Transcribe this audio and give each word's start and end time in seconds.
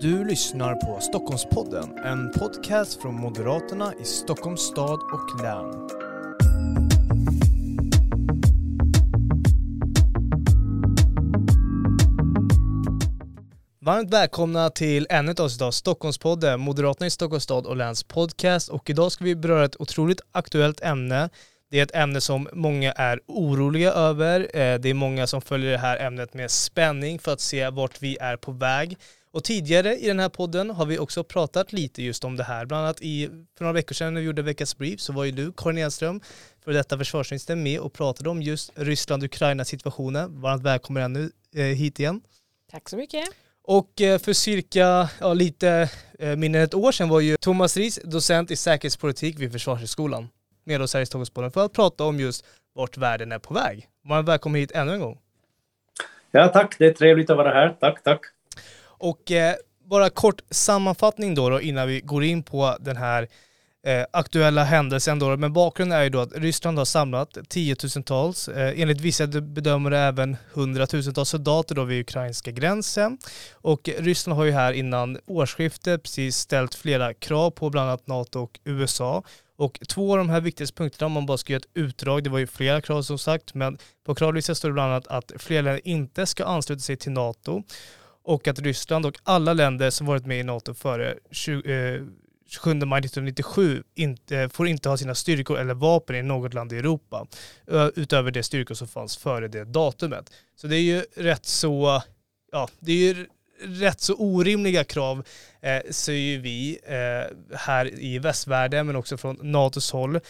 Du 0.00 0.24
lyssnar 0.24 0.74
på 0.74 1.00
Stockholmspodden, 1.00 1.98
en 2.04 2.32
podcast 2.32 3.02
från 3.02 3.14
Moderaterna 3.14 3.92
i 4.00 4.04
Stockholms 4.04 4.60
stad 4.60 5.00
och 5.12 5.42
län. 5.42 5.88
Varmt 13.80 14.10
välkomna 14.10 14.70
till 14.70 15.06
ännu 15.10 15.30
ett 15.30 15.40
avsnitt 15.40 15.62
av 15.62 15.70
Stockholmspodden, 15.70 16.60
Moderaterna 16.60 17.06
i 17.06 17.10
Stockholms 17.10 17.44
stad 17.44 17.66
och 17.66 17.76
läns 17.76 18.02
podcast. 18.02 18.68
Och 18.68 18.90
idag 18.90 19.12
ska 19.12 19.24
vi 19.24 19.36
beröra 19.36 19.64
ett 19.64 19.80
otroligt 19.80 20.20
aktuellt 20.32 20.80
ämne. 20.80 21.30
Det 21.70 21.78
är 21.78 21.82
ett 21.82 21.94
ämne 21.94 22.20
som 22.20 22.48
många 22.52 22.92
är 22.92 23.20
oroliga 23.26 23.92
över. 23.92 24.40
Eh, 24.40 24.78
det 24.78 24.88
är 24.88 24.94
många 24.94 25.26
som 25.26 25.40
följer 25.40 25.72
det 25.72 25.78
här 25.78 25.96
ämnet 25.96 26.34
med 26.34 26.50
spänning 26.50 27.18
för 27.18 27.32
att 27.32 27.40
se 27.40 27.70
vart 27.70 28.02
vi 28.02 28.16
är 28.20 28.36
på 28.36 28.52
väg. 28.52 28.96
Och 29.30 29.44
tidigare 29.44 29.96
i 29.96 30.06
den 30.06 30.20
här 30.20 30.28
podden 30.28 30.70
har 30.70 30.86
vi 30.86 30.98
också 30.98 31.24
pratat 31.24 31.72
lite 31.72 32.02
just 32.02 32.24
om 32.24 32.36
det 32.36 32.44
här. 32.44 32.66
Bland 32.66 32.84
annat 32.84 33.00
i, 33.00 33.26
för 33.26 33.64
några 33.64 33.72
veckor 33.72 33.94
sedan 33.94 34.14
när 34.14 34.20
vi 34.20 34.26
gjorde 34.26 34.42
veckans 34.42 34.78
brief 34.78 35.00
så 35.00 35.12
var 35.12 35.24
ju 35.24 35.30
du, 35.30 35.52
Karin 35.56 35.78
Enström, 35.78 36.20
för 36.64 36.72
detta 36.72 36.98
försvarsminister, 36.98 37.56
med 37.56 37.80
och 37.80 37.92
pratade 37.92 38.30
om 38.30 38.42
just 38.42 38.72
Ryssland-Ukraina 38.74 39.64
situationen. 39.64 40.40
Varmt 40.40 40.62
välkommen 40.62 41.02
ännu 41.02 41.30
eh, 41.54 41.62
hit 41.62 42.00
igen. 42.00 42.20
Tack 42.70 42.88
så 42.88 42.96
mycket. 42.96 43.24
Och 43.62 44.00
eh, 44.00 44.18
för 44.18 44.32
cirka, 44.32 45.08
ja, 45.20 45.34
lite 45.34 45.90
eh, 46.18 46.36
mindre 46.36 46.60
än 46.60 46.64
ett 46.64 46.74
år 46.74 46.92
sedan 46.92 47.08
var 47.08 47.20
ju 47.20 47.36
Thomas 47.36 47.76
Ries 47.76 47.98
docent 48.04 48.50
i 48.50 48.56
säkerhetspolitik 48.56 49.38
vid 49.38 49.52
Försvarshögskolan 49.52 50.28
med 50.64 50.82
oss 50.82 50.94
här 50.94 51.00
i 51.00 51.06
Stockholmspodden 51.06 51.50
för 51.50 51.64
att 51.64 51.72
prata 51.72 52.04
om 52.04 52.20
just 52.20 52.44
vart 52.72 52.96
världen 52.96 53.32
är 53.32 53.38
på 53.38 53.54
väg. 53.54 53.88
Varmt 54.04 54.28
välkommen 54.28 54.60
hit 54.60 54.72
ännu 54.72 54.92
en 54.92 55.00
gång. 55.00 55.18
Ja, 56.30 56.48
tack. 56.48 56.78
Det 56.78 56.86
är 56.86 56.92
trevligt 56.92 57.30
att 57.30 57.36
vara 57.36 57.50
här. 57.50 57.76
Tack, 57.80 58.02
tack. 58.02 58.20
Och 58.98 59.30
eh, 59.30 59.54
bara 59.90 60.10
kort 60.10 60.40
sammanfattning 60.50 61.34
då, 61.34 61.50
då 61.50 61.60
innan 61.60 61.88
vi 61.88 62.00
går 62.00 62.24
in 62.24 62.42
på 62.42 62.76
den 62.80 62.96
här 62.96 63.28
eh, 63.86 64.04
aktuella 64.12 64.64
händelsen 64.64 65.18
då. 65.18 65.36
Men 65.36 65.52
bakgrunden 65.52 65.98
är 65.98 66.02
ju 66.02 66.10
då 66.10 66.20
att 66.20 66.32
Ryssland 66.36 66.78
har 66.78 66.84
samlat 66.84 67.38
tiotusentals, 67.48 68.48
eh, 68.48 68.80
enligt 68.80 69.00
vissa 69.00 69.26
bedömare 69.26 69.98
även 69.98 70.36
hundratusentals 70.52 71.28
soldater 71.28 71.74
då 71.74 71.84
vid 71.84 72.00
ukrainska 72.00 72.50
gränsen. 72.50 73.18
Och 73.52 73.88
Ryssland 73.98 74.36
har 74.38 74.44
ju 74.44 74.52
här 74.52 74.72
innan 74.72 75.18
årsskiftet 75.26 76.02
precis 76.02 76.36
ställt 76.36 76.74
flera 76.74 77.14
krav 77.14 77.50
på 77.50 77.70
bland 77.70 77.88
annat 77.88 78.06
NATO 78.06 78.40
och 78.40 78.60
USA. 78.64 79.22
Och 79.58 79.80
två 79.88 80.12
av 80.12 80.18
de 80.18 80.30
här 80.30 80.40
viktigaste 80.40 80.76
punkterna, 80.76 81.06
om 81.06 81.12
man 81.12 81.26
bara 81.26 81.38
ska 81.38 81.52
göra 81.52 81.60
ett 81.60 81.70
utdrag, 81.74 82.24
det 82.24 82.30
var 82.30 82.38
ju 82.38 82.46
flera 82.46 82.80
krav 82.80 83.02
som 83.02 83.18
sagt, 83.18 83.54
men 83.54 83.78
på 84.06 84.14
kravlistan 84.14 84.56
står 84.56 84.68
det 84.68 84.72
bland 84.72 84.92
annat 84.92 85.06
att 85.06 85.32
fler 85.36 85.62
länder 85.62 85.88
inte 85.88 86.26
ska 86.26 86.44
ansluta 86.44 86.80
sig 86.80 86.96
till 86.96 87.12
NATO 87.12 87.62
och 88.28 88.48
att 88.48 88.58
Ryssland 88.58 89.06
och 89.06 89.18
alla 89.22 89.52
länder 89.52 89.90
som 89.90 90.06
varit 90.06 90.26
med 90.26 90.40
i 90.40 90.42
NATO 90.42 90.74
före 90.74 91.14
20, 91.30 91.72
eh, 91.72 92.02
27 92.46 92.74
maj 92.74 93.00
1997 93.00 93.82
inte, 93.94 94.48
får 94.48 94.68
inte 94.68 94.88
ha 94.88 94.96
sina 94.96 95.14
styrkor 95.14 95.58
eller 95.58 95.74
vapen 95.74 96.16
i 96.16 96.22
något 96.22 96.54
land 96.54 96.72
i 96.72 96.76
Europa 96.76 97.26
utöver 97.96 98.30
de 98.30 98.42
styrkor 98.42 98.74
som 98.74 98.88
fanns 98.88 99.16
före 99.16 99.48
det 99.48 99.64
datumet. 99.64 100.32
Så 100.56 100.66
det 100.66 100.76
är 100.76 100.80
ju 100.80 101.04
rätt 101.16 101.46
så, 101.46 102.02
ja, 102.52 102.68
det 102.78 102.92
är 102.92 103.14
ju 103.14 103.26
rätt 103.62 104.00
så 104.00 104.14
orimliga 104.14 104.84
krav 104.84 105.26
eh, 105.60 105.80
säger 105.90 106.38
vi 106.38 106.78
eh, 106.82 107.56
här 107.58 108.00
i 108.00 108.18
västvärlden 108.18 108.86
men 108.86 108.96
också 108.96 109.16
från 109.16 109.38
NATOs 109.42 109.92
håll. 109.92 110.16
Eh, 110.16 110.22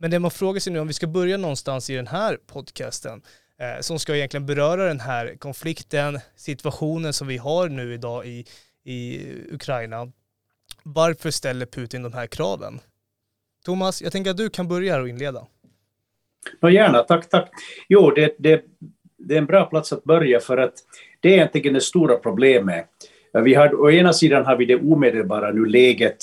men 0.00 0.10
det 0.10 0.18
man 0.18 0.30
frågar 0.30 0.60
sig 0.60 0.72
nu 0.72 0.78
om 0.78 0.86
vi 0.86 0.92
ska 0.92 1.06
börja 1.06 1.36
någonstans 1.36 1.90
i 1.90 1.94
den 1.94 2.06
här 2.06 2.38
podcasten 2.46 3.22
eh, 3.22 3.22
Eh, 3.60 3.80
som 3.80 3.98
ska 3.98 4.16
egentligen 4.16 4.46
beröra 4.46 4.84
den 4.84 5.00
här 5.00 5.36
konflikten, 5.38 6.18
situationen 6.36 7.12
som 7.12 7.28
vi 7.28 7.36
har 7.36 7.68
nu 7.68 7.94
idag 7.94 8.26
i, 8.26 8.44
i 8.84 9.26
Ukraina. 9.52 10.12
Varför 10.82 11.30
ställer 11.30 11.66
Putin 11.66 12.02
de 12.02 12.12
här 12.12 12.26
kraven? 12.26 12.80
Thomas, 13.64 14.02
jag 14.02 14.12
tänker 14.12 14.30
att 14.30 14.36
du 14.36 14.50
kan 14.50 14.68
börja 14.68 14.92
här 14.92 15.00
och 15.00 15.08
inleda. 15.08 15.46
Ja, 16.60 16.70
gärna, 16.70 17.02
tack, 17.02 17.28
tack. 17.28 17.50
Jo, 17.88 18.10
det, 18.10 18.34
det, 18.38 18.64
det 19.18 19.34
är 19.34 19.38
en 19.38 19.46
bra 19.46 19.64
plats 19.64 19.92
att 19.92 20.04
börja 20.04 20.40
för 20.40 20.58
att 20.58 20.74
det 21.20 21.28
är 21.28 21.32
egentligen 21.32 21.74
det 21.74 21.80
stora 21.80 22.16
problemet. 22.16 22.86
Vi 23.32 23.54
har, 23.54 23.80
å 23.80 23.90
ena 23.90 24.12
sidan 24.12 24.46
har 24.46 24.56
vi 24.56 24.64
det 24.64 24.76
omedelbara 24.76 25.50
nu 25.52 25.64
läget 25.64 26.18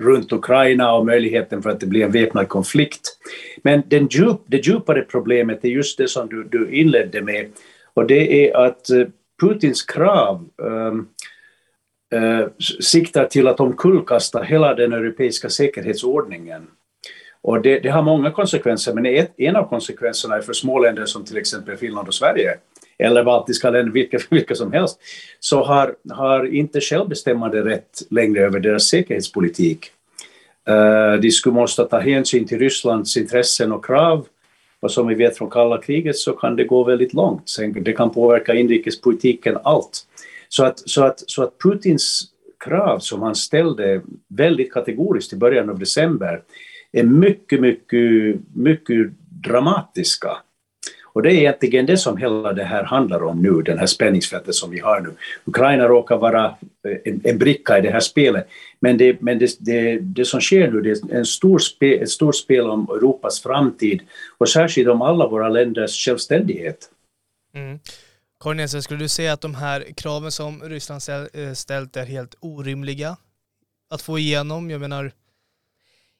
runt 0.00 0.32
Ukraina 0.32 0.92
och 0.92 1.06
möjligheten 1.06 1.62
för 1.62 1.70
att 1.70 1.80
det 1.80 1.86
blir 1.86 2.04
en 2.04 2.10
väpnad 2.10 2.48
konflikt. 2.48 3.18
Men 3.62 3.82
den 3.86 4.08
djup, 4.10 4.40
det 4.46 4.66
djupare 4.66 5.02
problemet 5.02 5.64
är 5.64 5.68
just 5.68 5.98
det 5.98 6.08
som 6.08 6.28
du, 6.28 6.44
du 6.44 6.70
inledde 6.70 7.22
med 7.22 7.46
och 7.94 8.06
det 8.06 8.48
är 8.48 8.56
att 8.56 8.90
eh, 8.90 9.06
Putins 9.40 9.82
krav 9.82 10.48
um, 10.56 11.08
uh, 12.14 12.46
siktar 12.80 13.24
till 13.24 13.48
att 13.48 13.60
omkullkasta 13.60 14.42
hela 14.42 14.74
den 14.74 14.92
europeiska 14.92 15.48
säkerhetsordningen. 15.48 16.66
Och 17.42 17.62
det, 17.62 17.78
det 17.78 17.88
har 17.88 18.02
många 18.02 18.30
konsekvenser, 18.30 18.94
men 18.94 19.06
ett, 19.06 19.34
en 19.36 19.56
av 19.56 19.68
konsekvenserna 19.68 20.36
är 20.36 20.40
för 20.40 20.52
små 20.52 20.78
länder 20.78 21.06
som 21.06 21.24
till 21.24 21.36
exempel 21.36 21.76
Finland 21.76 22.08
och 22.08 22.14
Sverige 22.14 22.54
eller 22.98 23.24
baltiska 23.24 23.70
länder, 23.70 23.92
vilka, 23.92 24.18
vilka 24.30 24.54
som 24.54 24.72
helst, 24.72 25.00
så 25.40 25.64
har, 25.64 25.94
har 26.10 26.54
inte 26.54 26.80
självbestämmande 26.80 27.64
rätt 27.64 28.02
längre 28.10 28.40
över 28.40 28.60
deras 28.60 28.84
säkerhetspolitik. 28.84 29.90
Uh, 30.68 31.20
de 31.20 31.30
skulle 31.30 31.54
måste 31.54 31.84
ta 31.84 31.98
hänsyn 31.98 32.46
till 32.46 32.58
Rysslands 32.58 33.16
intressen 33.16 33.72
och 33.72 33.84
krav. 33.84 34.26
Och 34.80 34.90
som 34.90 35.06
vi 35.06 35.14
vet 35.14 35.38
från 35.38 35.50
kalla 35.50 35.78
kriget 35.78 36.16
så 36.16 36.32
kan 36.32 36.56
det 36.56 36.64
gå 36.64 36.84
väldigt 36.84 37.14
långt. 37.14 37.48
Sen, 37.48 37.84
det 37.84 37.92
kan 37.92 38.10
påverka 38.10 38.54
inrikespolitiken, 38.54 39.58
allt. 39.64 40.06
Så 40.48 40.64
att, 40.64 40.78
så, 40.78 41.04
att, 41.04 41.22
så 41.26 41.42
att 41.42 41.58
Putins 41.58 42.24
krav 42.64 42.98
som 42.98 43.22
han 43.22 43.34
ställde 43.34 44.02
väldigt 44.28 44.72
kategoriskt 44.72 45.32
i 45.32 45.36
början 45.36 45.70
av 45.70 45.78
december 45.78 46.42
är 46.92 47.02
mycket, 47.02 47.60
mycket, 47.60 48.36
mycket 48.54 49.10
dramatiska. 49.44 50.36
Och 51.18 51.22
det 51.22 51.32
är 51.32 51.34
egentligen 51.34 51.86
det 51.86 51.96
som 51.96 52.16
hela 52.16 52.52
det 52.52 52.64
här 52.64 52.84
handlar 52.84 53.22
om 53.22 53.42
nu, 53.42 53.62
den 53.62 53.78
här 53.78 53.86
spänningsfältet 53.86 54.54
som 54.54 54.70
vi 54.70 54.78
har 54.78 55.00
nu. 55.00 55.14
Ukraina 55.44 55.88
råkar 55.88 56.16
vara 56.16 56.44
eh, 56.88 56.96
en, 57.04 57.20
en 57.24 57.38
bricka 57.38 57.78
i 57.78 57.80
det 57.80 57.90
här 57.90 58.00
spelet, 58.00 58.48
men 58.80 58.98
det, 58.98 59.20
men 59.20 59.38
det, 59.38 59.56
det, 59.58 59.98
det 59.98 60.24
som 60.24 60.40
sker 60.40 60.70
nu 60.70 60.80
det 60.80 60.90
är 60.90 61.14
en 61.14 61.26
stor 61.26 61.58
spe, 61.58 61.98
ett 61.98 62.10
stort 62.10 62.36
spel 62.36 62.70
om 62.70 62.88
Europas 62.90 63.40
framtid 63.40 64.00
och 64.38 64.48
särskilt 64.48 64.88
om 64.88 65.02
alla 65.02 65.28
våra 65.28 65.48
länders 65.48 66.04
självständighet. 66.04 66.90
Mm. 67.54 67.78
Karin 68.40 68.68
skulle 68.68 69.00
du 69.00 69.08
säga 69.08 69.32
att 69.32 69.40
de 69.40 69.54
här 69.54 69.86
kraven 69.96 70.32
som 70.32 70.62
Ryssland 70.62 71.02
eh, 71.32 71.52
ställt 71.52 71.96
är 71.96 72.06
helt 72.06 72.34
orimliga 72.40 73.16
att 73.90 74.02
få 74.02 74.18
igenom? 74.18 74.70
Jag 74.70 74.80
menar... 74.80 75.12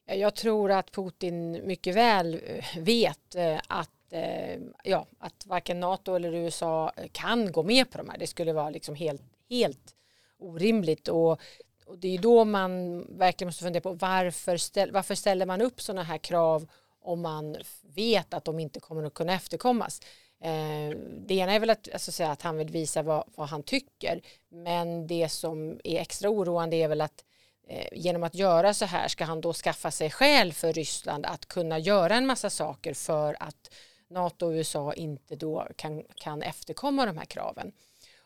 Jag 0.07 0.35
tror 0.35 0.71
att 0.71 0.93
Putin 0.93 1.67
mycket 1.67 1.97
väl 1.97 2.35
eh, 2.35 2.83
vet 2.83 3.37
att 3.69 3.91
Eh, 4.11 4.59
ja, 4.85 5.07
att 5.19 5.47
varken 5.47 5.81
NATO 5.81 6.15
eller 6.15 6.33
USA 6.33 6.93
kan 7.13 7.53
gå 7.53 7.63
med 7.63 7.91
på 7.91 7.99
de 7.99 8.09
här. 8.09 8.19
Det 8.19 8.27
skulle 8.27 8.53
vara 8.53 8.71
liksom 8.71 8.95
helt, 8.95 9.23
helt 9.51 9.95
orimligt. 10.39 11.09
Och, 11.09 11.41
och 11.87 11.99
det 11.99 12.15
är 12.15 12.19
då 12.19 12.45
man 12.45 13.01
verkligen 13.19 13.49
måste 13.49 13.65
fundera 13.65 13.81
på 13.81 13.93
varför, 13.93 14.57
ställ, 14.57 14.93
varför 14.93 15.15
ställer 15.15 15.47
man 15.47 15.61
upp 15.61 15.81
sådana 15.81 16.03
här 16.03 16.19
krav 16.19 16.69
om 17.01 17.23
man 17.23 17.57
vet 17.83 18.35
att 18.35 18.45
de 18.45 18.59
inte 18.59 18.81
kommer 18.81 19.05
att 19.05 19.15
kunna 19.15 19.35
efterkommas. 19.35 20.01
Eh, 20.41 20.97
det 21.27 21.35
ena 21.35 21.53
är 21.53 21.61
väl 21.61 21.71
att, 21.71 21.89
alltså, 21.93 22.13
säga 22.13 22.31
att 22.31 22.43
han 22.43 22.57
vill 22.57 22.71
visa 22.71 23.03
vad, 23.03 23.25
vad, 23.35 23.49
han 23.49 23.63
tycker 23.63 24.21
men 24.49 25.07
det 25.07 25.29
som 25.29 25.81
är 25.85 26.01
extra 26.01 26.31
oroande 26.31 26.77
är 26.77 26.89
väl 26.89 27.01
att 27.01 27.25
eh, 27.69 27.89
genom 27.93 28.23
att 28.23 28.35
göra 28.35 28.75
så 28.75 28.85
här 28.85 29.09
ska 29.09 29.25
han 29.25 29.41
då 29.41 29.53
skaffa 29.53 29.91
sig 29.91 30.11
skäl 30.11 30.53
för 30.53 30.73
Ryssland 30.73 31.27
att 31.27 31.47
kunna 31.47 31.79
göra 31.79 32.15
en 32.15 32.27
massa 32.27 32.51
saker 32.51 32.95
för 32.95 33.37
att 33.41 33.71
NATO 34.09 34.47
och 34.47 34.53
USA 34.53 34.93
inte 34.93 35.37
då 35.37 35.69
kan, 35.77 36.03
kan 36.15 36.43
efterkomma 36.43 37.07
de 37.07 37.19
här 37.19 37.25
kraven. 37.25 37.73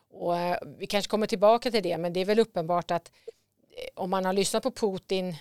Och 0.09 0.37
eh, 0.37 0.57
vi 0.77 0.87
kanske 0.87 1.09
kommer 1.09 1.27
tillbaka 1.27 1.71
till 1.71 1.83
det, 1.83 1.97
men 1.97 2.13
det 2.13 2.19
är 2.19 2.25
väl 2.25 2.39
uppenbart 2.39 2.91
att 2.91 3.11
eh, 3.69 3.89
om 3.95 4.09
man 4.09 4.25
har 4.25 4.33
lyssnat 4.33 4.63
på 4.63 4.71
Putin 4.71 5.35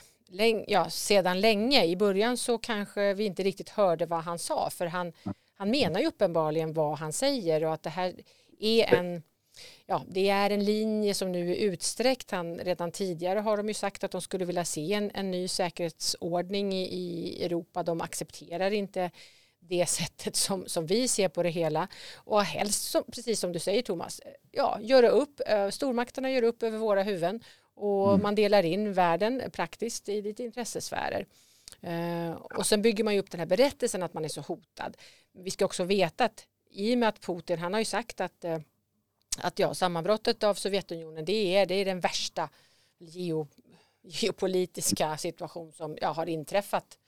ja, 0.66 0.90
sedan 0.90 1.40
länge, 1.40 1.84
i 1.84 1.96
början 1.96 2.36
så 2.36 2.58
kanske 2.58 3.14
vi 3.14 3.24
inte 3.24 3.42
riktigt 3.42 3.68
hörde 3.68 4.06
vad 4.06 4.20
han 4.24 4.38
sa, 4.38 4.70
för 4.70 4.86
han, 4.86 5.12
han 5.54 5.70
menar 5.70 6.00
ju 6.00 6.06
uppenbarligen 6.06 6.72
vad 6.72 6.98
han 6.98 7.12
säger 7.12 7.64
och 7.64 7.74
att 7.74 7.82
det 7.82 7.90
här 7.90 8.14
är 8.60 8.94
en 8.94 9.22
Ja, 9.86 10.02
det 10.08 10.28
är 10.28 10.50
en 10.50 10.64
linje 10.64 11.14
som 11.14 11.32
nu 11.32 11.50
är 11.50 11.56
utsträckt. 11.56 12.30
Han, 12.30 12.58
redan 12.58 12.92
tidigare 12.92 13.38
har 13.38 13.56
de 13.56 13.68
ju 13.68 13.74
sagt 13.74 14.04
att 14.04 14.10
de 14.10 14.20
skulle 14.20 14.44
vilja 14.44 14.64
se 14.64 14.92
en, 14.92 15.10
en 15.14 15.30
ny 15.30 15.48
säkerhetsordning 15.48 16.72
i, 16.72 16.82
i 16.82 17.44
Europa. 17.44 17.82
De 17.82 18.00
accepterar 18.00 18.70
inte 18.70 19.10
det 19.68 19.86
sättet 19.88 20.36
som, 20.36 20.68
som 20.68 20.86
vi 20.86 21.08
ser 21.08 21.28
på 21.28 21.42
det 21.42 21.50
hela 21.50 21.88
och 22.14 22.42
helst, 22.42 22.90
som, 22.90 23.04
precis 23.04 23.40
som 23.40 23.52
du 23.52 23.58
säger 23.58 23.82
Thomas, 23.82 24.20
ja, 24.50 24.78
göra 24.80 25.08
upp, 25.08 25.40
eh, 25.46 25.68
stormakterna 25.68 26.30
gör 26.30 26.42
upp 26.42 26.62
över 26.62 26.78
våra 26.78 27.02
huvuden 27.02 27.40
och 27.74 28.08
mm. 28.08 28.22
man 28.22 28.34
delar 28.34 28.62
in 28.62 28.92
världen 28.92 29.42
praktiskt 29.52 30.08
i 30.08 30.22
lite 30.22 30.42
intressesfärer. 30.42 31.26
Uh, 31.86 32.32
och 32.32 32.66
sen 32.66 32.82
bygger 32.82 33.04
man 33.04 33.14
ju 33.14 33.20
upp 33.20 33.30
den 33.30 33.40
här 33.40 33.46
berättelsen 33.46 34.02
att 34.02 34.14
man 34.14 34.24
är 34.24 34.28
så 34.28 34.40
hotad. 34.40 34.96
Vi 35.32 35.50
ska 35.50 35.64
också 35.64 35.84
veta 35.84 36.24
att 36.24 36.46
i 36.70 36.94
och 36.94 36.98
med 36.98 37.08
att 37.08 37.20
Putin, 37.20 37.58
han 37.58 37.72
har 37.72 37.80
ju 37.80 37.84
sagt 37.84 38.20
att 38.20 38.44
att 39.38 39.58
ja, 39.58 39.74
sammanbrottet 39.74 40.42
av 40.42 40.54
Sovjetunionen 40.54 41.24
det 41.24 41.56
är, 41.56 41.66
det 41.66 41.74
är 41.74 41.84
den 41.84 42.00
värsta 42.00 42.48
geo, 42.98 43.48
geopolitiska 44.02 45.16
situation 45.16 45.72
som 45.72 45.98
ja, 46.00 46.08
har 46.12 46.26
inträffat 46.26 46.98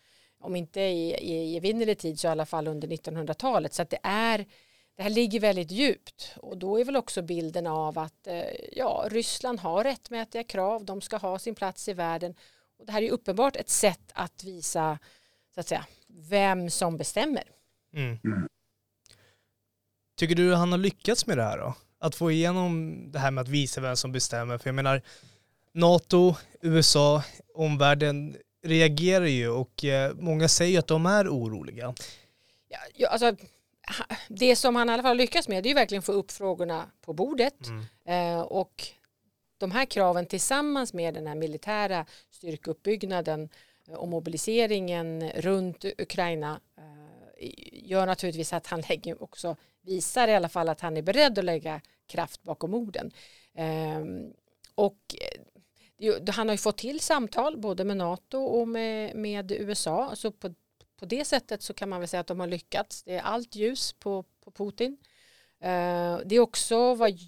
om 0.45 0.57
inte 0.57 0.81
i, 0.81 1.15
i, 1.15 1.35
i 1.35 1.57
evinnerlig 1.57 1.99
tid 1.99 2.21
så 2.21 2.27
i 2.27 2.31
alla 2.31 2.47
fall 2.47 2.69
under 2.69 2.89
1900-talet 2.89 3.75
så 3.75 3.83
att 3.83 3.91
det 3.91 3.99
är 4.03 4.47
det 4.97 5.03
här 5.03 5.11
ligger 5.11 5.41
väldigt 5.41 5.71
djupt 5.71 6.35
och 6.37 6.59
då 6.59 6.81
är 6.81 6.85
väl 6.85 6.97
också 6.97 7.23
bilden 7.23 7.67
av 7.67 7.99
att 7.99 8.27
eh, 8.27 8.45
ja, 8.73 9.07
Ryssland 9.11 9.61
har 9.61 9.85
rättmätiga 9.85 10.45
krav, 10.45 10.85
de 10.85 11.01
ska 11.01 11.17
ha 11.17 11.39
sin 11.39 11.55
plats 11.55 11.89
i 11.89 11.93
världen 11.93 12.35
och 12.79 12.87
det 12.87 12.93
här 12.93 13.03
är 13.03 13.11
uppenbart 13.11 13.57
ett 13.57 13.69
sätt 13.69 14.13
att 14.15 14.45
visa 14.45 14.99
så 15.55 15.61
att 15.61 15.69
säga, 15.69 15.87
vem 16.09 16.71
som 16.71 16.97
bestämmer. 16.97 17.45
Mm. 17.95 18.19
Mm. 18.25 18.49
Tycker 20.17 20.35
du 20.35 20.55
han 20.55 20.73
har 20.73 20.79
lyckats 20.79 21.27
med 21.27 21.39
det 21.39 21.45
här 21.45 21.59
då? 21.59 21.75
Att 21.99 22.15
få 22.15 22.31
igenom 22.31 22.97
det 23.13 23.19
här 23.19 23.31
med 23.31 23.43
att 23.43 23.49
visa 23.49 23.81
vem 23.81 23.97
som 23.97 24.13
bestämmer. 24.13 24.59
För 24.59 24.69
jag 24.69 24.75
menar, 24.75 25.03
NATO, 25.73 26.35
USA, 26.61 27.23
omvärlden 27.55 28.37
reagerar 28.65 29.27
ju 29.27 29.49
och 29.49 29.85
eh, 29.85 30.15
många 30.15 30.49
säger 30.49 30.79
att 30.79 30.87
de 30.87 31.07
är 31.07 31.29
oroliga. 31.29 31.95
Ja, 32.95 33.09
alltså, 33.09 33.37
det 34.29 34.57
som 34.57 34.77
han 34.77 34.91
i 34.91 34.93
alla 34.93 35.03
fall 35.03 35.17
lyckas 35.17 35.49
med 35.49 35.63
det 35.63 35.67
är 35.67 35.71
ju 35.71 35.75
verkligen 35.75 36.03
få 36.03 36.13
upp 36.13 36.31
frågorna 36.31 36.91
på 37.01 37.13
bordet 37.13 37.67
mm. 37.67 37.85
Eh, 38.07 38.41
och 38.41 38.89
de 39.59 39.71
här 39.71 39.85
kraven 39.85 40.27
tillsammans 40.27 40.93
med 40.93 41.15
den 41.15 41.27
här 41.27 41.35
militära 41.35 42.07
styrkeuppbyggnaden 42.31 43.49
och 43.89 44.09
mobiliseringen 44.09 45.31
runt 45.31 45.85
Ukraina 45.85 46.61
eh, 46.79 47.51
gör 47.73 48.07
naturligtvis 48.07 48.53
att 48.53 48.67
han 48.67 48.83
lägger 48.89 49.23
också 49.23 49.57
visar 49.83 50.29
i 50.29 50.35
alla 50.35 50.49
fall 50.49 50.69
att 50.69 50.81
han 50.81 50.97
är 50.97 51.03
beredd 51.03 51.39
att 51.39 51.45
lägga 51.45 51.81
kraft 52.07 52.43
bakom 52.43 52.75
orden. 52.75 53.11
Ehm, 53.55 54.33
och 54.75 54.99
han 56.33 56.49
har 56.49 56.55
ju 56.55 56.59
fått 56.59 56.79
till 56.79 57.01
samtal 57.01 57.57
både 57.57 57.85
med 57.85 57.97
NATO 57.97 58.39
och 58.39 58.69
med, 58.69 59.17
med 59.17 59.53
USA. 59.53 60.17
Så 60.17 60.31
på, 60.33 60.55
på 60.99 61.07
det 61.07 61.25
sättet 61.25 61.63
så 61.63 61.75
kan 61.75 61.89
man 61.89 62.01
väl 62.01 62.09
säga 62.09 62.21
att 62.21 62.27
de 62.27 62.41
har 62.41 62.47
lyckats. 62.47 63.03
Det 63.03 63.15
är 63.15 63.21
allt 63.21 63.55
ljus 63.55 63.93
på, 63.93 64.25
på 64.45 64.51
Putin. 64.51 64.97
Ehm, 65.61 66.21
det 66.25 66.37
är 66.37 66.41
också 66.41 66.95
vad 66.95 67.19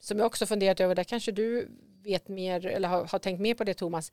som 0.00 0.18
jag 0.18 0.26
också 0.26 0.46
funderat 0.46 0.80
över, 0.80 0.94
där 0.94 1.04
kanske 1.04 1.32
du 1.32 1.68
vet 2.02 2.28
mer 2.28 2.66
eller 2.66 2.88
har, 2.88 3.04
har 3.04 3.18
tänkt 3.18 3.40
mer 3.40 3.54
på 3.54 3.64
det 3.64 3.74
Thomas. 3.74 4.12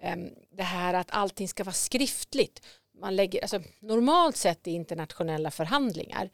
Ehm, 0.00 0.28
det 0.50 0.62
här 0.62 0.94
att 0.94 1.10
allting 1.10 1.48
ska 1.48 1.64
vara 1.64 1.72
skriftligt. 1.72 2.66
Man 2.94 3.16
lägger, 3.16 3.40
alltså, 3.40 3.62
normalt 3.80 4.36
sett 4.36 4.66
i 4.66 4.70
internationella 4.70 5.50
förhandlingar 5.50 6.30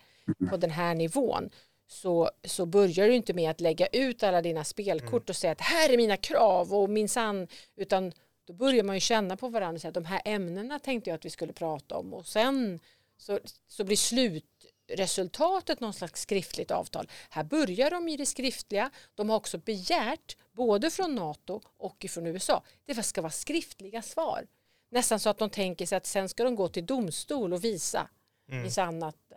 på 0.50 0.56
den 0.56 0.70
här 0.70 0.94
nivån 0.94 1.50
så, 1.88 2.30
så 2.44 2.66
börjar 2.66 3.08
du 3.08 3.14
inte 3.14 3.34
med 3.34 3.50
att 3.50 3.60
lägga 3.60 3.86
ut 3.86 4.22
alla 4.22 4.42
dina 4.42 4.64
spelkort 4.64 5.12
mm. 5.12 5.24
och 5.28 5.36
säga 5.36 5.52
att 5.52 5.60
här 5.60 5.90
är 5.92 5.96
mina 5.96 6.16
krav 6.16 6.74
och 6.74 6.90
minsann 6.90 7.48
utan 7.76 8.12
då 8.46 8.52
börjar 8.52 8.84
man 8.84 8.96
ju 8.96 9.00
känna 9.00 9.36
på 9.36 9.48
varandra 9.48 9.74
och 9.74 9.80
säga 9.80 9.88
att 9.88 9.94
de 9.94 10.04
här 10.04 10.22
ämnena 10.24 10.78
tänkte 10.78 11.10
jag 11.10 11.14
att 11.14 11.24
vi 11.24 11.30
skulle 11.30 11.52
prata 11.52 11.96
om 11.96 12.14
och 12.14 12.26
sen 12.26 12.80
så, 13.16 13.38
så 13.66 13.84
blir 13.84 13.96
slutresultatet 13.96 15.80
någon 15.80 15.94
slags 15.94 16.22
skriftligt 16.22 16.70
avtal. 16.70 17.10
Här 17.30 17.44
börjar 17.44 17.90
de 17.90 18.08
i 18.08 18.16
det 18.16 18.26
skriftliga. 18.26 18.90
De 19.14 19.30
har 19.30 19.36
också 19.36 19.58
begärt 19.58 20.36
både 20.52 20.90
från 20.90 21.14
NATO 21.14 21.60
och 21.76 22.06
från 22.08 22.26
USA. 22.26 22.62
Det 22.84 23.02
ska 23.02 23.22
vara 23.22 23.32
skriftliga 23.32 24.02
svar. 24.02 24.46
Nästan 24.90 25.20
så 25.20 25.30
att 25.30 25.38
de 25.38 25.50
tänker 25.50 25.86
sig 25.86 25.96
att 25.96 26.06
sen 26.06 26.28
ska 26.28 26.44
de 26.44 26.54
gå 26.54 26.68
till 26.68 26.86
domstol 26.86 27.52
och 27.52 27.64
visa 27.64 28.08
mm. 28.48 28.62
minsann 28.62 29.02
att 29.02 29.27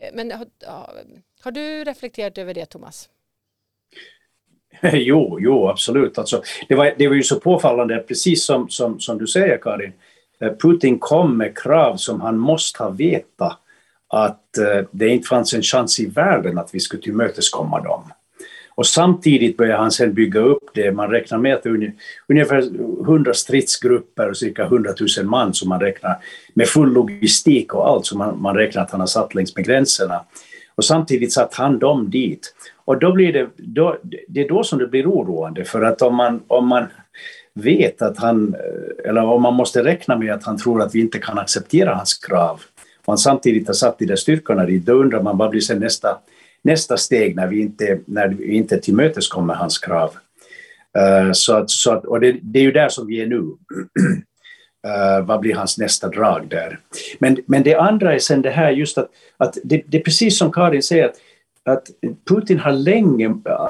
Eh, 0.00 0.10
men 0.14 0.30
har, 0.30 0.46
har 1.40 1.50
du 1.50 1.84
reflekterat 1.84 2.38
över 2.38 2.54
det 2.54 2.66
Thomas? 2.66 3.08
Jo, 4.92 5.38
jo 5.40 5.68
absolut. 5.68 6.18
Alltså, 6.18 6.42
det, 6.68 6.74
var, 6.74 6.94
det 6.98 7.08
var 7.08 7.14
ju 7.14 7.22
så 7.22 7.40
påfallande, 7.40 7.98
precis 7.98 8.44
som, 8.44 8.68
som, 8.68 9.00
som 9.00 9.18
du 9.18 9.26
säger 9.26 9.58
Karin, 9.58 9.92
eh, 10.40 10.52
Putin 10.52 10.98
kom 10.98 11.38
med 11.38 11.58
krav 11.58 11.96
som 11.96 12.20
han 12.20 12.38
måste 12.38 12.82
ha 12.82 12.90
vetat 12.90 13.58
att 14.08 14.58
eh, 14.58 14.80
det 14.90 15.08
inte 15.08 15.28
fanns 15.28 15.54
en 15.54 15.62
chans 15.62 16.00
i 16.00 16.06
världen 16.06 16.58
att 16.58 16.74
vi 16.74 16.80
skulle 16.80 17.02
tillmöteskomma 17.02 17.80
dem. 17.80 18.12
Och 18.78 18.86
samtidigt 18.86 19.56
börjar 19.56 19.78
han 19.78 19.90
sen 19.90 20.14
bygga 20.14 20.40
upp 20.40 20.70
det. 20.74 20.92
Man 20.92 21.10
räknar 21.10 21.38
med 21.38 21.54
att 21.54 21.62
det 21.62 21.68
är 21.68 21.92
ungefär 22.28 22.58
100 22.58 23.34
stridsgrupper 23.34 24.28
och 24.28 24.36
cirka 24.36 24.64
100 24.64 24.90
000 25.18 25.26
man 25.26 25.54
som 25.54 25.68
man 25.68 25.80
räknar 25.80 26.16
med 26.54 26.68
full 26.68 26.92
logistik 26.92 27.74
och 27.74 27.88
allt 27.88 28.06
som 28.06 28.18
man, 28.18 28.42
man 28.42 28.56
räknar 28.56 28.82
att 28.82 28.90
han 28.90 29.00
har 29.00 29.06
satt 29.06 29.34
längs 29.34 29.56
med 29.56 29.64
gränserna. 29.64 30.24
Och 30.74 30.84
samtidigt 30.84 31.32
satt 31.32 31.54
han 31.54 31.78
dem 31.78 32.10
dit. 32.10 32.54
Och 32.84 32.98
då 32.98 33.12
blir 33.12 33.32
det, 33.32 33.48
då, 33.56 33.96
det 34.28 34.40
är 34.40 34.48
då 34.48 34.64
som 34.64 34.78
det 34.78 34.86
blir 34.86 35.06
oroande 35.06 35.64
för 35.64 35.82
att 35.82 36.02
om 36.02 36.14
man, 36.14 36.42
om 36.46 36.68
man 36.68 36.86
vet 37.54 38.02
att 38.02 38.18
han, 38.18 38.56
eller 39.04 39.24
om 39.24 39.42
man 39.42 39.54
måste 39.54 39.84
räkna 39.84 40.18
med 40.18 40.32
att 40.34 40.44
han 40.44 40.58
tror 40.58 40.82
att 40.82 40.94
vi 40.94 41.00
inte 41.00 41.18
kan 41.18 41.38
acceptera 41.38 41.94
hans 41.94 42.14
krav 42.14 42.60
och 43.04 43.12
han 43.12 43.18
samtidigt 43.18 43.66
har 43.66 43.74
satt 43.74 43.98
de 43.98 44.06
där 44.06 44.16
styrkorna 44.16 44.66
dit, 44.66 44.86
då 44.86 44.92
undrar 44.92 45.22
man 45.22 45.38
vad 45.38 45.50
blir 45.50 45.60
sen 45.60 45.78
nästa 45.78 46.18
nästa 46.62 46.96
steg 46.96 47.36
när 47.36 47.46
vi 47.46 47.60
inte, 47.60 47.98
när 48.06 48.28
vi 48.28 48.54
inte 48.54 48.78
tillmöteskommer 48.78 49.54
hans 49.54 49.78
krav. 49.78 50.10
Uh, 50.98 51.32
så 51.32 51.56
att, 51.56 51.70
så 51.70 51.92
att, 51.92 52.04
och 52.04 52.20
det, 52.20 52.36
det, 52.42 52.58
är 52.58 52.62
ju 52.62 52.72
där 52.72 52.88
som 52.88 53.06
vi 53.06 53.20
är 53.20 53.26
nu. 53.26 53.36
Uh, 53.36 55.20
vad 55.26 55.40
blir 55.40 55.54
hans 55.54 55.78
nästa 55.78 56.08
drag 56.08 56.48
där? 56.48 56.78
Men, 57.18 57.38
men 57.46 57.62
det 57.62 57.74
andra 57.74 58.14
är 58.14 58.18
sen 58.18 58.42
det 58.42 58.50
här 58.50 58.70
just 58.70 58.98
att, 58.98 59.10
att 59.36 59.58
det, 59.64 59.82
det 59.86 59.98
är 59.98 60.02
precis 60.02 60.38
som 60.38 60.52
Karin 60.52 60.82
säger, 60.82 61.04
att, 61.04 61.16
att 61.64 61.88
Putin 62.28 62.58
har 62.58 62.72
länge, 62.72 63.26
eh, 63.26 63.68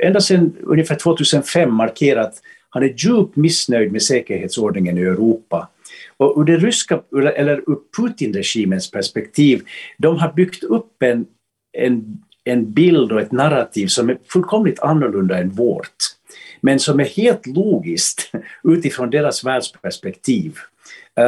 ända 0.00 0.20
sedan 0.20 0.56
ungefär 0.62 0.94
2005 0.94 1.74
markerat 1.74 2.26
att 2.26 2.40
han 2.70 2.82
är 2.82 2.94
djupt 2.96 3.36
missnöjd 3.36 3.92
med 3.92 4.02
säkerhetsordningen 4.02 4.98
i 4.98 5.00
Europa. 5.00 5.68
Och 6.16 6.40
ur 6.40 6.44
det 6.44 6.56
ryska, 6.56 7.00
eller 7.36 7.56
ur 7.56 7.78
Putin-regimens 7.96 8.92
perspektiv, 8.92 9.62
de 9.98 10.16
har 10.16 10.32
byggt 10.32 10.64
upp 10.64 11.02
en 11.02 11.26
en, 11.72 12.22
en 12.44 12.72
bild 12.72 13.12
och 13.12 13.20
ett 13.20 13.32
narrativ 13.32 13.86
som 13.86 14.10
är 14.10 14.18
fullkomligt 14.32 14.80
annorlunda 14.80 15.38
än 15.38 15.50
vårt 15.50 16.18
men 16.60 16.80
som 16.80 17.00
är 17.00 17.04
helt 17.04 17.46
logiskt 17.46 18.32
utifrån 18.64 19.10
deras 19.10 19.44
världsperspektiv. 19.44 20.56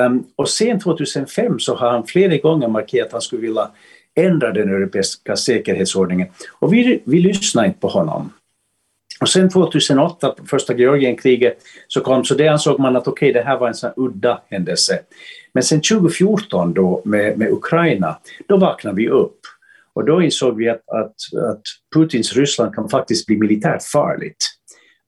Um, 0.07 0.25
och 0.37 0.49
sen 0.49 0.81
2005 0.81 1.59
så 1.59 1.75
har 1.75 1.91
han 1.91 2.07
flera 2.07 2.37
gånger 2.37 2.69
markerat 2.69 3.07
att 3.07 3.13
han 3.13 3.21
skulle 3.21 3.43
vilja 3.43 3.71
ändra 4.15 4.53
den 4.53 4.69
europeiska 4.69 5.37
säkerhetsordningen. 5.37 6.29
Och 6.61 6.73
vi, 6.73 7.03
vi 7.05 7.21
lyssnade 7.21 7.69
inte 7.69 7.81
på 7.81 7.89
honom. 7.89 8.33
Och 9.21 9.29
sen 9.29 9.51
2008, 9.51 10.35
första 10.47 10.75
Georgienkriget, 10.75 11.59
så 11.89 12.01
kom, 12.01 12.25
så 12.25 12.35
det 12.35 12.49
ansåg 12.49 12.81
man 12.81 12.97
att 12.97 13.09
okej, 13.09 13.31
okay, 13.31 13.41
det 13.41 13.47
här 13.49 13.59
var 13.59 13.69
en 13.69 13.75
sån 13.75 13.91
udda 13.97 14.41
händelse. 14.51 15.01
Men 15.53 15.63
sen 15.63 15.81
2014 15.81 16.75
då 16.75 17.03
med, 17.05 17.39
med 17.39 17.53
Ukraina, 17.53 18.19
då 18.49 18.57
vaknade 18.57 18.97
vi 18.97 19.09
upp. 19.09 19.40
Och 19.95 20.05
då 20.05 20.23
insåg 20.23 20.57
vi 20.57 20.69
att, 20.69 20.89
att, 20.89 21.15
att 21.51 21.63
Putins 21.95 22.37
Ryssland 22.37 22.75
kan 22.75 22.89
faktiskt 22.89 23.27
bli 23.27 23.39
militärt 23.39 23.83
farligt. 23.83 24.37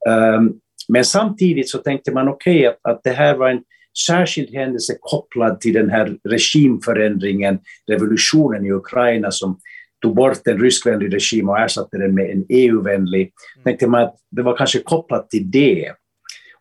Um, 0.08 0.52
men 0.88 1.04
samtidigt 1.04 1.70
så 1.70 1.78
tänkte 1.78 2.12
man 2.12 2.28
okej 2.28 2.58
okay, 2.58 2.66
att, 2.66 2.78
att 2.82 3.00
det 3.04 3.10
här 3.10 3.36
var 3.36 3.48
en 3.50 3.62
särskild 4.06 4.54
händelse 4.54 4.96
kopplad 5.00 5.60
till 5.60 5.72
den 5.72 5.90
här 5.90 6.16
regimförändringen, 6.28 7.58
revolutionen 7.90 8.66
i 8.66 8.72
Ukraina 8.72 9.30
som 9.30 9.58
tog 10.02 10.14
bort 10.14 10.46
en 10.46 10.58
ryskvänlig 10.58 11.14
regim 11.14 11.48
och 11.48 11.58
ersatte 11.58 11.98
den 11.98 12.14
med 12.14 12.30
en 12.30 12.46
EU-vänlig. 12.48 13.32
Mm. 13.56 13.64
tänkte 13.64 13.86
man 13.86 14.02
att 14.02 14.16
det 14.30 14.42
var 14.42 14.56
kanske 14.56 14.78
kopplat 14.78 15.30
till 15.30 15.50
det. 15.50 15.92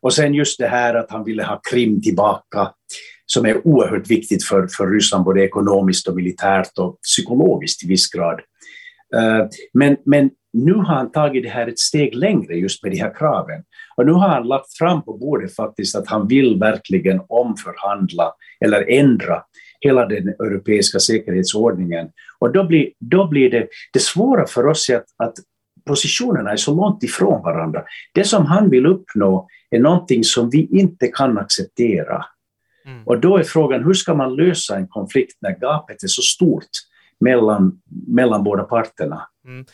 Och 0.01 0.13
sen 0.13 0.33
just 0.33 0.59
det 0.59 0.67
här 0.67 0.95
att 0.95 1.11
han 1.11 1.23
ville 1.23 1.43
ha 1.43 1.61
Krim 1.71 2.01
tillbaka 2.01 2.71
som 3.33 3.45
är 3.45 3.67
oerhört 3.67 4.09
viktigt 4.09 4.43
för, 4.43 4.67
för 4.67 4.87
Ryssland, 4.87 5.25
både 5.25 5.43
ekonomiskt 5.43 6.07
och 6.07 6.15
militärt 6.15 6.77
och 6.79 6.99
psykologiskt 7.01 7.79
till 7.79 7.89
viss 7.89 8.09
grad. 8.09 8.39
Eh, 9.15 9.47
men, 9.73 9.97
men 10.05 10.29
nu 10.53 10.73
har 10.73 10.95
han 10.95 11.11
tagit 11.11 11.43
det 11.43 11.49
här 11.49 11.67
ett 11.67 11.79
steg 11.79 12.15
längre 12.15 12.55
just 12.55 12.83
med 12.83 12.91
de 12.91 12.97
här 12.97 13.13
kraven. 13.15 13.63
Och 13.97 14.05
nu 14.05 14.11
har 14.11 14.29
han 14.29 14.47
lagt 14.47 14.77
fram 14.77 15.01
på 15.01 15.17
bordet 15.17 15.55
faktiskt 15.55 15.95
att 15.95 16.07
han 16.07 16.27
vill 16.27 16.59
verkligen 16.59 17.21
omförhandla 17.29 18.33
eller 18.65 18.91
ändra 18.91 19.43
hela 19.79 20.05
den 20.05 20.27
europeiska 20.27 20.99
säkerhetsordningen. 20.99 22.07
Och 22.39 22.51
då 22.51 22.63
blir, 22.63 22.89
då 22.99 23.27
blir 23.27 23.51
det, 23.51 23.67
det 23.93 23.99
svåra 23.99 24.47
för 24.47 24.67
oss 24.67 24.89
är 24.89 24.95
att, 24.95 25.05
att 25.17 25.33
positionerna 25.85 26.51
är 26.51 26.57
så 26.57 26.75
långt 26.75 27.03
ifrån 27.03 27.43
varandra. 27.43 27.83
Det 28.13 28.23
som 28.23 28.45
han 28.45 28.69
vill 28.69 28.85
uppnå 28.85 29.47
är 29.69 29.79
någonting 29.79 30.23
som 30.23 30.49
vi 30.49 30.67
inte 30.71 31.07
kan 31.07 31.37
acceptera. 31.37 32.25
Mm. 32.85 33.03
Och 33.07 33.19
då 33.19 33.37
är 33.37 33.43
frågan, 33.43 33.83
hur 33.83 33.93
ska 33.93 34.13
man 34.13 34.35
lösa 34.35 34.75
en 34.75 34.87
konflikt 34.87 35.37
när 35.41 35.59
gapet 35.59 36.03
är 36.03 36.07
så 36.07 36.21
stort 36.21 36.69
mellan, 37.19 37.81
mellan 38.07 38.43
båda 38.43 38.63
parterna? 38.63 39.27
Mm. 39.45 39.65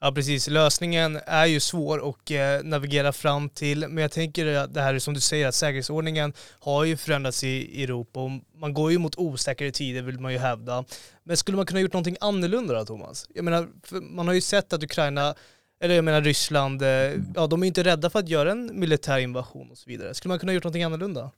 Ja 0.00 0.12
precis, 0.12 0.48
lösningen 0.48 1.18
är 1.26 1.46
ju 1.46 1.60
svår 1.60 2.08
att 2.08 2.30
eh, 2.30 2.38
navigera 2.64 3.12
fram 3.12 3.48
till, 3.48 3.88
men 3.88 3.98
jag 3.98 4.12
tänker 4.12 4.56
att 4.56 4.74
det 4.74 4.80
här 4.80 4.98
som 4.98 5.14
du 5.14 5.20
säger, 5.20 5.48
att 5.48 5.54
säkerhetsordningen 5.54 6.32
har 6.60 6.84
ju 6.84 6.96
förändrats 6.96 7.44
i 7.44 7.82
Europa 7.82 8.20
och 8.20 8.30
man 8.54 8.74
går 8.74 8.92
ju 8.92 8.98
mot 8.98 9.18
osäkrare 9.18 9.70
tider 9.70 10.02
vill 10.02 10.20
man 10.20 10.32
ju 10.32 10.38
hävda. 10.38 10.84
Men 11.24 11.36
skulle 11.36 11.56
man 11.56 11.66
kunna 11.66 11.80
gjort 11.80 11.92
någonting 11.92 12.16
annorlunda 12.20 12.74
då 12.74 12.84
Thomas? 12.84 13.26
Jag 13.34 13.44
menar, 13.44 13.68
man 14.00 14.26
har 14.26 14.34
ju 14.34 14.40
sett 14.40 14.72
att 14.72 14.84
Ukraina 14.84 15.34
eller 15.80 15.94
jag 15.94 16.04
menar 16.04 16.22
Ryssland, 16.22 16.82
eh, 16.82 16.88
ja 17.34 17.46
de 17.46 17.62
är 17.62 17.66
inte 17.66 17.84
rädda 17.84 18.10
för 18.10 18.18
att 18.18 18.28
göra 18.28 18.52
en 18.52 18.80
militär 18.80 19.18
invasion 19.18 19.70
och 19.70 19.78
så 19.78 19.90
vidare. 19.90 20.14
Skulle 20.14 20.30
man 20.30 20.38
kunna 20.38 20.52
gjort 20.52 20.64
någonting 20.64 20.84
annorlunda? 20.84 21.30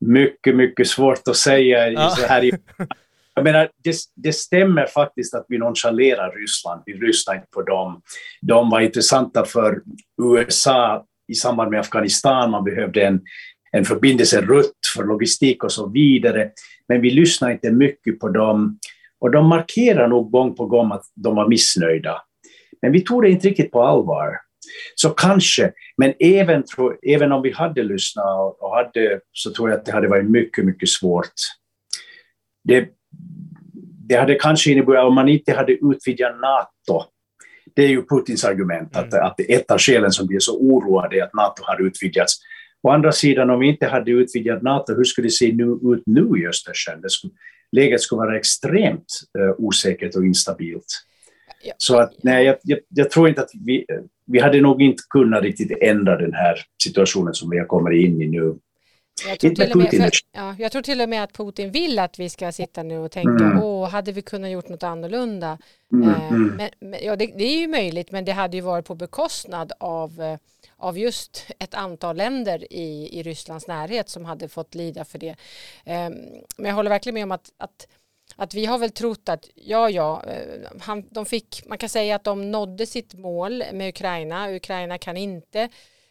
Mycket, 0.00 0.56
mycket 0.56 0.88
svårt 0.88 1.28
att 1.28 1.36
säga 1.36 1.90
ja. 1.90 2.10
så 2.10 2.26
här. 2.26 2.50
Jag 3.34 3.44
menar, 3.44 3.70
det, 3.84 3.96
det, 4.16 4.32
stämmer 4.32 4.86
faktiskt 4.86 5.34
att 5.34 5.44
vi 5.48 5.58
nonchalerar 5.58 6.32
Ryssland. 6.32 6.82
Vi 6.86 6.94
lyssnar 6.94 7.34
inte 7.34 7.46
på 7.54 7.62
dem. 7.62 8.02
De 8.42 8.70
var 8.70 8.80
intressanta 8.80 9.44
för 9.44 9.82
USA 10.22 11.04
i 11.28 11.34
samband 11.34 11.70
med 11.70 11.80
Afghanistan. 11.80 12.50
Man 12.50 12.64
behövde 12.64 13.06
en, 13.06 13.20
en 13.72 13.84
förbindelserutt 13.84 14.78
för 14.96 15.04
logistik 15.04 15.64
och 15.64 15.72
så 15.72 15.88
vidare. 15.88 16.50
Men 16.88 17.00
vi 17.00 17.10
lyssnar 17.10 17.50
inte 17.50 17.70
mycket 17.70 18.20
på 18.20 18.28
dem. 18.28 18.78
Och 19.20 19.30
de 19.30 19.46
markerar 19.46 20.08
nog 20.08 20.30
gång 20.30 20.54
på 20.54 20.66
gång 20.66 20.92
att 20.92 21.04
de 21.14 21.36
var 21.36 21.48
missnöjda. 21.48 22.22
Men 22.82 22.92
vi 22.92 23.00
tog 23.00 23.22
det 23.22 23.30
inte 23.30 23.48
riktigt 23.48 23.72
på 23.72 23.82
allvar. 23.82 24.36
Så 24.94 25.10
kanske, 25.10 25.72
men 25.96 26.14
även, 26.20 26.64
även 27.06 27.32
om 27.32 27.42
vi 27.42 27.52
hade 27.52 27.82
lyssnat 27.82 28.56
och 28.60 28.76
hade, 28.76 29.20
så 29.32 29.52
tror 29.52 29.70
jag 29.70 29.78
att 29.78 29.84
det 29.84 29.92
hade 29.92 30.08
varit 30.08 30.30
mycket, 30.30 30.64
mycket 30.64 30.88
svårt. 30.88 31.32
Det, 32.64 32.88
det 34.08 34.16
hade 34.16 34.34
kanske 34.34 34.70
inneburit, 34.72 35.04
om 35.04 35.14
man 35.14 35.28
inte 35.28 35.52
hade 35.52 35.72
utvidgat 35.72 36.40
NATO, 36.40 37.04
det 37.76 37.82
är 37.82 37.88
ju 37.88 38.02
Putins 38.06 38.44
argument, 38.44 38.96
mm. 38.96 39.08
att, 39.08 39.14
att 39.14 39.40
ett 39.40 39.70
av 39.70 39.78
skälen 39.78 40.12
som 40.12 40.26
blir 40.26 40.38
så 40.38 40.58
oroade 40.58 41.18
är 41.18 41.22
att 41.22 41.34
NATO 41.34 41.62
har 41.62 41.86
utvidgats. 41.86 42.38
Å 42.82 42.90
andra 42.90 43.12
sidan, 43.12 43.50
om 43.50 43.60
vi 43.60 43.68
inte 43.68 43.86
hade 43.86 44.10
utvidgat 44.10 44.62
NATO, 44.62 44.94
hur 44.94 45.04
skulle 45.04 45.26
det 45.26 45.32
se 45.32 45.52
nu, 45.52 45.78
ut 45.94 46.02
nu 46.06 46.42
i 46.42 46.46
Östersjön? 46.46 47.00
Det 47.00 47.10
skulle, 47.10 47.32
läget 47.72 48.00
skulle 48.00 48.18
vara 48.18 48.38
extremt 48.38 49.20
uh, 49.38 49.54
osäkert 49.58 50.16
och 50.16 50.24
instabilt. 50.24 50.86
Ja. 51.62 51.74
Så 51.78 51.98
att, 51.98 52.12
nej, 52.22 52.44
jag, 52.44 52.56
jag, 52.62 52.78
jag, 52.88 53.10
tror 53.10 53.28
inte 53.28 53.40
att 53.40 53.50
vi, 53.66 53.86
vi 54.26 54.40
hade 54.40 54.60
nog 54.60 54.82
inte 54.82 55.02
kunnat 55.10 55.42
riktigt 55.42 55.78
ändra 55.80 56.16
den 56.16 56.32
här 56.32 56.60
situationen 56.82 57.34
som 57.34 57.50
vi 57.50 57.58
har 57.58 57.66
kommit 57.66 58.04
in 58.04 58.22
i 58.22 58.26
nu. 58.26 58.58
Jag 59.26 59.38
tror, 59.38 59.54
till 59.54 59.70
och 59.70 59.76
med, 59.76 59.90
för, 59.90 60.10
ja, 60.32 60.54
jag 60.58 60.72
tror 60.72 60.82
till 60.82 61.00
och 61.00 61.08
med 61.08 61.22
att 61.22 61.32
Putin 61.32 61.70
vill 61.70 61.98
att 61.98 62.18
vi 62.18 62.28
ska 62.28 62.52
sitta 62.52 62.82
nu 62.82 62.98
och 62.98 63.10
tänka, 63.10 63.44
mm. 63.44 63.62
åh, 63.62 63.88
hade 63.88 64.12
vi 64.12 64.22
kunnat 64.22 64.50
gjort 64.50 64.68
något 64.68 64.82
annorlunda? 64.82 65.58
Mm, 65.92 66.08
eh, 66.08 66.28
mm. 66.32 66.56
Men, 66.56 66.68
men, 66.80 67.00
ja, 67.02 67.16
det, 67.16 67.26
det, 67.26 67.44
är 67.44 67.60
ju 67.60 67.68
möjligt, 67.68 68.10
men 68.10 68.24
det 68.24 68.32
hade 68.32 68.56
ju 68.56 68.60
varit 68.60 68.84
på 68.84 68.94
bekostnad 68.94 69.72
av, 69.80 70.20
eh, 70.20 70.38
av 70.76 70.98
just 70.98 71.46
ett 71.58 71.74
antal 71.74 72.16
länder 72.16 72.72
i, 72.72 73.18
i 73.18 73.22
Rysslands 73.22 73.68
närhet 73.68 74.08
som 74.08 74.24
hade 74.24 74.48
fått 74.48 74.74
lida 74.74 75.04
för 75.04 75.18
det. 75.18 75.36
Eh, 75.84 76.10
men 76.56 76.66
jag 76.66 76.74
håller 76.74 76.90
verkligen 76.90 77.14
med 77.14 77.24
om 77.24 77.32
att, 77.32 77.52
att 77.58 77.86
att 78.36 78.54
vi 78.54 78.66
har 78.66 78.78
väl 78.78 78.90
trott 78.90 79.28
att 79.28 79.48
ja, 79.54 79.90
ja, 79.90 80.24
eh, 80.24 80.80
han, 80.80 81.08
de 81.10 81.26
fick, 81.26 81.62
man 81.66 81.78
kan 81.78 81.88
säga 81.88 82.16
att 82.16 82.24
de 82.24 82.50
nådde 82.50 82.86
sitt 82.86 83.14
mål 83.14 83.64
med 83.72 83.88
Ukraina. 83.88 84.54
Ukraina 84.54 84.98
kan 84.98 85.16
inte 85.16 85.68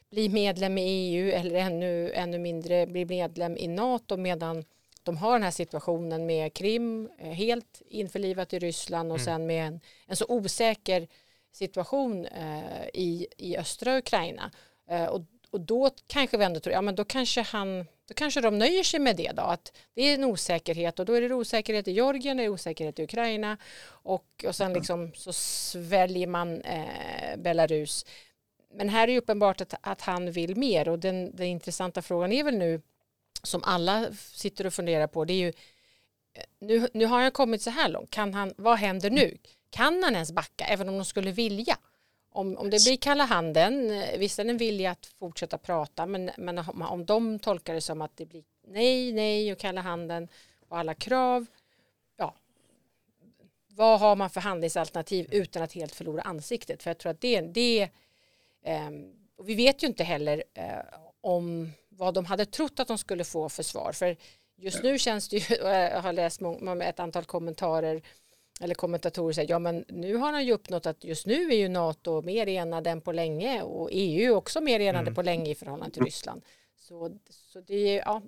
bli 0.10 0.30
medlem 0.30 0.78
i 0.78 0.82
EU 0.84 1.32
eller 1.32 1.56
ännu, 1.56 2.12
ännu 2.14 2.40
mindre 2.40 2.88
bli 2.88 3.06
medlem 3.06 3.58
i 3.58 3.68
NATO 3.68 4.18
medan 4.18 4.64
de 5.04 5.18
har 5.18 5.32
den 5.32 5.44
här 5.44 5.52
situationen 5.52 6.26
med 6.26 6.54
Krim 6.54 7.10
eh, 7.18 7.32
helt 7.32 7.82
införlivat 7.88 8.54
i 8.54 8.60
Ryssland 8.60 9.12
och 9.12 9.18
mm. 9.18 9.26
sen 9.26 9.48
med 9.48 9.68
en, 9.68 9.80
en, 10.08 10.16
så 10.16 10.26
osäker 10.30 11.08
situation 11.52 12.26
eh, 12.26 12.88
i, 12.94 13.28
i 13.38 13.58
östra 13.58 13.98
Ukraina. 13.98 14.52
Eh, 14.90 15.06
och, 15.06 15.22
och 15.52 15.62
då 15.62 15.90
kanske 16.08 16.38
vi 16.38 16.44
ändå 16.44 16.60
tror, 16.60 16.74
ja 16.74 16.82
men 16.82 16.96
då 16.96 17.06
kanske 17.06 17.42
han 17.42 17.86
då 18.08 18.14
kanske 18.14 18.42
de 18.42 18.58
nöjer 18.58 18.84
sig 18.84 19.00
med 19.00 19.16
det 19.16 19.32
då, 19.32 19.42
att 19.42 19.78
det 19.94 20.02
är 20.02 20.14
en 20.14 20.24
osäkerhet 20.24 21.00
och 21.00 21.06
då 21.06 21.14
är 21.14 21.22
det 21.22 21.36
osäkerhet 21.36 21.88
i 21.88 21.92
Georgien, 21.92 22.38
det 22.38 22.44
är 22.44 22.50
osäkerhet 22.50 23.00
i 23.00 23.04
Ukraina 23.04 23.58
och, 23.88 24.46
och 24.48 24.56
sen 24.56 24.74
liksom 24.74 25.12
så 25.16 25.34
sväljer 25.34 26.28
man 26.28 26.62
eh, 26.62 27.38
Belarus. 27.38 28.06
Men 28.74 28.90
här 28.90 29.04
är 29.04 29.08
det 29.08 29.18
uppenbart 29.18 29.62
att, 29.62 29.74
att 29.82 30.02
han 30.02 30.32
vill 30.32 30.56
mer 30.56 30.90
och 30.90 31.00
den, 31.00 31.36
den 31.36 31.48
intressanta 31.48 32.02
frågan 32.02 32.32
är 32.32 32.44
väl 32.44 32.58
nu 32.58 32.82
som 33.44 33.64
alla 33.64 34.08
sitter 34.14 34.66
och 34.66 34.74
funderar 34.74 35.08
på 35.08 35.26
det 35.26 35.34
är 35.34 35.38
ju 35.38 35.54
eh, 36.34 36.44
nu, 36.60 36.88
nu 36.94 37.06
har 37.06 37.22
han 37.22 37.32
kommit 37.32 37.62
så 37.62 37.70
här 37.70 37.90
långt, 37.90 38.10
kan 38.10 38.34
han, 38.34 38.54
vad 38.58 38.78
händer 38.78 39.10
nu? 39.10 39.38
Kan 39.70 40.04
han 40.04 40.14
ens 40.14 40.32
backa 40.32 40.66
även 40.66 40.90
om 40.90 40.96
de 40.96 41.06
skulle 41.06 41.32
vilja? 41.32 41.78
Om, 42.38 42.58
om 42.58 42.70
det 42.70 42.84
blir 42.84 42.98
kalla 42.98 43.26
handen, 43.26 43.92
eh, 43.92 44.20
visst 44.20 44.40
är 44.40 44.44
det 44.44 44.50
en 44.50 44.58
vilja 44.58 44.92
att 44.92 45.06
fortsätta 45.06 45.58
prata, 45.58 46.06
men, 46.06 46.32
men 46.38 46.58
om 46.82 47.06
de 47.06 47.40
tolkar 47.40 47.74
det 47.74 47.82
som 47.82 48.02
att 48.02 48.18
det 48.18 48.26
blir 48.26 48.44
nej, 48.68 49.14
nej 49.14 49.52
och 49.52 49.58
kalla 49.58 49.82
handen 49.82 50.28
och 50.70 50.78
alla 50.78 50.94
krav, 50.94 51.46
ja, 52.18 52.34
vad 53.68 54.00
har 54.00 54.16
man 54.16 54.30
för 54.30 54.42
handlingsalternativ 54.42 55.28
utan 55.32 55.64
att 55.64 55.74
helt 55.74 55.96
förlora 55.96 56.22
ansiktet? 56.22 56.84
För 56.84 56.90
jag 56.90 56.98
tror 56.98 57.12
att 57.12 57.22
det, 57.22 57.42
det 57.42 57.90
eh, 58.64 58.90
och 59.38 59.50
vi 59.50 59.56
vet 59.56 59.84
ju 59.84 59.88
inte 59.88 60.04
heller 60.04 60.44
eh, 60.54 60.64
om 61.22 61.72
vad 61.90 62.14
de 62.14 62.26
hade 62.26 62.46
trott 62.46 62.80
att 62.80 62.88
de 62.88 62.98
skulle 62.98 63.24
få 63.24 63.50
för 63.50 63.64
svar, 63.64 63.92
för 63.92 64.18
just 64.56 64.84
nu 64.84 65.00
känns 65.00 65.30
det 65.30 65.38
ju, 65.38 65.56
jag 65.62 66.02
har 66.02 66.14
läst 66.14 66.42
ett 66.84 67.00
antal 67.00 67.26
kommentarer 67.26 68.02
eller 68.62 68.76
kommentatorer 68.76 69.34
säger 69.34 69.50
ja 69.50 69.60
men 69.60 69.86
nu 69.88 70.16
har 70.16 70.34
han 70.34 70.46
ju 70.46 70.54
uppnått 70.54 70.86
att 70.86 71.04
just 71.04 71.26
nu 71.26 71.52
är 71.52 71.58
ju 71.58 71.68
NATO 71.70 72.22
mer 72.22 72.48
enade 72.48 72.90
än 72.90 73.02
på 73.02 73.12
länge 73.12 73.62
och 73.62 73.90
EU 73.92 74.36
också 74.36 74.62
mer 74.62 74.80
enade 74.80 75.02
mm. 75.02 75.16
på 75.16 75.22
länge 75.22 75.52
i 75.52 75.56
förhållande 75.56 75.94
till 75.94 76.04
Ryssland. 76.04 76.42
Så, 76.78 77.18
så 77.30 77.62
det 77.62 77.76
är 77.76 77.98
ja, 77.98 78.22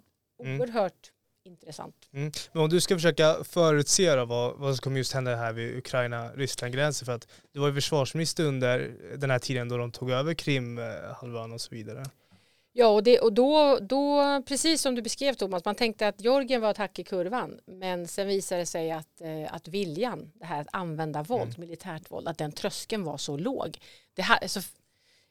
mm. 0.43 0.61
oerhört 0.61 1.11
mm. 1.45 1.53
intressant. 1.53 1.95
Mm. 2.13 2.31
Men 2.51 2.63
om 2.63 2.69
du 2.69 2.81
ska 2.81 2.95
försöka 2.95 3.43
förutse 3.43 4.15
då, 4.15 4.25
vad, 4.25 4.57
vad 4.57 4.75
som 4.75 4.81
kommer 4.81 4.97
just 4.97 5.13
hända 5.13 5.35
här 5.35 5.53
vid 5.53 5.77
Ukraina-Ryssland-gränsen 5.77 7.05
för 7.05 7.13
att 7.13 7.27
du 7.51 7.59
var 7.59 7.67
ju 7.67 7.73
försvarsminister 7.73 8.43
under 8.43 8.95
den 9.17 9.31
här 9.31 9.39
tiden 9.39 9.69
då 9.69 9.77
de 9.77 9.91
tog 9.91 10.11
över 10.11 10.33
Krimhalvön 10.33 11.53
och 11.53 11.61
så 11.61 11.75
vidare. 11.75 12.05
Ja, 12.79 12.87
och, 12.87 13.03
det, 13.03 13.19
och 13.19 13.33
då, 13.33 13.79
då, 13.81 14.23
precis 14.45 14.81
som 14.81 14.95
du 14.95 15.01
beskrev 15.01 15.33
Thomas, 15.33 15.65
man 15.65 15.75
tänkte 15.75 16.07
att 16.07 16.21
Georgien 16.21 16.61
var 16.61 16.71
ett 16.71 16.77
hack 16.77 16.99
i 16.99 17.03
kurvan, 17.03 17.59
men 17.65 18.07
sen 18.07 18.27
visade 18.27 18.61
det 18.61 18.65
sig 18.65 18.91
att, 18.91 19.21
eh, 19.21 19.53
att 19.53 19.67
viljan, 19.67 20.31
det 20.33 20.45
här 20.45 20.61
att 20.61 20.67
använda 20.71 21.23
våld, 21.23 21.55
mm. 21.55 21.61
militärt 21.61 22.11
våld, 22.11 22.27
att 22.27 22.37
den 22.37 22.51
tröskeln 22.51 23.03
var 23.03 23.17
så 23.17 23.37
låg. 23.37 23.77
Det 24.13 24.21
här, 24.21 24.47
så, 24.47 24.59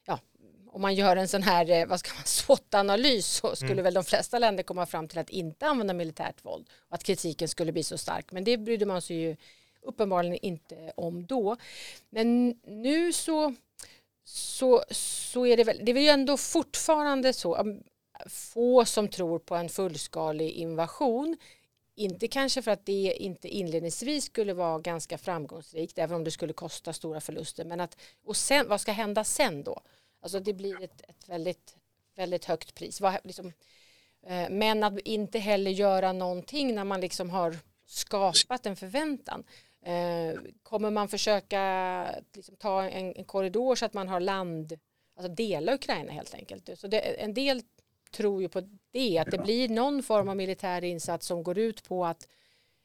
ja, 0.07 0.21
om 0.67 0.83
man 0.83 0.95
gör 0.95 1.17
en 1.17 1.29
sån 1.29 1.43
här, 1.43 1.71
eh, 1.71 1.87
vad 1.87 2.01
ska 2.01 2.15
man, 2.15 2.23
SWOT-analys 2.25 3.27
så 3.27 3.57
skulle 3.57 3.73
mm. 3.73 3.85
väl 3.85 3.95
de 3.95 4.05
flesta 4.05 4.39
länder 4.39 4.63
komma 4.63 4.87
fram 4.87 5.09
till 5.09 5.19
att 5.19 5.31
inte 5.31 5.67
använda 5.67 5.95
militärt 5.95 6.45
våld 6.45 6.71
och 6.89 6.95
att 6.95 7.05
kritiken 7.05 7.49
skulle 7.49 7.73
bli 7.73 7.83
så 7.83 7.99
stark, 7.99 8.33
men 8.33 8.45
det 8.45 8.57
brydde 8.59 8.87
man 8.87 9.03
sig 9.03 9.17
ju 9.17 9.37
uppenbarligen 9.83 10.39
inte 10.43 10.93
om 10.97 11.27
då. 11.27 11.57
Men 12.11 12.49
nu 12.67 13.13
så 13.13 13.55
så, 14.31 14.85
så 14.91 15.47
är 15.47 15.57
det 15.57 15.65
väl, 15.65 15.81
det 15.83 15.93
är 15.93 16.01
ju 16.01 16.09
ändå 16.09 16.37
fortfarande 16.37 17.33
så, 17.33 17.79
få 18.27 18.85
som 18.85 19.09
tror 19.09 19.39
på 19.39 19.55
en 19.55 19.69
fullskalig 19.69 20.51
invasion. 20.51 21.37
Inte 21.95 22.29
kanske 22.29 22.63
för 22.63 22.71
att 22.71 22.87
det 22.87 23.17
inte 23.19 23.49
inledningsvis 23.49 24.25
skulle 24.25 24.55
vara 24.55 24.79
ganska 24.79 25.19
framgångsrikt, 25.19 25.99
även 25.99 26.17
om 26.17 26.25
det 26.25 26.31
skulle 26.31 26.53
kosta 26.53 26.93
stora 26.93 27.21
förluster. 27.21 27.65
Men 27.65 27.81
att, 27.81 27.97
och 28.25 28.37
sen, 28.37 28.69
vad 28.69 28.81
ska 28.81 28.93
hända 28.93 29.25
sen 29.25 29.63
då? 29.63 29.81
Alltså 30.21 30.41
det 30.41 30.53
blir 30.53 30.83
ett, 30.83 31.03
ett 31.09 31.29
väldigt, 31.29 31.77
väldigt 32.17 32.45
högt 32.45 32.75
pris. 32.75 33.01
Liksom, 33.25 33.53
eh, 34.27 34.51
men 34.51 34.85
att 34.85 34.99
inte 34.99 35.39
heller 35.39 35.71
göra 35.71 36.13
någonting 36.13 36.75
när 36.75 36.85
man 36.85 37.01
liksom 37.01 37.31
har 37.31 37.57
skapat 37.87 38.67
en 38.67 38.77
förväntan. 38.77 39.45
Eh, 39.85 40.41
kommer 40.63 40.91
man 40.91 41.09
försöka 41.09 42.15
liksom, 42.35 42.57
ta 42.57 42.83
en, 42.83 43.13
en, 43.15 43.25
korridor 43.25 43.75
så 43.75 43.85
att 43.85 43.95
man 43.95 44.09
har 44.09 44.21
land, 44.21 44.79
alltså 45.17 45.33
dela 45.33 45.75
Ukraina 45.75 46.13
helt 46.13 46.35
enkelt. 46.35 46.71
Så 46.79 46.87
det, 46.87 46.99
en 46.99 47.35
del 47.35 47.63
tror 48.11 48.43
ju 48.43 48.49
på 48.49 48.69
det, 48.91 49.19
att 49.19 49.31
det 49.31 49.39
blir 49.39 49.69
någon 49.69 50.03
form 50.03 50.29
av 50.29 50.37
militär 50.37 50.85
insats 50.85 51.27
som 51.27 51.43
går 51.43 51.59
ut 51.59 51.89
på 51.89 52.07
att 52.07 52.29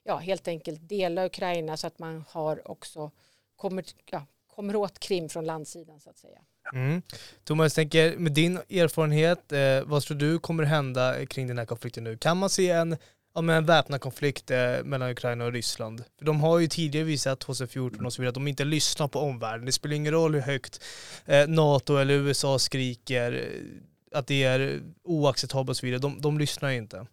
ja, 0.03 0.17
helt 0.17 0.47
enkelt 0.47 0.89
dela 0.89 1.25
Ukraina 1.25 1.77
så 1.77 1.88
att 1.88 2.00
man 2.00 2.23
har 2.29 2.71
också 2.71 3.12
kommer, 3.55 3.85
ja, 4.05 4.25
kommer 4.47 4.75
åt 4.75 5.00
Krim 5.00 5.29
från 5.29 5.45
landsidan 5.45 6.00
så 6.00 6.09
att 6.09 6.17
säga. 6.17 6.39
Mm. 6.73 7.01
Thomas, 7.43 7.73
tänker 7.73 8.17
med 8.17 8.31
din 8.31 8.57
erfarenhet, 8.57 9.51
eh, 9.51 9.81
vad 9.83 10.03
tror 10.03 10.17
du 10.17 10.39
kommer 10.39 10.63
hända 10.63 11.25
kring 11.25 11.47
den 11.47 11.57
här 11.57 11.65
konflikten 11.65 12.03
nu? 12.03 12.17
Kan 12.17 12.38
man 12.38 12.50
se 12.50 12.69
en 12.69 12.97
ja, 13.35 13.41
men 13.41 13.55
en 13.55 13.65
väpnad 13.65 14.01
konflikt 14.01 14.51
eh, 14.51 14.83
mellan 14.83 15.09
Ukraina 15.09 15.45
och 15.45 15.51
Ryssland. 15.51 16.03
För 16.17 16.25
de 16.25 16.41
har 16.41 16.59
ju 16.59 16.67
tidigare 16.67 17.05
visat 17.05 17.39
2014 17.39 18.05
och 18.05 18.13
så 18.13 18.21
vidare 18.21 18.29
att 18.29 18.35
de 18.35 18.47
inte 18.47 18.65
lyssnar 18.65 19.07
på 19.07 19.19
omvärlden. 19.19 19.65
Det 19.65 19.71
spelar 19.71 19.95
ingen 19.95 20.13
roll 20.13 20.33
hur 20.33 20.41
högt 20.41 20.83
eh, 21.25 21.47
NATO 21.47 21.97
eller 21.97 22.13
USA 22.13 22.59
skriker 22.59 23.31
eh, 23.31 24.17
att 24.19 24.27
det 24.27 24.43
är 24.43 24.79
oacceptabelt 25.03 25.69
och 25.69 25.77
så 25.77 25.85
vidare. 25.85 26.01
De, 26.01 26.21
de 26.21 26.39
lyssnar 26.39 26.69
ju 26.69 26.77
inte. 26.77 27.05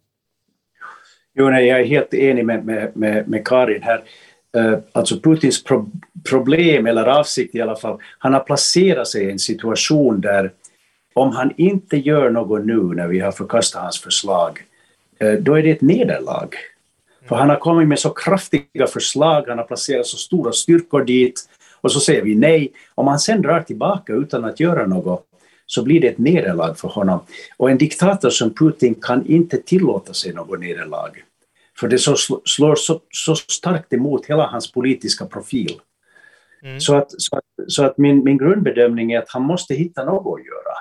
Jo, 1.33 1.49
nej, 1.49 1.67
jag 1.67 1.79
är 1.79 1.85
helt 1.85 2.13
enig 2.13 2.45
med, 2.45 2.65
med, 2.65 2.97
med, 2.97 3.27
med 3.27 3.47
Karin 3.47 3.83
här. 3.83 4.03
Uh, 4.57 4.79
alltså 4.91 5.19
Putins 5.19 5.63
pro 5.63 5.91
problem, 6.29 6.85
eller 6.85 7.05
avsikt 7.05 7.55
i 7.55 7.61
alla 7.61 7.75
fall, 7.75 7.99
han 8.17 8.33
har 8.33 8.39
placerat 8.39 9.07
sig 9.07 9.23
i 9.23 9.31
en 9.31 9.39
situation 9.39 10.21
där 10.21 10.51
om 11.13 11.31
han 11.31 11.53
inte 11.57 11.97
gör 11.97 12.29
något 12.29 12.65
nu 12.65 12.81
när 12.81 13.07
vi 13.07 13.19
har 13.19 13.31
förkastat 13.31 13.81
hans 13.81 13.99
förslag, 13.99 14.59
då 15.39 15.53
är 15.53 15.63
det 15.63 15.71
ett 15.71 15.81
nederlag. 15.81 16.49
För 17.27 17.35
han 17.35 17.49
har 17.49 17.55
kommit 17.55 17.87
med 17.87 17.99
så 17.99 18.09
kraftiga 18.09 18.87
förslag, 18.87 19.43
han 19.47 19.57
har 19.57 19.65
placerat 19.65 20.07
så 20.07 20.17
stora 20.17 20.51
styrkor 20.51 21.03
dit 21.03 21.49
Och 21.81 21.91
så 21.91 21.99
säger 21.99 22.21
vi 22.21 22.35
nej. 22.35 22.71
Om 22.95 23.07
han 23.07 23.19
sen 23.19 23.41
drar 23.41 23.61
tillbaka 23.61 24.13
utan 24.13 24.45
att 24.45 24.59
göra 24.59 24.85
något 24.85 25.25
så 25.65 25.83
blir 25.83 26.01
det 26.01 26.07
ett 26.07 26.17
nederlag 26.17 26.73
för 26.75 26.87
honom. 26.87 27.19
Och 27.57 27.71
en 27.71 27.77
diktator 27.77 28.29
som 28.29 28.53
Putin 28.53 28.95
kan 28.95 29.25
inte 29.25 29.57
tillåta 29.57 30.13
sig 30.13 30.33
något 30.33 30.59
nederlag. 30.59 31.11
För 31.79 31.87
det 31.87 31.97
så 31.97 32.15
slår 32.45 32.75
så, 32.75 32.99
så 33.09 33.35
starkt 33.35 33.93
emot 33.93 34.25
hela 34.25 34.45
hans 34.45 34.71
politiska 34.71 35.25
profil. 35.25 35.79
Mm. 36.63 36.79
Så, 36.79 36.95
att, 36.95 37.11
så, 37.17 37.35
att, 37.35 37.43
så 37.67 37.85
att 37.85 37.97
min, 37.97 38.23
min 38.23 38.37
grundbedömning 38.37 39.11
är 39.11 39.19
att 39.19 39.29
han 39.29 39.41
måste 39.41 39.73
hitta 39.73 40.05
något 40.05 40.39
att 40.39 40.45
göra. 40.45 40.75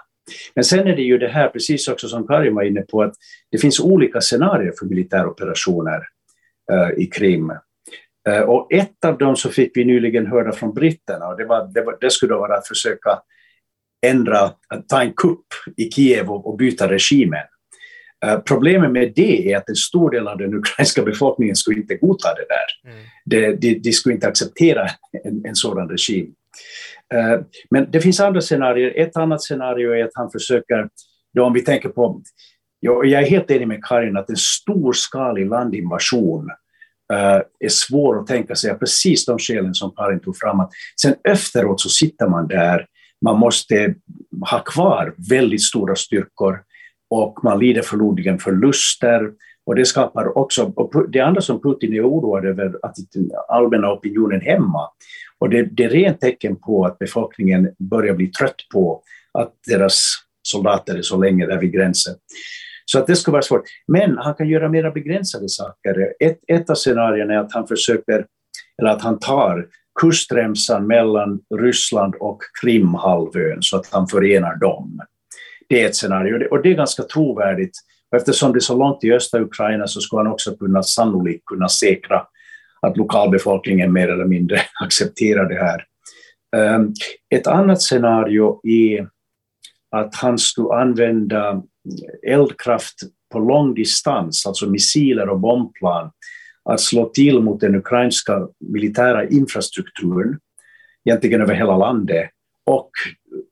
Men 0.55 0.65
sen 0.65 0.87
är 0.87 0.97
det 0.97 1.03
ju 1.03 1.19
det 1.19 1.29
här, 1.29 1.49
precis 1.49 1.89
också 1.89 2.09
som 2.09 2.27
Karin 2.27 2.55
var 2.55 2.63
inne 2.63 2.81
på, 2.81 3.03
att 3.03 3.15
det 3.51 3.59
finns 3.59 3.81
olika 3.81 4.21
scenarier 4.21 4.73
för 4.79 4.87
militäroperationer 4.87 6.07
uh, 6.73 7.03
i 7.03 7.07
Krim. 7.07 7.53
Uh, 8.29 8.41
och 8.41 8.73
ett 8.73 9.05
av 9.05 9.19
dem 9.19 9.37
så 9.37 9.51
fick 9.51 9.77
vi 9.77 9.85
nyligen 9.85 10.27
höra 10.27 10.53
från 10.53 10.75
britterna 10.75 11.29
och 11.29 11.37
det, 11.37 11.45
var, 11.45 11.71
det, 11.75 11.83
var, 11.83 11.97
det 12.01 12.11
skulle 12.11 12.35
vara 12.35 12.57
att 12.57 12.69
försöka 12.69 13.19
ändra, 14.07 14.39
att 14.69 14.89
ta 14.89 15.03
en 15.03 15.13
kupp 15.13 15.47
i 15.77 15.91
Kiev 15.91 16.31
och, 16.31 16.47
och 16.47 16.57
byta 16.57 16.91
regimen. 16.91 17.45
Uh, 18.27 18.39
problemet 18.39 18.91
med 18.91 19.13
det 19.17 19.53
är 19.53 19.57
att 19.57 19.69
en 19.69 19.77
stor 19.77 20.11
del 20.11 20.29
av 20.29 20.39
den 20.39 20.55
ukrainska 20.55 21.03
befolkningen 21.03 21.57
skulle 21.57 21.81
inte 21.81 21.95
godta 21.95 22.29
det 22.35 22.47
där. 22.49 22.93
Mm. 22.93 23.07
De, 23.25 23.57
de, 23.57 23.79
de, 23.79 23.93
skulle 23.93 24.15
inte 24.15 24.29
acceptera 24.29 24.87
en, 25.25 25.45
en 25.47 25.55
sådan 25.55 25.89
regim. 25.89 26.35
Eh, 27.15 27.41
men 27.71 27.91
det 27.91 28.01
finns 28.01 28.21
andra 28.21 28.41
scenarier. 28.41 28.93
Ett 28.97 29.17
annat 29.17 29.43
scenario 29.43 29.93
är 29.93 30.05
att 30.05 30.15
han 30.15 30.31
försöker, 30.31 30.89
då 31.35 31.45
om 31.45 31.53
vi 31.53 31.63
tänker 31.63 31.89
på, 31.89 32.23
jag, 32.81 33.13
är 33.13 33.23
helt 33.23 33.51
enig 33.51 33.69
med 33.69 33.85
Karin 33.85 34.17
att 34.17 34.31
en 34.31 34.37
storskalig 34.37 35.49
landinvasion 35.49 36.51
eh, 37.13 37.41
är 37.61 37.69
svår 37.69 38.21
att 38.21 38.27
tänka 38.27 38.55
sig 38.55 38.71
av 38.71 38.75
precis 38.75 39.27
de 39.27 39.39
skälen 39.39 39.75
som 39.75 39.93
Karin 39.97 40.21
tog 40.21 40.37
fram. 40.37 40.61
Att 40.61 40.71
sen 41.03 41.15
efteråt 41.25 41.81
så 41.81 41.89
sitter 41.89 42.29
man 42.29 42.49
där, 42.49 42.87
man 43.25 43.39
måste 43.39 43.95
ha 44.51 44.59
kvar 44.59 45.15
väldigt 45.31 45.63
stora 45.63 45.95
styrkor 45.95 46.59
och 47.11 47.45
man 47.45 47.59
lider 47.59 47.83
förmodligen 47.83 48.39
förluster. 48.39 49.31
Och 49.67 49.77
det 49.77 49.85
skapar 49.85 50.39
också, 50.39 50.73
och 50.77 51.11
det 51.11 51.21
andra 51.21 51.41
som 51.41 51.63
Putin 51.63 51.95
är 51.95 52.09
oroad 52.09 52.45
över, 52.45 52.79
att 52.83 52.95
den 53.15 53.31
allmänna 53.49 53.93
opinionen 53.93 54.41
hemma. 54.41 54.89
Och 55.41 55.51
det, 55.51 55.63
det 55.63 55.85
är 55.85 55.89
rent 55.89 56.21
tecken 56.21 56.57
på 56.57 56.85
att 56.85 56.99
befolkningen 56.99 57.75
börjar 57.79 58.15
bli 58.15 58.27
trött 58.27 58.57
på 58.73 59.03
att 59.39 59.55
deras 59.67 60.03
soldater 60.43 60.99
är 60.99 61.03
så 61.03 61.17
länge 61.17 61.47
där 61.47 61.59
vid 61.59 61.73
gränsen. 61.73 62.15
Så 62.85 62.99
att 62.99 63.07
det 63.07 63.17
ska 63.17 63.31
vara 63.31 63.43
svårt. 63.43 63.63
Men 63.89 64.19
han 64.19 64.35
kan 64.35 64.49
göra 64.49 64.69
mer 64.69 64.91
begränsade 64.91 65.49
saker. 65.49 66.13
Ett, 66.21 66.39
ett 66.49 66.71
av 66.71 66.75
scenarierna 66.75 67.35
är 67.35 67.39
att 67.39 67.55
han 67.55 67.67
försöker, 67.67 68.27
eller 68.83 68.91
att 68.91 69.03
han 69.03 69.19
tar 69.19 69.67
kustremsan 70.01 70.87
mellan 70.87 71.41
Ryssland 71.55 72.15
och 72.21 72.39
Krimhalvön 72.63 73.59
så 73.61 73.77
att 73.77 73.87
han 73.93 74.09
förenar 74.09 74.57
dem. 74.57 75.01
Det 75.69 75.83
är 75.83 75.87
ett 75.87 75.97
scenario 75.97 76.49
och 76.49 76.63
det 76.63 76.71
är 76.71 76.75
ganska 76.75 77.03
trovärdigt. 77.03 77.79
Eftersom 78.17 78.53
det 78.53 78.59
är 78.59 78.61
så 78.61 78.79
långt 78.79 79.05
i 79.05 79.13
östra 79.13 79.41
Ukraina 79.41 79.87
så 79.87 80.01
skulle 80.01 80.21
han 80.21 80.33
också 80.33 80.57
kunna 80.57 80.83
sannolikt 80.83 81.45
kunna 81.45 81.69
säkra 81.69 82.27
att 82.87 82.97
lokalbefolkningen 82.97 83.93
mer 83.93 84.09
eller 84.09 84.25
mindre 84.25 84.61
accepterar 84.85 85.49
det 85.49 85.59
här. 85.59 85.85
Ehm, 86.57 86.93
ett 87.35 87.47
annat 87.47 87.83
scenario 87.83 88.61
är 88.67 89.09
att 89.97 90.15
han 90.15 90.39
skulle 90.39 90.75
använda 90.75 91.63
eldkraft 92.27 92.95
på 93.33 93.39
lång 93.39 93.75
distans, 93.75 94.47
alltså 94.47 94.67
missiler 94.67 95.29
och 95.29 95.41
bombplan, 95.41 96.11
att 96.65 96.81
slå 96.81 97.09
till 97.09 97.41
mot 97.41 97.61
den 97.61 97.75
ukrainska 97.75 98.49
militära 98.61 99.29
infrastrukturen, 99.29 100.39
egentligen 101.05 101.41
över 101.41 101.55
hela 101.55 101.77
landet, 101.77 102.31
och 102.67 102.91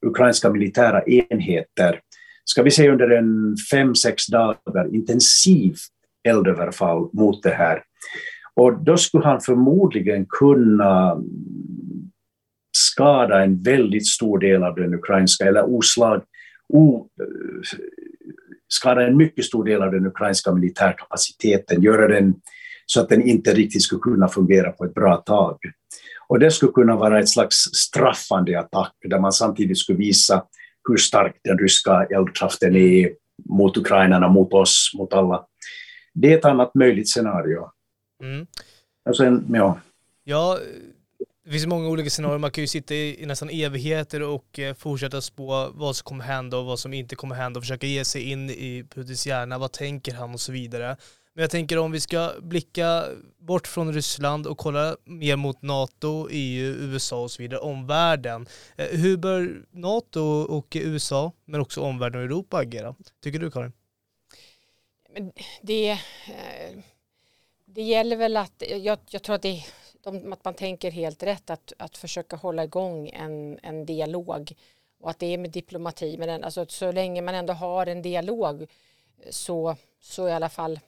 ukrainska 0.05 0.49
militära 0.49 1.03
enheter 1.03 1.99
ska 2.45 2.63
vi 2.63 2.71
säga 2.71 2.91
under 2.91 3.09
en 3.09 3.55
fem, 3.71 3.95
sex 3.95 4.27
dagar 4.27 4.95
intensiv 4.95 5.75
eldöverfall 6.23 7.09
mot 7.13 7.43
det 7.43 7.53
här. 7.53 7.83
Och 8.59 8.83
då 8.83 8.97
skulle 8.97 9.25
han 9.25 9.41
förmodligen 9.41 10.25
kunna 10.25 11.21
skada 12.77 13.43
en 13.43 13.61
väldigt 13.63 14.07
stor 14.07 14.39
del 14.39 14.63
av 14.63 14.75
den 14.75 14.93
ukrainska, 14.93 15.45
eller 15.45 15.63
oslag, 15.63 16.23
o, 16.73 17.07
skada 18.67 19.07
en 19.07 19.17
mycket 19.17 19.45
stor 19.45 19.63
del 19.63 19.81
av 19.81 19.91
den 19.91 20.05
ukrainska 20.05 20.53
militärkapaciteten, 20.53 21.81
göra 21.81 22.07
den 22.07 22.35
så 22.85 23.01
att 23.01 23.09
den 23.09 23.21
inte 23.21 23.53
riktigt 23.53 23.81
skulle 23.81 24.01
kunna 24.01 24.27
fungera 24.27 24.71
på 24.71 24.85
ett 24.85 24.93
bra 24.93 25.17
tag. 25.17 25.57
Och 26.27 26.39
det 26.39 26.51
skulle 26.51 26.71
kunna 26.71 26.95
vara 26.95 27.19
ett 27.19 27.29
slags 27.29 27.55
straffande 27.55 28.59
attack 28.59 28.93
där 29.09 29.19
man 29.19 29.31
samtidigt 29.31 29.77
skulle 29.77 29.97
visa 29.97 30.43
hur 30.89 30.97
stark 30.97 31.39
den 31.43 31.57
ryska 31.57 32.07
eldkraften 32.15 32.75
är 32.75 33.11
mot 33.49 33.77
ukrainarna, 33.77 34.27
mot 34.27 34.53
oss, 34.53 34.91
mot 34.97 35.13
alla. 35.13 35.45
Det 36.13 36.33
är 36.33 36.37
ett 36.37 36.45
annat 36.45 36.75
möjligt 36.75 37.09
scenario. 37.09 37.69
Mm. 38.21 38.47
Och 39.09 39.17
sen, 39.17 39.45
ja. 39.53 39.79
ja, 40.23 40.59
det 41.49 41.51
finns 41.51 41.65
många 41.65 41.89
olika 41.89 42.09
scenarier. 42.09 42.37
Man 42.37 42.51
kan 42.51 42.63
ju 42.63 42.67
sitta 42.67 42.93
i, 42.93 43.23
i 43.23 43.25
nästan 43.25 43.49
evigheter 43.49 44.21
och 44.21 44.59
eh, 44.59 44.75
fortsätta 44.75 45.21
spå 45.21 45.69
vad 45.73 45.95
som 45.95 46.03
kommer 46.03 46.23
hända 46.23 46.57
och 46.57 46.65
vad 46.65 46.79
som 46.79 46.93
inte 46.93 47.15
kommer 47.15 47.35
hända 47.35 47.57
och 47.57 47.63
försöka 47.63 47.87
ge 47.87 48.05
sig 48.05 48.31
in 48.31 48.49
i 48.49 48.85
Putins 48.89 49.27
hjärna. 49.27 49.57
Vad 49.57 49.71
tänker 49.71 50.13
han 50.13 50.33
och 50.33 50.41
så 50.41 50.51
vidare. 50.51 50.97
Men 51.33 51.41
jag 51.41 51.51
tänker 51.51 51.77
om 51.77 51.91
vi 51.91 51.99
ska 51.99 52.31
blicka 52.41 53.05
bort 53.39 53.67
från 53.67 53.93
Ryssland 53.93 54.47
och 54.47 54.57
kolla 54.57 54.97
mer 55.03 55.35
mot 55.35 55.61
NATO, 55.61 56.27
EU, 56.31 56.75
USA 56.79 57.21
och 57.23 57.31
så 57.31 57.41
vidare, 57.41 57.59
omvärlden. 57.59 58.47
Eh, 58.77 58.99
hur 58.99 59.17
bör 59.17 59.65
NATO 59.71 60.21
och 60.49 60.75
USA, 60.75 61.31
men 61.45 61.61
också 61.61 61.81
omvärlden 61.81 62.21
och 62.21 62.25
Europa 62.25 62.57
agera? 62.57 62.95
Tycker 63.23 63.39
du 63.39 63.51
Karin? 63.51 63.71
Det, 65.61 65.89
eh, 65.89 65.97
det 67.79 67.83
gäller 67.83 68.15
väl 68.15 68.37
att, 68.37 68.63
jag, 68.67 68.99
jag 69.09 69.23
tror 69.23 69.35
att, 69.35 69.41
det, 69.41 69.63
att 70.31 70.45
man 70.45 70.53
tänker 70.53 70.91
helt 70.91 71.23
rätt 71.23 71.49
att, 71.49 71.73
att 71.77 71.97
försöka 71.97 72.35
hålla 72.35 72.63
igång 72.63 73.09
en, 73.09 73.59
en 73.63 73.85
dialog 73.85 74.53
och 74.99 75.09
att 75.09 75.19
det 75.19 75.33
är 75.33 75.37
med 75.37 75.51
diplomati, 75.51 76.17
men 76.17 76.27
den, 76.27 76.43
alltså, 76.43 76.65
så 76.69 76.91
länge 76.91 77.21
man 77.21 77.35
ändå 77.35 77.53
har 77.53 77.87
en 77.87 78.01
dialog 78.01 78.67
så, 79.29 79.75
så 79.99 80.27
i 80.27 80.31
alla 80.31 80.49
fall 80.49 80.79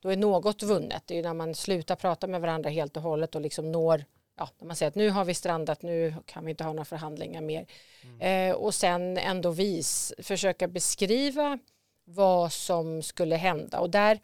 då 0.00 0.08
är 0.08 0.16
något 0.16 0.62
vunnet. 0.62 1.02
Det 1.06 1.18
är 1.18 1.22
när 1.22 1.34
man 1.34 1.54
slutar 1.54 1.96
prata 1.96 2.26
med 2.26 2.40
varandra 2.40 2.70
helt 2.70 2.96
och 2.96 3.02
hållet 3.02 3.34
och 3.34 3.40
liksom 3.40 3.72
når, 3.72 4.04
ja, 4.36 4.48
när 4.58 4.66
man 4.66 4.76
säger 4.76 4.88
att 4.88 4.94
nu 4.94 5.10
har 5.10 5.24
vi 5.24 5.34
strandat, 5.34 5.82
nu 5.82 6.14
kan 6.26 6.44
vi 6.44 6.50
inte 6.50 6.64
ha 6.64 6.72
några 6.72 6.84
förhandlingar 6.84 7.40
mer. 7.40 7.66
Mm. 8.02 8.50
Eh, 8.50 8.56
och 8.56 8.74
sen 8.74 9.18
ändå 9.18 9.50
vis, 9.50 10.12
försöka 10.18 10.68
beskriva 10.68 11.58
vad 12.04 12.52
som 12.52 13.02
skulle 13.02 13.36
hända. 13.36 13.80
Och 13.80 13.90
där, 13.90 14.20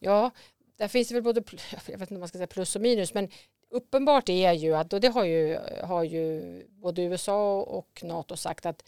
ja, 0.00 0.30
där 0.78 0.88
finns 0.88 1.08
det 1.08 1.14
väl 1.14 1.22
både, 1.22 1.42
jag 1.86 1.98
vet 1.98 2.00
inte 2.00 2.14
om 2.14 2.20
man 2.20 2.28
ska 2.28 2.38
säga 2.38 2.46
plus 2.46 2.76
och 2.76 2.82
minus, 2.82 3.14
men 3.14 3.28
uppenbart 3.70 4.28
är 4.28 4.52
ju 4.52 4.74
att, 4.74 4.92
och 4.92 5.00
det 5.00 5.08
har 5.08 5.24
ju, 5.24 5.58
har 5.82 6.04
ju 6.04 6.62
både 6.68 7.02
USA 7.02 7.60
och 7.60 8.00
NATO 8.04 8.36
sagt 8.36 8.66
att 8.66 8.84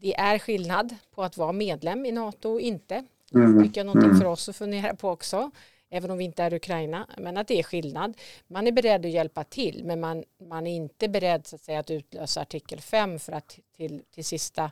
det 0.00 0.14
är 0.14 0.38
skillnad 0.38 0.94
på 1.14 1.22
att 1.22 1.36
vara 1.36 1.52
medlem 1.52 2.06
i 2.06 2.12
NATO 2.12 2.50
och 2.50 2.60
inte. 2.60 3.04
Mm. 3.34 3.62
Tycker 3.62 3.80
jag 3.80 3.86
någonting 3.86 4.10
mm. 4.10 4.20
för 4.20 4.26
oss 4.26 4.48
att 4.48 4.56
fundera 4.56 4.96
på 4.96 5.10
också. 5.10 5.50
Även 5.90 6.10
om 6.10 6.18
vi 6.18 6.24
inte 6.24 6.42
är 6.42 6.54
Ukraina. 6.54 7.06
Men 7.18 7.36
att 7.36 7.48
det 7.48 7.58
är 7.58 7.62
skillnad. 7.62 8.16
Man 8.46 8.66
är 8.66 8.72
beredd 8.72 9.06
att 9.06 9.12
hjälpa 9.12 9.44
till. 9.44 9.84
Men 9.84 10.00
man, 10.00 10.24
man 10.48 10.66
är 10.66 10.76
inte 10.76 11.08
beredd 11.08 11.46
så 11.46 11.56
att, 11.56 11.62
säga, 11.62 11.78
att 11.78 11.90
utlösa 11.90 12.40
artikel 12.40 12.80
5 12.80 13.18
för 13.18 13.32
att 13.32 13.58
till, 13.76 14.02
till 14.14 14.24
sista, 14.24 14.70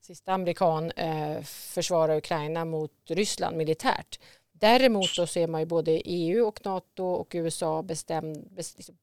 sista 0.00 0.32
amerikan 0.32 0.90
eh, 0.90 1.42
försvara 1.42 2.16
Ukraina 2.16 2.64
mot 2.64 2.92
Ryssland 3.06 3.56
militärt. 3.56 4.18
Däremot 4.58 5.08
så 5.08 5.26
ser 5.26 5.46
man 5.46 5.60
ju 5.60 5.66
både 5.66 5.92
EU 6.04 6.46
och 6.46 6.60
NATO 6.64 7.04
och 7.04 7.30
USA 7.34 7.82
bestäm, 7.82 8.34
best, 8.50 8.76
liksom, 8.76 8.98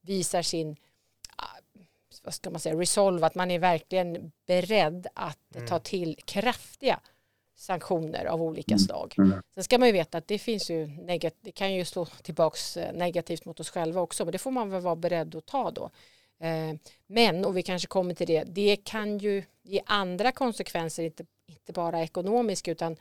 visar 0.00 0.42
sin 0.42 0.76
ah, 1.36 1.56
vad 2.24 2.34
ska 2.34 2.50
man 2.50 2.60
säga, 2.60 2.74
resolve, 2.74 3.26
att 3.26 3.34
man 3.34 3.50
är 3.50 3.58
verkligen 3.58 4.32
beredd 4.46 5.06
att 5.14 5.56
mm. 5.56 5.68
ta 5.68 5.78
till 5.78 6.16
kraftiga 6.24 7.00
sanktioner 7.60 8.24
av 8.24 8.42
olika 8.42 8.74
mm. 8.74 8.78
slag. 8.78 9.14
Mm. 9.18 9.42
Sen 9.54 9.64
ska 9.64 9.78
man 9.78 9.88
ju 9.88 9.92
veta 9.92 10.18
att 10.18 10.28
det 10.28 10.38
finns 10.38 10.70
ju 10.70 10.86
negat 10.86 11.34
det 11.40 11.52
kan 11.52 11.74
ju 11.74 11.84
slå 11.84 12.06
tillbaks 12.06 12.76
eh, 12.76 12.92
negativt 12.92 13.44
mot 13.44 13.60
oss 13.60 13.70
själva 13.70 14.00
också, 14.00 14.24
men 14.24 14.32
det 14.32 14.38
får 14.38 14.50
man 14.50 14.70
väl 14.70 14.82
vara 14.82 14.96
beredd 14.96 15.34
att 15.34 15.46
ta 15.46 15.70
då. 15.70 15.90
Eh, 16.40 16.76
men, 17.06 17.44
och 17.44 17.56
vi 17.56 17.62
kanske 17.62 17.88
kommer 17.88 18.14
till 18.14 18.26
det, 18.26 18.44
det 18.44 18.76
kan 18.76 19.18
ju 19.18 19.42
ge 19.62 19.80
andra 19.86 20.32
konsekvenser, 20.32 21.02
inte, 21.02 21.24
inte 21.46 21.72
bara 21.72 22.02
ekonomiska, 22.02 22.70
utan 22.70 22.96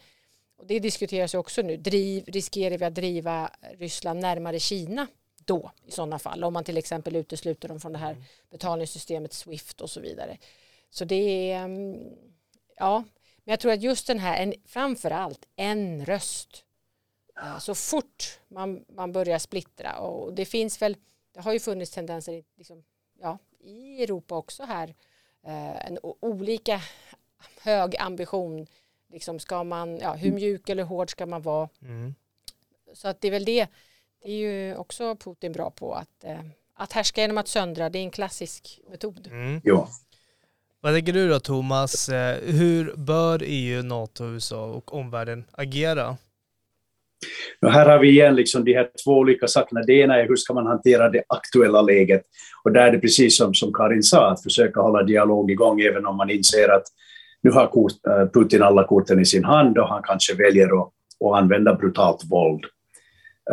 och 0.60 0.68
det 0.68 0.80
diskuteras 0.80 1.34
också 1.34 1.62
nu, 1.62 1.78
driv, 1.78 2.24
riskerar 2.28 2.78
vi 2.78 2.86
att 2.86 2.96
driva 2.96 3.52
Ryssland 3.78 4.20
närmare 4.20 4.60
Kina 4.60 5.08
då 5.46 5.72
i 5.86 5.92
sådana 5.92 6.20
fall, 6.20 6.44
om 6.44 6.54
man 6.54 6.64
till 6.64 6.78
exempel 6.78 7.16
utesluter 7.16 7.68
dem 7.68 7.80
från 7.80 7.94
det 7.94 8.00
här 8.00 8.18
betalningssystemet 8.50 9.34
Swift 9.34 9.82
och 9.82 9.90
så 9.90 10.00
vidare. 10.00 10.38
Så 10.90 11.06
det 11.06 11.52
är, 11.52 11.64
mm, 11.64 11.98
ja, 12.76 13.04
men 13.44 13.52
jag 13.52 13.60
tror 13.60 13.72
att 13.72 13.82
just 13.82 14.08
den 14.08 14.20
här, 14.20 14.44
en, 14.44 14.54
framför 14.66 15.12
allt 15.12 15.48
en 15.56 16.06
röst. 16.06 16.66
Så 17.60 17.76
fort 17.76 18.40
man, 18.48 18.86
man 18.88 19.12
börjar 19.12 19.40
splittra 19.40 20.00
och 20.00 20.34
det 20.34 20.46
finns 20.46 20.82
väl, 20.82 20.98
det 21.34 21.42
har 21.42 21.54
ju 21.54 21.60
funnits 21.60 21.92
tendenser 21.92 22.44
liksom, 22.56 22.84
ja, 23.20 23.38
i 23.60 24.04
Europa 24.04 24.36
också 24.36 24.64
här 24.64 24.96
eh, 25.44 25.86
en 25.86 26.00
olika 26.02 26.82
hög 27.62 27.96
ambition. 27.98 28.68
Liksom 29.12 29.40
ska 29.40 29.64
man, 29.64 29.98
ja, 29.98 30.14
hur 30.14 30.32
mjuk 30.32 30.70
eller 30.70 30.84
hård 30.84 31.10
ska 31.10 31.26
man 31.26 31.42
vara? 31.42 31.70
Mm. 31.82 32.16
Så 32.94 33.08
att 33.08 33.22
det 33.22 33.28
är 33.28 33.32
väl 33.32 33.46
det. 33.46 33.68
Det 34.24 34.32
är 34.32 34.36
ju 34.36 34.76
också 34.76 35.16
Putin 35.16 35.52
bra 35.52 35.72
på 35.72 35.94
att, 35.94 36.24
eh, 36.24 36.40
att 36.76 36.94
härska 36.94 37.22
genom 37.22 37.38
att 37.38 37.48
söndra. 37.48 37.90
Det 37.90 38.00
är 38.00 38.04
en 38.04 38.12
klassisk 38.12 38.80
metod. 38.90 39.28
Mm. 39.32 39.62
Ja. 39.64 39.90
Vad 40.82 40.94
tänker 40.94 41.14
du 41.14 41.30
då 41.30 41.40
Thomas? 41.40 42.10
Eh, 42.10 42.38
hur 42.44 42.94
bör 42.96 43.42
EU, 43.46 43.84
NATO, 43.84 44.26
USA 44.26 44.66
och 44.66 44.94
omvärlden 44.94 45.46
agera? 45.52 46.18
Och 47.62 47.72
här 47.72 47.90
har 47.90 48.00
vi 48.00 48.10
igen 48.10 48.36
liksom 48.36 48.64
de 48.64 48.74
här 48.74 48.90
två 49.04 49.12
olika 49.12 49.48
sakerna. 49.48 49.82
Det 49.82 49.94
ena 49.94 50.16
är 50.16 50.28
hur 50.28 50.36
ska 50.36 50.54
man 50.54 50.68
hantera 50.68 51.10
det 51.10 51.24
aktuella 51.28 51.82
läget? 51.82 52.22
Och 52.64 52.72
där 52.72 52.88
är 52.88 52.92
det 52.92 53.00
precis 53.00 53.38
som, 53.38 53.54
som 53.54 53.74
Karin 53.74 54.04
sa, 54.04 54.32
att 54.32 54.44
försöka 54.44 54.82
hålla 54.82 55.04
dialog 55.04 55.52
igång 55.52 55.82
även 55.82 56.06
om 56.06 56.18
man 56.18 56.30
inser 56.30 56.70
att 56.70 56.84
nu 57.44 57.52
har 57.52 57.64
äh, 57.64 58.28
Putin 58.34 58.64
alla 58.64 58.84
korten 58.84 59.20
i 59.20 59.26
sin 59.26 59.44
hand 59.44 59.78
och 59.78 59.90
han 59.90 60.04
kanske 60.04 60.36
väljer 60.36 60.82
att, 60.82 60.90
att 61.26 61.38
använda 61.38 61.76
brutalt 61.76 62.24
våld. 62.32 62.66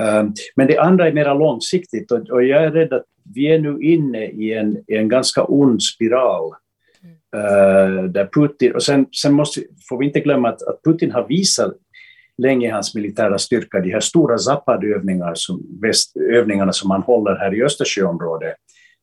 Ähm, 0.01 0.35
men 0.57 0.67
det 0.67 0.79
andra 0.79 1.09
är 1.09 1.13
mer 1.13 1.35
långsiktigt 1.35 2.11
och 2.11 2.45
jag 2.45 2.65
är 2.65 2.71
rädd 2.71 2.93
att 2.93 3.05
vi 3.35 3.47
är 3.47 3.59
nu 3.59 3.81
inne 3.81 4.27
i 4.27 4.53
en, 4.53 4.77
i 4.87 4.97
en 4.97 5.09
ganska 5.09 5.45
ond 5.45 5.83
spiral. 5.83 6.53
Mm. 7.03 8.13
Där 8.13 8.29
Putin, 8.33 8.75
och 8.75 8.83
sen, 8.83 9.07
sen 9.23 9.33
måste, 9.33 9.61
får 9.89 9.99
vi 9.99 10.07
inte 10.07 10.21
glömma 10.21 10.49
att, 10.49 10.63
att 10.63 10.83
Putin 10.85 11.11
har 11.11 11.29
visat 11.29 11.75
länge 12.39 12.73
hans 12.73 12.95
militära 12.95 13.39
styrka, 13.39 13.81
de 13.81 13.91
här 13.91 14.01
stora 14.01 14.39
Zapad-övningarna 14.39 15.35
som, 15.35 15.63
övningarna 16.33 16.73
som 16.73 16.91
han 16.91 17.03
håller 17.03 17.37
här 17.37 17.55
i 17.55 17.63
Östersjöområdet 17.63 18.55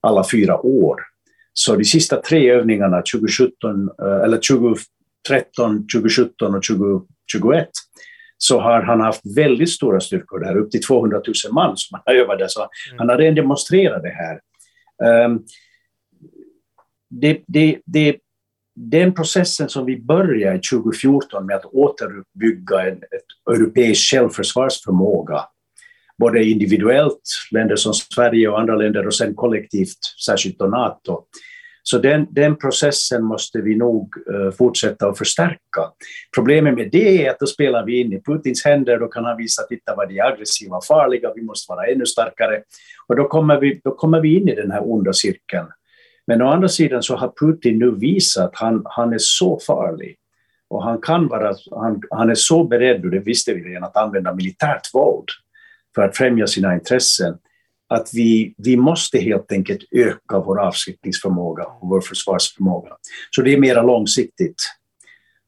alla 0.02 0.24
fyra 0.32 0.66
år. 0.66 1.02
Så 1.54 1.76
de 1.76 1.84
sista 1.84 2.22
tre 2.22 2.52
övningarna, 2.52 3.02
2017, 3.02 3.90
eh, 4.02 4.24
eller 4.24 4.38
2013, 4.38 5.88
2017 5.88 6.56
och 6.56 6.64
2021, 6.64 7.70
så 8.38 8.60
har 8.60 8.82
han 8.82 9.02
haft 9.02 9.38
väldigt 9.38 9.70
stora 9.70 10.00
styrkor 10.00 10.40
där, 10.40 10.58
upp 10.58 10.72
till 10.72 10.84
200 10.84 11.22
000 11.46 11.54
man 11.54 11.78
som 11.78 12.00
han 12.06 12.16
där. 12.38 12.48
Så 12.48 12.62
mm. 12.62 13.00
han 13.00 13.10
har 13.10 13.18
redan 13.18 13.36
demonstrerat 13.36 14.04
det 14.04 14.10
här. 14.10 14.40
Um, 15.26 15.46
det, 17.10 17.42
det, 17.48 17.80
det, 17.86 18.18
den 18.76 19.14
processen 19.14 19.70
som 19.70 19.86
vi 19.86 20.02
började 20.02 20.60
2014 20.72 21.46
med 21.46 21.56
att 21.56 21.66
återuppbygga 21.66 22.88
en 22.88 22.98
ett 22.98 23.56
europeisk 23.56 24.12
självförsvarsförmåga, 24.12 25.46
både 26.24 26.44
individuellt, 26.44 27.22
länder 27.52 27.76
som 27.76 27.94
Sverige 27.94 28.50
och 28.50 28.60
andra 28.60 28.76
länder, 28.76 29.08
och 29.08 29.16
sen 29.16 29.36
kollektivt, 29.36 29.98
särskilt 30.26 30.60
då 30.60 30.66
NATO, 30.66 31.24
så 31.86 31.98
den, 31.98 32.28
den 32.32 32.56
processen 32.56 33.24
måste 33.24 33.62
vi 33.62 33.76
nog 33.76 34.14
eh, 34.34 34.52
fortsätta 34.52 35.08
att 35.08 35.18
förstärka. 35.18 35.84
Problemet 36.36 36.76
med 36.76 36.90
det 36.92 37.26
är 37.26 37.32
att 37.32 37.40
då 37.40 37.46
spelar 37.46 37.86
vi 37.86 38.00
in 38.02 38.14
i 38.14 38.22
Putins 38.22 38.66
händer, 38.66 39.00
då 39.00 39.08
kan 39.08 39.26
han 39.26 39.38
visa, 39.38 39.64
titta 39.64 39.96
vad 39.96 40.10
de 40.10 40.20
är 40.20 40.24
aggressiva 40.24 40.78
och 40.78 40.86
farliga, 40.86 41.34
vi 41.36 41.42
måste 41.42 41.72
vara 41.72 41.88
ännu 41.88 42.06
starkare. 42.06 42.62
Och 43.08 43.16
då 43.16 43.28
kommer 43.28 43.60
vi, 43.60 43.82
då 43.84 43.92
kommer 43.92 44.22
vi 44.22 44.36
in 44.36 44.50
i 44.50 44.56
den 44.56 44.72
här 44.72 44.92
onda 44.92 45.14
cirkeln. 45.14 45.68
Men 46.28 46.42
å 46.42 46.48
andra 46.48 46.68
sidan 46.68 47.04
så 47.04 47.16
har 47.16 47.34
Putin 47.40 47.80
nu 47.80 47.92
visat 47.92 48.44
att 48.44 48.56
han, 48.56 48.82
han 48.86 49.14
är 49.14 49.20
så 49.20 49.60
farlig 49.68 50.16
och 50.70 50.84
han, 50.84 51.02
kan 51.02 51.28
vara, 51.28 51.54
han, 51.72 52.02
han 52.10 52.30
är 52.30 52.36
så 52.36 52.64
beredd, 52.64 53.06
och 53.06 53.12
det 53.12 53.20
visste 53.20 53.54
vi 53.54 53.62
redan, 53.64 53.84
att 53.84 53.98
använda 53.98 54.36
militärt 54.36 54.94
våld 54.94 55.28
för 55.96 56.02
att 56.02 56.18
främja 56.18 56.48
sina 56.48 56.74
intressen 56.74 57.38
att 57.90 58.10
vi, 58.14 58.56
vi 58.58 58.78
måste 58.78 59.20
helt 59.20 59.52
enkelt 59.52 59.82
öka 59.92 60.40
vår 60.40 60.60
avskräckningsförmåga 60.60 61.64
och 61.64 61.90
vår 61.90 62.02
försvarsförmåga. 62.02 62.92
Så 63.32 63.42
det 63.42 63.54
är 63.54 63.58
mer 63.58 63.84
långsiktigt. 63.84 64.56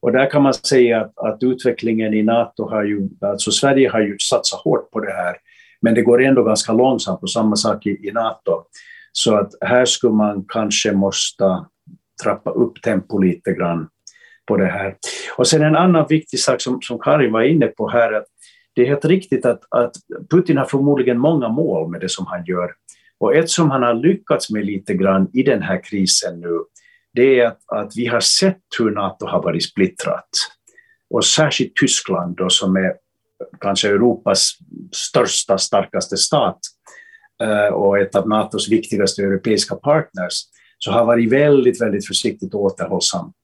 Och 0.00 0.12
där 0.12 0.30
kan 0.30 0.42
man 0.42 0.54
säga 0.54 1.00
att, 1.00 1.18
att, 1.18 1.42
utvecklingen 1.42 2.14
i 2.14 2.22
NATO 2.22 2.68
har 2.68 2.84
ju, 2.84 3.08
alltså 3.20 3.50
Sverige 3.50 3.90
har 3.90 4.00
ju 4.00 4.16
satsat 4.18 4.60
hårt 4.60 4.90
på 4.90 5.00
det 5.00 5.12
här, 5.12 5.36
men 5.80 5.94
det 5.94 6.02
går 6.02 6.22
ändå 6.22 6.42
ganska 6.42 6.72
långsamt 6.72 7.22
och 7.22 7.30
samma 7.30 7.56
sak 7.56 7.86
i, 7.86 8.08
i 8.08 8.12
NATO. 8.12 8.62
Så 9.12 9.36
att 9.36 9.50
här 9.60 9.84
skulle 9.84 10.12
man 10.12 10.44
kanske 10.48 10.92
måste 10.92 11.64
trappa 12.22 12.50
upp 12.50 12.82
tempo 12.82 13.18
lite 13.18 13.52
grann 13.52 13.88
på 14.46 14.56
det 14.56 14.66
här. 14.66 14.96
Och 15.36 15.46
sen 15.46 15.62
en 15.62 15.76
annan 15.76 16.06
viktig 16.08 16.40
sak 16.40 16.60
som, 16.60 16.82
som 16.82 16.98
Karin 16.98 17.32
var 17.32 17.42
inne 17.42 17.66
på 17.66 17.88
här, 17.88 18.12
att 18.12 18.26
det 18.76 18.82
är 18.82 18.86
helt 18.86 19.04
riktigt 19.04 19.46
att, 19.46 19.60
att 19.70 19.96
Putin 20.30 20.56
har 20.56 20.64
förmodligen 20.64 21.18
många 21.18 21.48
mål 21.48 21.90
med 21.90 22.00
det 22.00 22.08
som 22.08 22.26
han 22.26 22.44
gör. 22.44 22.70
Och 23.18 23.34
ett 23.34 23.50
som 23.50 23.70
han 23.70 23.82
har 23.82 23.94
lyckats 23.94 24.50
med 24.50 24.66
lite 24.66 24.94
grann 24.94 25.30
i 25.32 25.42
den 25.42 25.62
här 25.62 25.84
krisen 25.84 26.40
nu, 26.40 26.58
det 27.14 27.40
är 27.40 27.46
att, 27.46 27.58
att 27.66 27.96
vi 27.96 28.06
har 28.06 28.20
sett 28.20 28.60
hur 28.78 28.90
NATO 28.90 29.26
har 29.26 29.42
varit 29.42 29.64
splittrat. 29.64 30.28
Och 31.10 31.24
särskilt 31.24 31.76
Tyskland 31.76 32.36
då, 32.36 32.48
som 32.50 32.76
är 32.76 32.94
kanske 33.60 33.88
Europas 33.88 34.50
största, 34.92 35.58
starkaste 35.58 36.16
stat 36.16 36.58
eh, 37.42 37.74
och 37.74 37.98
ett 37.98 38.14
av 38.14 38.28
NATOs 38.28 38.68
viktigaste 38.68 39.22
europeiska 39.22 39.74
partners, 39.74 40.34
så 40.78 40.90
har 40.90 41.04
varit 41.04 41.32
väldigt, 41.32 41.80
väldigt 41.80 42.06
försiktigt 42.06 42.54
och 42.54 42.60
återhållsamt. 42.60 43.34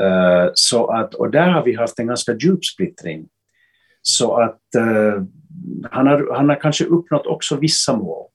Eh, 0.00 0.50
så 0.54 0.86
att, 0.86 1.14
och 1.14 1.30
där 1.30 1.48
har 1.48 1.64
vi 1.64 1.74
haft 1.74 1.98
en 1.98 2.06
ganska 2.06 2.36
djup 2.36 2.64
splittring. 2.64 3.28
Så 4.08 4.36
att 4.36 4.74
eh, 4.74 5.22
han, 5.90 6.06
har, 6.06 6.34
han 6.36 6.48
har 6.48 6.60
kanske 6.60 6.84
uppnått 6.84 7.26
också 7.26 7.56
vissa 7.56 7.96
mål. 7.96 8.26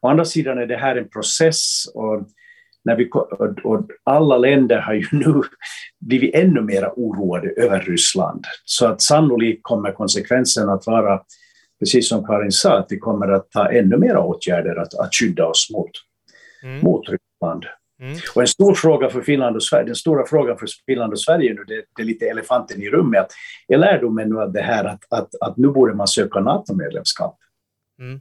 Å 0.00 0.08
andra 0.08 0.24
sidan 0.24 0.58
är 0.58 0.66
det 0.66 0.76
här 0.76 0.96
en 0.96 1.08
process 1.08 1.86
och, 1.94 2.22
när 2.84 2.96
vi, 2.96 3.10
och, 3.64 3.90
alla 4.04 4.38
länder 4.38 4.78
har 4.78 4.94
ju 4.94 5.06
nu 5.12 5.42
blivit 6.00 6.34
ännu 6.34 6.60
mer 6.60 6.88
oroade 6.96 7.48
över 7.48 7.80
Ryssland. 7.80 8.44
Så 8.64 8.86
att 8.86 9.02
sannolikt 9.02 9.60
kommer 9.62 9.92
konsekvensen 9.92 10.68
att 10.68 10.86
vara, 10.86 11.20
precis 11.78 12.08
som 12.08 12.24
Karin 12.24 12.52
sa, 12.52 12.78
att 12.78 12.86
vi 12.88 12.98
kommer 12.98 13.28
att 13.28 13.50
ta 13.50 13.70
ännu 13.70 13.96
mer 13.96 14.16
åtgärder 14.16 14.76
att, 14.76 14.94
att 14.94 15.14
skydda 15.14 15.46
oss 15.46 15.68
mot, 15.72 15.90
mm. 16.62 16.80
mot 16.80 17.08
Ryssland. 17.08 17.64
Mm. 18.00 18.18
Och 18.34 18.42
en 18.42 18.48
stor 18.48 18.74
fråga 18.74 19.10
för 19.10 19.22
Finland 19.22 19.56
och 19.56 19.62
Sverige, 19.62 19.86
den 19.86 19.96
stora 19.96 20.26
frågan 20.26 20.58
för 20.58 20.66
Finland 20.86 21.12
och 21.12 21.20
Sverige 21.20 21.54
nu, 21.54 21.64
det, 21.64 21.84
det 21.96 22.02
är 22.02 22.06
lite 22.06 22.26
elefanten 22.26 22.82
i 22.82 22.90
rummet, 22.90 23.20
att 23.20 23.32
är 23.68 23.78
lärdomen 23.78 24.28
nu 24.28 24.40
av 24.40 24.52
det 24.52 24.62
här 24.62 24.84
att, 24.84 25.00
att, 25.10 25.34
att 25.40 25.56
nu 25.56 25.68
borde 25.68 25.94
man 25.94 26.08
söka 26.08 26.40
NATO-medlemskap? 26.40 27.38
Mm. 28.00 28.20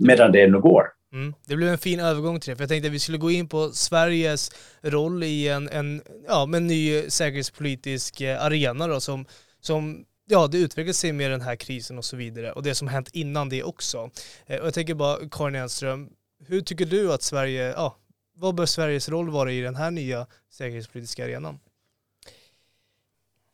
Medan 0.00 0.32
det 0.32 0.42
ännu 0.42 0.60
går. 0.60 0.84
Mm. 1.12 1.34
Det 1.46 1.56
blev 1.56 1.68
en 1.68 1.78
fin 1.78 2.00
övergång 2.00 2.40
till 2.40 2.50
det, 2.50 2.56
för 2.56 2.62
jag 2.62 2.68
tänkte 2.68 2.88
att 2.88 2.94
vi 2.94 2.98
skulle 2.98 3.18
gå 3.18 3.30
in 3.30 3.48
på 3.48 3.70
Sveriges 3.70 4.50
roll 4.82 5.22
i 5.22 5.48
en, 5.48 5.68
en, 5.68 6.02
ja, 6.28 6.42
en 6.54 6.66
ny 6.66 7.10
säkerhetspolitisk 7.10 8.20
eh, 8.20 8.44
arena 8.44 8.86
då, 8.86 9.00
som, 9.00 9.26
som 9.60 10.04
ja, 10.28 10.46
det 10.46 10.58
utvecklar 10.58 10.92
sig 10.92 11.12
med 11.12 11.30
den 11.30 11.40
här 11.40 11.56
krisen 11.56 11.98
och 11.98 12.04
så 12.04 12.16
vidare 12.16 12.52
och 12.52 12.62
det 12.62 12.74
som 12.74 12.88
hänt 12.88 13.08
innan 13.12 13.48
det 13.48 13.62
också. 13.62 14.10
Eh, 14.46 14.60
och 14.60 14.66
jag 14.66 14.74
tänker 14.74 14.94
bara, 14.94 15.28
Karin 15.30 15.54
Enström, 15.54 16.08
hur 16.46 16.60
tycker 16.60 16.86
du 16.86 17.12
att 17.12 17.22
Sverige, 17.22 17.72
ja, 17.76 17.96
vad 18.36 18.54
bör 18.54 18.66
Sveriges 18.66 19.08
roll 19.08 19.30
vara 19.30 19.52
i 19.52 19.60
den 19.60 19.74
här 19.74 19.90
nya 19.90 20.26
säkerhetspolitiska 20.50 21.24
arenan? 21.24 21.58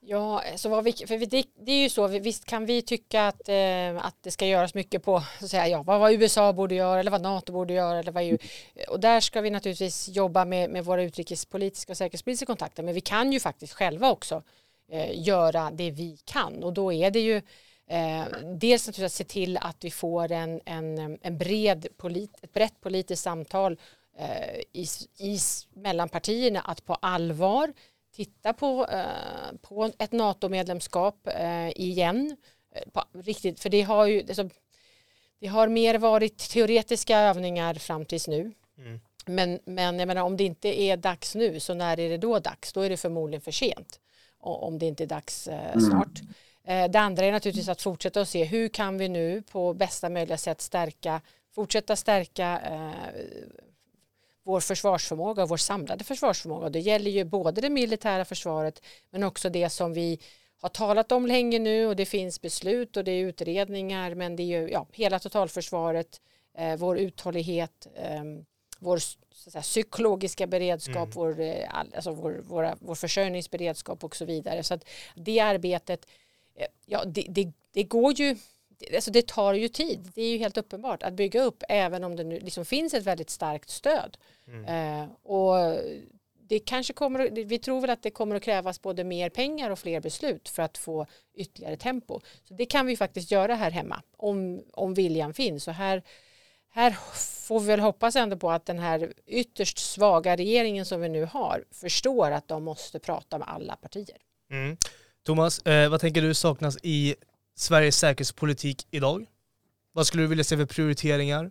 Ja, 0.05 0.43
så 0.57 0.69
vad 0.69 0.85
vi, 0.85 0.93
för 0.93 1.27
det, 1.27 1.45
det, 1.55 1.73
är 1.73 1.83
ju 1.83 1.89
så, 1.89 2.07
visst 2.07 2.45
kan 2.45 2.67
vi 2.67 2.83
tycka 2.83 3.27
att, 3.27 3.49
eh, 3.49 4.07
att 4.07 4.17
det 4.21 4.31
ska 4.31 4.47
göras 4.47 4.75
mycket 4.75 5.03
på 5.03 5.23
så 5.39 5.45
att 5.45 5.51
säga, 5.51 5.69
ja, 5.69 5.83
vad, 5.83 6.01
vad 6.01 6.13
USA 6.13 6.53
borde 6.53 6.75
göra 6.75 7.01
eller 7.01 7.11
vad 7.11 7.23
NATO 7.23 7.53
borde 7.53 7.75
göra. 7.75 7.99
Eller 7.99 8.13
vad 8.13 8.23
EU, 8.23 8.39
och 8.89 9.01
där 9.01 9.21
ska 9.21 9.41
vi 9.41 9.51
naturligtvis 9.51 10.09
jobba 10.09 10.45
med, 10.45 10.71
med 10.71 10.85
våra 10.85 11.03
utrikespolitiska 11.03 11.93
och 11.93 11.97
säkerhetspolitiska 11.97 12.47
kontakter. 12.47 12.83
Men 12.83 12.95
vi 12.95 13.01
kan 13.01 13.33
ju 13.33 13.41
faktiskt 13.41 13.73
själva 13.73 14.11
också 14.11 14.43
eh, 14.91 15.23
göra 15.23 15.71
det 15.71 15.91
vi 15.91 16.19
kan 16.25 16.65
och 16.65 16.73
då 16.73 16.93
är 16.93 17.11
det 17.11 17.21
ju 17.21 17.37
eh, 17.87 18.25
dels 18.61 18.87
naturligtvis 18.87 19.05
att 19.05 19.13
se 19.13 19.25
till 19.25 19.57
att 19.57 19.85
vi 19.85 19.91
får 19.91 20.33
en, 20.33 20.61
en, 20.65 21.19
en 21.23 21.39
bred 21.39 21.87
polit, 21.97 22.39
ett 22.43 22.53
brett 22.53 22.81
politiskt 22.81 23.23
samtal 23.23 23.79
i, 24.73 24.87
i, 25.19 25.39
mellan 25.75 26.09
partierna 26.09 26.61
att 26.61 26.85
på 26.85 26.95
allvar 26.95 27.73
titta 28.13 28.53
på, 28.53 28.87
eh, 28.87 29.57
på 29.63 29.91
ett 29.99 30.13
NATO-medlemskap 30.13 31.27
eh, 31.27 31.69
igen. 31.69 32.37
På, 32.93 33.05
riktigt, 33.13 33.61
för 33.61 33.69
det 33.69 33.83
har 33.83 34.07
ju 34.07 34.21
alltså, 34.21 34.49
det 35.39 35.47
har 35.47 35.69
mer 35.69 35.99
varit 35.99 36.39
teoretiska 36.39 37.19
övningar 37.19 37.75
fram 37.75 38.05
tills 38.05 38.29
nu. 38.29 38.53
Mm. 38.79 39.01
Men, 39.27 39.59
men 39.65 39.99
jag 39.99 40.07
menar, 40.07 40.23
om 40.23 40.37
det 40.37 40.45
inte 40.45 40.81
är 40.81 40.97
dags 40.97 41.35
nu, 41.35 41.61
så 41.61 41.75
när 41.75 42.01
är 42.01 42.09
det 42.09 42.19
då 42.19 42.39
dags? 42.39 42.73
Då 42.73 42.81
är 42.81 42.91
det 42.91 42.97
förmodligen 42.97 43.41
för 43.41 43.51
sent. 43.51 44.01
Om 44.39 44.79
det 44.79 44.87
inte 44.87 45.05
är 45.05 45.07
dags 45.07 45.49
eh, 45.49 45.73
mm. 45.73 45.81
snart. 45.81 46.21
Mm. 46.65 46.93
det 46.93 46.99
andra 46.99 47.25
är 47.25 47.33
naturligtvis 47.33 47.69
att 47.69 47.83
fortsätta 47.83 48.21
att 48.21 48.29
se 48.29 48.45
hur 48.45 48.69
kan 48.69 48.99
vi 48.99 49.09
nu 49.09 49.43
på 49.43 49.75
bästa 49.75 50.09
möjliga 50.09 50.39
sätt 50.39 50.61
stärka, 50.61 51.21
fortsätta 51.55 51.97
stärka 51.97 52.61
eh, 52.61 53.15
vår 54.45 54.61
försvarsförmåga 54.61 55.43
och 55.43 55.49
vår 55.49 55.57
samlade 55.57 56.05
försvarsförmåga. 56.05 56.69
Det 56.69 56.81
gäller 56.81 57.11
ju 57.11 57.25
både 57.25 57.61
det 57.61 57.71
militära 57.71 58.25
försvaret 58.25 58.83
men 59.11 59.23
också 59.23 59.51
det 59.51 59.71
som 59.71 59.93
vi 59.93 60.19
har 60.61 60.69
talat 60.69 61.13
om 61.13 61.27
länge 61.27 61.59
nu 61.59 61.87
och 61.87 61.97
det 61.97 62.07
finns 62.07 62.41
beslut 62.41 62.97
och 62.97 63.05
det 63.05 63.13
är 63.13 63.27
utredningar 63.27 64.15
men 64.15 64.37
det 64.37 64.43
är 64.43 64.61
ju 64.61 64.71
ja, 64.71 64.87
hela 64.93 65.19
totalförsvaret, 65.19 66.21
eh, 66.59 66.77
vår 66.77 66.99
uthållighet, 66.99 67.87
eh, 67.95 68.25
vår 68.79 68.99
säga, 69.51 69.63
psykologiska 69.63 70.47
beredskap, 70.47 70.97
mm. 70.97 71.11
vår, 71.15 71.41
eh, 71.41 71.69
alltså 71.75 72.11
vår, 72.13 72.41
våra, 72.45 72.77
vår 72.81 72.95
försörjningsberedskap 72.95 74.05
och 74.05 74.17
så 74.17 74.25
vidare. 74.25 74.63
Så 74.63 74.75
att 74.75 74.85
det 75.15 75.41
arbetet, 75.41 76.07
eh, 76.55 76.67
ja 76.87 77.05
det, 77.05 77.27
det, 77.29 77.53
det 77.73 77.83
går 77.83 78.13
ju 78.13 78.37
Alltså 78.95 79.11
det 79.11 79.27
tar 79.27 79.55
ju 79.55 79.69
tid, 79.69 80.11
det 80.15 80.23
är 80.23 80.33
ju 80.33 80.39
helt 80.39 80.59
uppenbart 80.59 81.03
att 81.03 81.15
bygga 81.15 81.43
upp 81.43 81.63
även 81.69 82.05
om 82.05 82.17
det 82.17 82.25
nu 82.25 82.41
liksom 82.41 82.65
finns 82.65 82.95
ett 82.95 83.05
väldigt 83.05 83.31
starkt 83.31 83.71
stöd. 83.71 84.17
Mm. 84.47 84.65
Eh, 84.65 85.09
och 85.23 85.57
det 86.53 86.59
kanske 86.59 86.93
kommer, 86.93 87.45
vi 87.45 87.59
tror 87.59 87.81
väl 87.81 87.91
att 87.91 88.03
det 88.03 88.11
kommer 88.11 88.37
att 88.37 88.43
krävas 88.43 88.83
både 88.83 89.05
mer 89.05 89.31
pengar 89.31 89.71
och 89.71 89.79
fler 89.79 90.01
beslut 90.01 90.49
för 90.49 90.63
att 90.63 90.79
få 90.79 91.07
ytterligare 91.35 91.77
tempo. 91.77 92.21
Så 92.45 92.55
det 92.55 92.67
kan 92.67 92.87
vi 92.87 92.97
faktiskt 92.97 93.31
göra 93.31 93.55
här 93.55 93.71
hemma 93.71 94.03
om, 94.17 94.63
om 94.73 94.95
viljan 94.95 95.35
finns. 95.35 95.69
Och 95.69 95.75
här, 95.75 96.03
här 96.71 96.91
får 97.47 97.61
vi 97.61 97.67
väl 97.67 97.81
hoppas 97.81 98.17
ändå 98.17 98.37
på 98.37 98.51
att 98.51 98.67
den 98.67 98.79
här 98.79 99.13
ytterst 99.27 99.79
svaga 99.79 100.37
regeringen 100.37 100.87
som 100.87 101.01
vi 101.01 101.09
nu 101.09 101.25
har 101.25 101.65
förstår 101.71 102.31
att 102.31 102.49
de 102.49 102.65
måste 102.65 102.99
prata 102.99 103.39
med 103.39 103.49
alla 103.49 103.77
partier. 103.77 104.19
Mm. 104.51 104.77
Thomas, 105.23 105.67
eh, 105.67 105.91
vad 105.91 106.01
tänker 106.01 106.23
du 106.23 106.35
saknas 106.35 106.79
i 106.83 107.15
Sveriges 107.57 107.99
säkerhetspolitik 107.99 108.87
idag? 108.91 109.27
Vad 109.93 110.07
skulle 110.07 110.23
du 110.23 110.27
vilja 110.27 110.45
se 110.45 110.57
för 110.57 110.65
prioriteringar? 110.65 111.51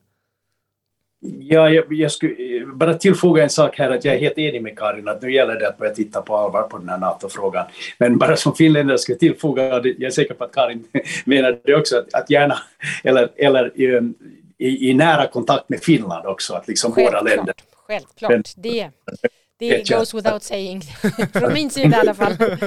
Ja, 1.40 1.70
jag, 1.70 1.94
jag 1.94 2.12
skulle 2.12 2.66
bara 2.66 2.94
tillfoga 2.94 3.44
en 3.44 3.50
sak 3.50 3.78
här 3.78 3.92
att 3.92 4.06
jag 4.06 4.16
är 4.16 4.20
helt 4.20 4.38
enig 4.38 4.62
med 4.62 4.78
Karin 4.78 5.08
att 5.08 5.22
nu 5.22 5.34
gäller 5.34 5.60
det 5.60 5.68
att 5.68 5.78
börja 5.78 5.94
titta 5.94 6.22
på 6.22 6.38
allvar 6.38 6.64
på 6.64 6.78
den 6.78 6.90
här 6.90 6.98
NATO-frågan. 6.98 7.66
Men 7.98 8.18
bara 8.18 8.36
som 8.36 8.56
finländare 8.56 8.98
ska 8.98 9.12
jag 9.12 9.20
tillfoga, 9.20 9.64
jag 9.64 10.04
är 10.04 10.10
säker 10.10 10.34
på 10.34 10.44
att 10.44 10.56
Karin 10.56 10.88
menar 11.26 11.60
det 11.64 11.76
också, 11.76 11.98
att, 11.98 12.14
att 12.14 12.30
gärna, 12.30 12.58
eller, 13.04 13.30
eller 13.36 13.80
i, 14.58 14.90
i, 14.90 14.94
nära 14.94 15.28
kontakt 15.28 15.70
med 15.70 15.80
Finland 15.80 16.28
också, 16.28 16.54
att 16.54 16.68
liksom 16.68 16.92
självklart, 16.92 17.24
båda 17.24 17.36
länder. 17.36 17.56
Självklart, 17.88 18.32
men, 18.32 18.44
det, 19.69 19.78
det 19.78 19.89
goes 19.89 20.13
without 20.13 20.43
saying, 20.43 20.82
från 21.34 21.54
min 21.54 21.69
sida 21.69 21.97
i 21.97 22.00
alla 22.00 22.13
fall. 22.13 22.36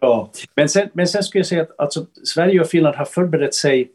ja, 0.00 0.30
men 0.54 0.68
sen, 0.68 0.88
men 0.92 1.08
sen 1.08 1.22
skulle 1.22 1.40
jag 1.40 1.46
säga 1.46 1.62
att 1.62 1.80
alltså, 1.80 2.06
Sverige 2.24 2.60
och 2.60 2.68
Finland 2.68 2.96
har 2.96 3.04
förberett 3.04 3.54
sig 3.54 3.90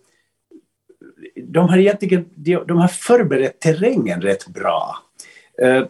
de 1.35 1.69
har 1.69 1.77
egentligen 1.77 2.25
de 2.67 2.77
har 2.77 2.87
förberett 2.87 3.59
terrängen 3.59 4.21
rätt 4.21 4.47
bra. 4.47 4.95
Uh, 5.63 5.85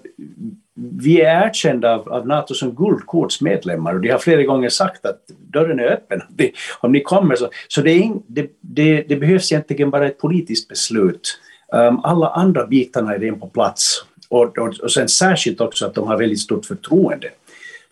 vi 1.00 1.22
är 1.22 1.48
erkända 1.48 1.96
av, 1.96 2.10
av 2.10 2.28
NATO 2.28 2.54
som 2.54 2.76
guldkortsmedlemmar 2.76 3.94
och 3.94 4.02
de 4.02 4.10
har 4.10 4.20
flera 4.20 4.44
gånger 4.44 4.70
sagt 4.70 5.06
att 5.06 5.22
dörren 5.28 5.80
är 5.80 5.88
öppen 5.88 6.22
om 6.80 6.92
ni 6.92 7.02
kommer. 7.02 7.36
Så, 7.36 7.50
så 7.68 7.82
det, 7.82 7.94
in, 7.94 8.24
det, 8.28 8.52
det, 8.62 9.02
det, 9.02 9.16
behövs 9.16 9.52
egentligen 9.52 9.90
bara 9.90 10.08
ett 10.08 10.20
politiskt 10.20 10.68
beslut. 10.68 11.40
Um, 11.74 12.00
alla 12.04 12.30
andra 12.30 12.68
bitarna 12.68 13.16
är 13.16 13.20
redan 13.20 13.40
på 13.40 13.48
plats. 13.48 14.06
Och, 14.36 14.58
och, 14.58 14.80
och 14.84 14.92
sen 14.92 15.10
särskilt 15.10 15.62
också 15.62 15.86
att 15.86 15.96
de 15.96 16.08
har 16.08 16.18
väldigt 16.18 16.40
stort 16.40 16.66
förtroende 16.66 17.30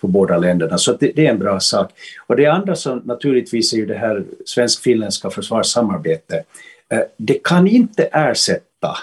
för 0.02 0.08
båda 0.08 0.38
länderna. 0.38 0.78
Så 0.78 0.94
det, 0.94 1.12
det, 1.16 1.26
är 1.26 1.32
en 1.32 1.40
bra 1.40 1.60
sak. 1.60 1.92
Och 2.28 2.36
det 2.36 2.46
andra 2.46 2.76
som 2.76 2.98
naturligtvis 2.98 3.74
är 3.74 3.78
ju 3.78 3.86
det 3.86 3.98
här 3.98 4.24
svensk-finländska 4.46 5.30
försvarssamarbetet. 5.30 6.46
Eh, 6.90 7.02
det 7.18 7.44
kan 7.44 7.68
inte 7.68 8.10
ersätta 8.12 8.98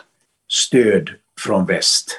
stöd 0.52 1.10
från 1.40 1.66
väst. 1.66 2.10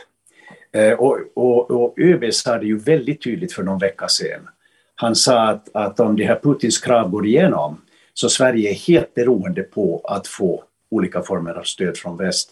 Eh, 0.74 0.94
och, 0.94 1.20
och, 1.34 1.72
och 1.72 2.00
ÖB 2.00 2.34
sa 2.34 2.58
det 2.58 2.66
ju 2.66 2.78
väldigt 2.78 3.24
tydligt 3.24 3.54
för 3.54 3.64
någon 3.64 3.80
vecka 3.80 4.08
sedan. 4.08 4.50
Han 4.96 5.16
sa 5.16 5.48
att, 5.48 5.70
att 5.74 6.00
om 6.00 6.16
det 6.16 6.26
här 6.26 6.40
Putins 6.44 6.80
krav 6.80 7.10
går 7.10 7.26
igenom 7.26 7.82
så 8.14 8.30
Sverige 8.30 8.70
är 8.70 8.74
helt 8.74 9.14
beroende 9.14 9.64
på 9.64 10.02
att 10.04 10.28
få 10.28 10.64
olika 10.92 11.22
former 11.22 11.54
av 11.54 11.64
stöd 11.64 11.98
från 11.98 12.18
väst. 12.18 12.52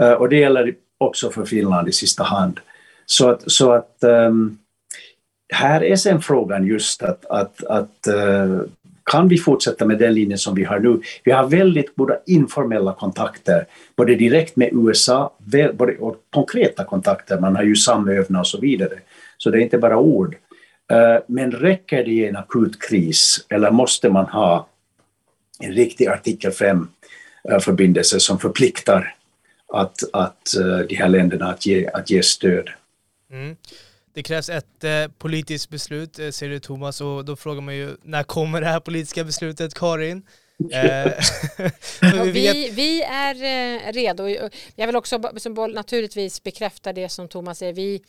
Eh, 0.00 0.12
och 0.12 0.28
det 0.28 0.36
gäller 0.36 0.74
också 0.98 1.30
för 1.30 1.44
Finland 1.44 1.88
i 1.88 1.92
sista 1.92 2.24
hand. 2.24 2.60
Så 3.06 3.30
att, 3.30 3.50
så 3.50 3.72
att 3.72 3.96
um, 4.00 4.58
här 5.54 5.84
är 5.84 5.96
sen 5.96 6.20
frågan 6.20 6.66
just 6.66 7.02
att, 7.02 7.24
att, 7.26 7.64
att 7.64 8.08
uh, 8.08 8.60
kan 9.04 9.28
vi 9.28 9.38
fortsätta 9.38 9.84
med 9.84 9.98
den 9.98 10.14
linjen 10.14 10.38
som 10.38 10.54
vi 10.54 10.64
har 10.64 10.78
nu? 10.78 11.00
Vi 11.24 11.32
har 11.32 11.46
väldigt 11.46 11.96
goda 11.96 12.18
informella 12.26 12.92
kontakter, 12.92 13.66
både 13.96 14.14
direkt 14.14 14.56
med 14.56 14.68
USA 14.72 15.32
både, 15.72 15.96
och 15.98 16.16
konkreta 16.30 16.84
kontakter. 16.84 17.40
Man 17.40 17.56
har 17.56 17.62
ju 17.62 17.76
samövningar 17.76 18.40
och 18.40 18.46
så 18.46 18.60
vidare. 18.60 18.98
Så 19.38 19.50
det 19.50 19.58
är 19.58 19.60
inte 19.60 19.78
bara 19.78 19.98
ord. 19.98 20.36
Uh, 20.92 21.18
men 21.26 21.52
räcker 21.52 22.04
det 22.04 22.10
i 22.10 22.26
en 22.26 22.36
akut 22.36 22.82
kris 22.82 23.46
eller 23.48 23.70
måste 23.70 24.10
man 24.10 24.24
ha 24.24 24.68
en 25.60 25.72
riktig 25.72 26.06
artikel 26.06 26.50
5-förbindelse 26.50 28.16
eh, 28.16 28.18
som 28.18 28.38
förpliktar 28.38 29.14
att, 29.72 30.02
att 30.12 30.54
uh, 30.58 30.78
de 30.78 30.94
här 30.94 31.08
länderna 31.08 31.46
att 31.50 31.66
ge, 31.66 31.86
att 31.86 32.10
ge 32.10 32.22
stöd? 32.22 32.68
Mm. 33.30 33.56
Det 34.12 34.22
krävs 34.22 34.48
ett 34.48 34.84
eh, 34.84 35.08
politiskt 35.18 35.70
beslut, 35.70 36.18
eh, 36.18 36.30
säger 36.30 36.52
du 36.52 36.60
Thomas, 36.60 37.00
och 37.00 37.24
då 37.24 37.36
frågar 37.36 37.60
man 37.60 37.76
ju 37.76 37.96
när 38.02 38.22
kommer 38.22 38.60
det 38.60 38.66
här 38.66 38.80
politiska 38.80 39.24
beslutet, 39.24 39.74
Karin? 39.74 40.22
Eh, 40.72 41.12
vi, 42.24 42.30
vi, 42.32 42.70
vi, 42.70 43.02
är 43.02 43.34
eh, 43.34 43.92
redo. 43.92 44.28
Jag 44.74 44.86
vill 44.86 44.96
också 44.96 45.18
naturligtvis 45.68 46.42
bekräfta 46.42 46.92
det 46.92 47.08
som 47.08 47.28
Thomas 47.28 47.58
säger. 47.58 47.72
Vi, 47.72 48.02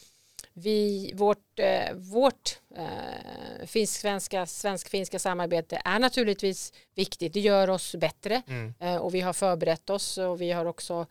vi, 0.54 1.12
vårt 1.16 1.60
eh, 1.60 1.94
vårt 1.96 2.60
eh, 2.78 3.68
finsk-svenska, 3.68 4.46
svensk-finska 4.46 5.20
samarbete 5.20 5.82
är 5.86 6.00
naturligtvis 6.00 6.74
viktigt. 6.96 7.34
Det 7.34 7.40
gör 7.40 7.70
oss 7.70 7.96
bättre 7.96 8.42
mm. 8.48 8.74
eh, 8.80 8.96
och 8.96 9.16
vi 9.16 9.22
har 9.22 9.34
förberett 9.34 9.90
oss 9.90 10.18
och 10.18 10.42
vi 10.42 10.52
har 10.52 10.66
också 10.66 10.94
eh, 10.94 11.06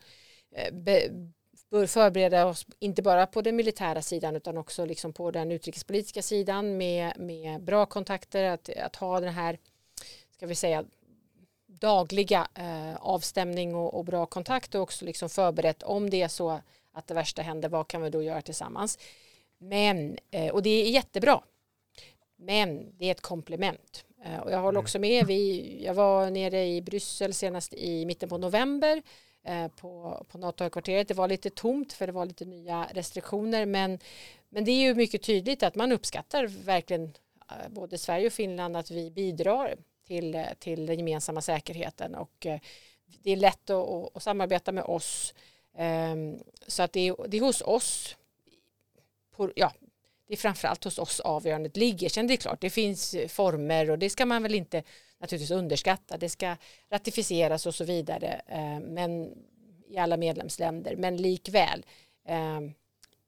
be, 0.71 1.09
bör 1.69 1.85
förbereda 1.85 2.45
oss 2.45 2.65
inte 2.79 3.01
bara 3.01 3.27
på 3.27 3.41
den 3.41 3.55
militära 3.55 4.01
sidan 4.01 4.35
utan 4.35 4.57
också 4.57 4.85
liksom 4.85 5.13
på 5.13 5.31
den 5.31 5.51
utrikespolitiska 5.51 6.21
sidan 6.21 6.77
med, 6.77 7.13
med 7.19 7.63
bra 7.63 7.85
kontakter, 7.85 8.43
att, 8.43 8.69
att 8.69 8.95
ha 8.95 9.19
den 9.19 9.33
här, 9.33 9.57
ska 10.31 10.47
vi 10.47 10.55
säga, 10.55 10.85
dagliga 11.67 12.47
eh, 12.55 12.95
avstämning 12.95 13.75
och, 13.75 13.93
och, 13.93 14.05
bra 14.05 14.25
kontakt 14.25 14.75
och 14.75 14.81
också 14.81 15.05
liksom 15.05 15.29
förberett 15.29 15.83
om 15.83 16.09
det 16.09 16.21
är 16.21 16.27
så 16.27 16.61
att 16.91 17.07
det 17.07 17.13
värsta 17.13 17.41
händer, 17.41 17.69
vad 17.69 17.87
kan 17.87 18.01
vi 18.01 18.09
då 18.09 18.23
göra 18.23 18.41
tillsammans? 18.41 18.99
Men, 19.57 20.17
eh, 20.31 20.53
och 20.53 20.63
det 20.63 20.69
är 20.69 20.89
jättebra, 20.89 21.43
men 22.37 22.97
det 22.97 23.05
är 23.05 23.11
ett 23.11 23.21
komplement. 23.21 24.05
Eh, 24.25 24.39
och 24.39 24.51
jag 24.51 24.57
håller 24.57 24.69
mm. 24.69 24.83
också 24.83 24.99
med, 24.99 25.27
vi, 25.27 25.83
jag 25.85 25.93
var 25.93 26.29
nere 26.29 26.67
i 26.67 26.81
Bryssel 26.81 27.33
senast 27.33 27.73
i 27.73 28.05
mitten 28.05 28.29
på 28.29 28.37
november 28.37 28.95
Eh, 28.97 29.03
Eh, 29.49 29.67
på, 29.67 30.25
på 30.29 30.37
NATO-högkvarteret. 30.37 31.07
Det 31.07 31.13
var 31.13 31.27
lite 31.27 31.49
tomt 31.49 31.93
för 31.93 32.07
det 32.07 32.13
var 32.13 32.25
lite 32.25 32.45
nya 32.45 32.87
restriktioner 32.93 33.65
men, 33.65 33.99
men 34.49 34.65
det 34.65 34.71
är 34.71 34.81
ju 34.81 34.95
mycket 34.95 35.23
tydligt 35.23 35.63
att 35.63 35.75
man 35.75 35.91
uppskattar 35.91 36.47
verkligen 36.47 37.03
eh, 37.51 37.69
både 37.69 37.97
Sverige 37.97 38.27
och 38.27 38.33
Finland 38.33 38.77
att 38.77 38.91
vi 38.91 39.11
bidrar 39.11 39.75
till, 40.07 40.35
eh, 40.35 40.45
till 40.59 40.85
den 40.85 40.97
gemensamma 40.97 41.41
säkerheten 41.41 42.15
och 42.15 42.47
det 43.23 43.31
är 43.31 43.35
lätt 43.35 43.69
att, 43.69 44.15
att 44.15 44.23
samarbeta 44.23 44.71
med 44.71 44.83
oss 44.83 45.33
ehm, 45.77 46.39
så 46.67 46.83
att 46.83 46.93
det 46.93 47.07
är, 47.07 47.27
det 47.27 47.37
är 47.37 47.41
hos 47.41 47.61
oss 47.61 48.15
på, 49.35 49.51
ja, 49.55 49.73
det 50.27 50.33
är 50.33 50.37
framförallt 50.37 50.83
hos 50.83 50.99
oss 50.99 51.19
avgörandet 51.19 51.77
ligger. 51.77 52.09
Sen 52.09 52.27
det 52.27 52.33
är 52.33 52.37
klart, 52.37 52.61
det 52.61 52.69
finns 52.69 53.15
former 53.27 53.89
och 53.89 53.99
det 53.99 54.09
ska 54.09 54.25
man 54.25 54.43
väl 54.43 54.55
inte 54.55 54.83
naturligtvis 55.19 55.51
underskatta. 55.51 56.17
Det 56.17 56.29
ska 56.29 56.55
ratificeras 56.89 57.65
och 57.65 57.75
så 57.75 57.83
vidare 57.83 58.41
eh, 58.47 58.79
men 58.79 59.33
i 59.87 59.97
alla 59.97 60.17
medlemsländer. 60.17 60.95
Men 60.95 61.17
likväl 61.17 61.85
eh, 62.27 62.59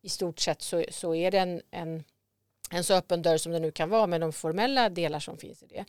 i 0.02 0.10
stort 0.10 0.40
sett 0.40 0.62
så, 0.62 0.86
så 0.90 1.16
är 1.16 1.32
det 1.32 1.40
en, 1.40 1.62
en, 1.72 2.04
en 2.72 2.84
så 2.84 2.94
öppen 2.94 3.22
dörr 3.22 3.38
som 3.38 3.52
det 3.52 3.60
nu 3.60 3.72
kan 3.72 3.90
vara 3.90 4.08
med 4.08 4.22
de 4.22 4.34
formella 4.34 4.90
delar 4.90 5.20
som 5.20 5.38
finns 5.38 5.64
i 5.64 5.68
det. 5.68 5.86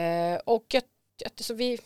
Eh, 0.00 0.40
och 0.44 0.64
jag, 0.68 0.82
så 1.36 1.54
vi, 1.54 1.78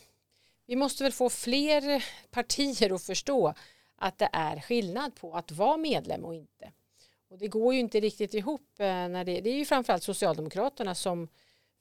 vi 0.65 0.75
måste 0.75 1.03
väl 1.03 1.11
få 1.11 1.29
fler 1.29 2.05
partier 2.29 2.93
att 2.93 3.03
förstå 3.03 3.53
att 3.95 4.17
det 4.17 4.29
är 4.33 4.59
skillnad 4.59 5.15
på 5.15 5.33
att 5.33 5.51
vara 5.51 5.77
medlem 5.77 6.25
och 6.25 6.35
inte. 6.35 6.71
Och 7.29 7.37
det 7.37 7.47
går 7.47 7.73
ju 7.73 7.79
inte 7.79 7.99
riktigt 7.99 8.33
ihop 8.33 8.79
eh, 8.79 8.85
när 8.85 9.23
det, 9.23 9.41
det 9.41 9.49
är 9.49 9.55
ju 9.55 9.65
framförallt 9.65 10.03
Socialdemokraterna 10.03 10.95
som 10.95 11.27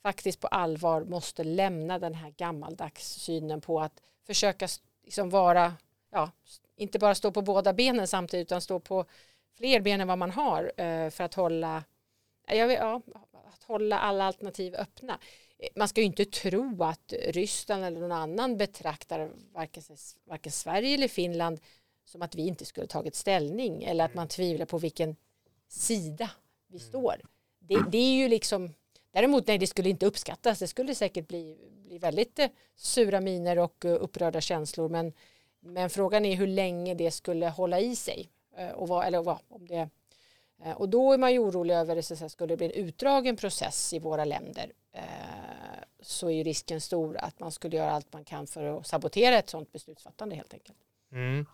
faktiskt 0.02 0.40
på 0.40 0.46
allvar 0.46 1.04
måste 1.04 1.44
lämna 1.44 1.98
den 1.98 2.14
här 2.14 2.30
gammaldags 2.30 3.14
synen 3.14 3.60
på 3.60 3.80
att 3.80 4.02
försöka 4.26 4.68
liksom 5.04 5.30
vara, 5.30 5.74
ja, 6.10 6.30
inte 6.76 6.98
bara 6.98 7.14
stå 7.14 7.32
på 7.32 7.42
båda 7.42 7.72
benen 7.72 8.08
samtidigt 8.08 8.48
utan 8.48 8.60
stå 8.60 8.80
på 8.80 9.04
fler 9.56 9.80
ben 9.80 10.00
än 10.00 10.08
vad 10.08 10.18
man 10.18 10.30
har 10.30 10.72
eh, 10.76 11.10
för 11.10 11.24
att 11.24 11.34
hålla, 11.34 11.84
jag 12.46 12.68
vet, 12.68 12.78
ja, 12.78 13.02
att 13.54 13.62
hålla 13.62 13.98
alla 13.98 14.24
alternativ 14.24 14.74
öppna. 14.74 15.18
Man 15.76 15.88
ska 15.88 16.00
ju 16.00 16.06
inte 16.06 16.24
tro 16.24 16.84
att 16.84 17.12
Ryssland 17.28 17.84
eller 17.84 18.00
någon 18.00 18.12
annan 18.12 18.56
betraktar 18.56 19.30
varken, 19.52 19.82
varken 20.24 20.52
Sverige 20.52 20.94
eller 20.94 21.08
Finland 21.08 21.60
som 22.04 22.22
att 22.22 22.34
vi 22.34 22.46
inte 22.46 22.64
skulle 22.64 22.86
tagit 22.86 23.14
ställning 23.14 23.84
eller 23.84 24.04
att 24.04 24.14
man 24.14 24.28
tvivlar 24.28 24.66
på 24.66 24.78
vilken 24.78 25.16
sida 25.68 26.30
vi 26.66 26.78
mm. 26.78 26.88
står. 26.88 27.20
Det, 27.58 27.82
det 27.90 27.98
är 27.98 28.14
ju 28.14 28.28
liksom 28.28 28.74
Däremot 29.12 29.46
nej, 29.46 29.58
det 29.58 29.66
skulle 29.66 29.90
inte 29.90 30.06
uppskattas. 30.06 30.58
Det 30.58 30.68
skulle 30.68 30.94
säkert 30.94 31.28
bli, 31.28 31.56
bli 31.84 31.98
väldigt 31.98 32.38
eh, 32.38 32.48
sura 32.76 33.20
miner 33.20 33.58
och 33.58 33.84
eh, 33.84 33.96
upprörda 34.00 34.40
känslor. 34.40 34.88
Men, 34.88 35.12
men 35.60 35.90
frågan 35.90 36.24
är 36.24 36.36
hur 36.36 36.46
länge 36.46 36.94
det 36.94 37.10
skulle 37.10 37.48
hålla 37.48 37.80
i 37.80 37.96
sig. 37.96 38.30
Eh, 38.56 38.70
och 38.70 38.88
vad, 38.88 39.06
eller 39.06 39.22
vad, 39.22 39.38
om 39.48 39.66
det 39.66 39.88
eh, 40.64 40.72
och 40.72 40.88
då 40.88 41.12
är 41.12 41.18
man 41.18 41.32
ju 41.32 41.38
orolig 41.38 41.74
över 41.74 41.96
att 41.96 42.08
det 42.08 42.28
skulle 42.28 42.56
bli 42.56 42.66
en 42.66 42.72
utdragen 42.72 43.36
process 43.36 43.92
i 43.92 43.98
våra 43.98 44.24
länder 44.24 44.72
eh, 44.92 45.02
så 46.02 46.26
är 46.26 46.34
ju 46.34 46.42
risken 46.42 46.80
stor 46.80 47.16
att 47.16 47.40
man 47.40 47.52
skulle 47.52 47.76
göra 47.76 47.90
allt 47.90 48.12
man 48.12 48.24
kan 48.24 48.46
för 48.46 48.78
att 48.78 48.86
sabotera 48.86 49.38
ett 49.38 49.50
sådant 49.50 49.72
beslutsfattande 49.72 50.36
helt 50.36 50.54
enkelt. 50.54 50.78
Mm. 51.12 51.46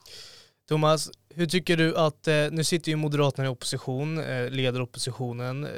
Thomas, 0.68 1.10
hur 1.28 1.46
tycker 1.46 1.76
du 1.76 1.96
att, 1.96 2.28
nu 2.50 2.64
sitter 2.64 2.90
ju 2.90 2.96
Moderaterna 2.96 3.46
i 3.46 3.48
opposition, 3.48 4.16
leder 4.50 4.82
oppositionen 4.82 5.68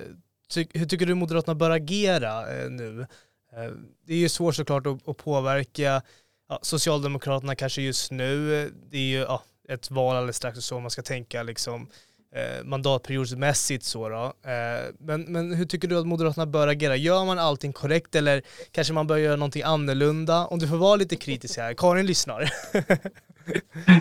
ty 0.50 0.66
hur 0.74 0.86
tycker 0.86 1.06
du 1.06 1.14
Moderaterna 1.14 1.54
bör 1.54 1.70
agera 1.70 2.58
eh, 2.58 2.70
nu? 2.70 3.06
Eh, 3.52 3.70
det 4.06 4.14
är 4.14 4.18
ju 4.18 4.28
svårt 4.28 4.54
såklart 4.54 4.86
att, 4.86 5.16
påverka 5.16 6.02
ja, 6.48 6.58
Socialdemokraterna 6.62 7.54
kanske 7.54 7.82
just 7.82 8.10
nu. 8.10 8.62
Eh, 8.62 8.68
det 8.90 8.96
är 8.96 9.02
ju 9.02 9.18
ja, 9.18 9.42
ett 9.68 9.90
val 9.90 10.16
alldeles 10.16 10.36
strax 10.36 10.58
och 10.58 10.64
så 10.64 10.80
man 10.80 10.90
ska 10.90 11.02
tänka 11.02 11.42
liksom 11.42 11.88
eh, 12.34 12.64
mandatperiodsmässigt 12.64 13.84
så 13.84 14.08
då. 14.08 14.24
Eh, 14.50 14.94
men, 14.98 15.22
men 15.22 15.54
hur 15.54 15.66
tycker 15.66 15.88
du 15.88 15.98
att 15.98 16.06
Moderaterna 16.06 16.46
bör 16.46 16.68
agera? 16.68 16.96
Gör 16.96 17.24
man 17.24 17.38
allting 17.38 17.72
korrekt 17.72 18.14
eller 18.14 18.42
kanske 18.70 18.92
man 18.92 19.06
bör 19.06 19.16
göra 19.16 19.36
någonting 19.36 19.62
annorlunda? 19.62 20.46
Om 20.46 20.58
du 20.58 20.68
får 20.68 20.76
vara 20.76 20.96
lite 20.96 21.16
kritisk 21.16 21.58
här. 21.58 21.74
Karin 21.74 22.06
lyssnar. 22.06 22.52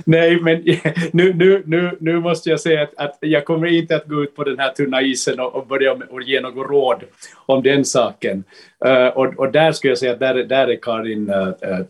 Nej, 0.05 0.41
men 0.41 0.63
nu, 1.13 1.33
nu, 1.33 1.63
nu, 1.65 1.97
nu 1.99 2.19
måste 2.19 2.49
jag 2.49 2.59
säga 2.59 2.83
att, 2.83 2.93
att 2.97 3.17
jag 3.19 3.45
kommer 3.45 3.67
inte 3.67 3.95
att 3.95 4.05
gå 4.05 4.23
ut 4.23 4.35
på 4.35 4.43
den 4.43 4.59
här 4.59 4.71
tunna 4.71 5.01
isen 5.01 5.39
och, 5.39 5.55
och 5.55 5.67
börja 5.67 5.93
och 5.93 6.21
ge 6.21 6.41
något 6.41 6.69
råd 6.69 7.03
om 7.45 7.63
den 7.63 7.85
saken. 7.85 8.43
Uh, 8.85 9.07
och, 9.07 9.39
och, 9.39 9.51
där 9.51 9.71
skulle 9.71 9.91
jag 9.91 9.97
säga 9.97 10.11
att 10.11 10.19
där, 10.19 10.35
där 10.35 10.67
är 10.67 10.79
Karin 10.81 11.29
uh, 11.29 11.47
uh, 11.47 11.85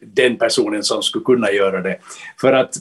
den 0.00 0.36
personen 0.36 0.82
som 0.82 1.02
skulle 1.02 1.24
kunna 1.24 1.50
göra 1.50 1.80
det. 1.80 1.98
För 2.40 2.52
att 2.52 2.74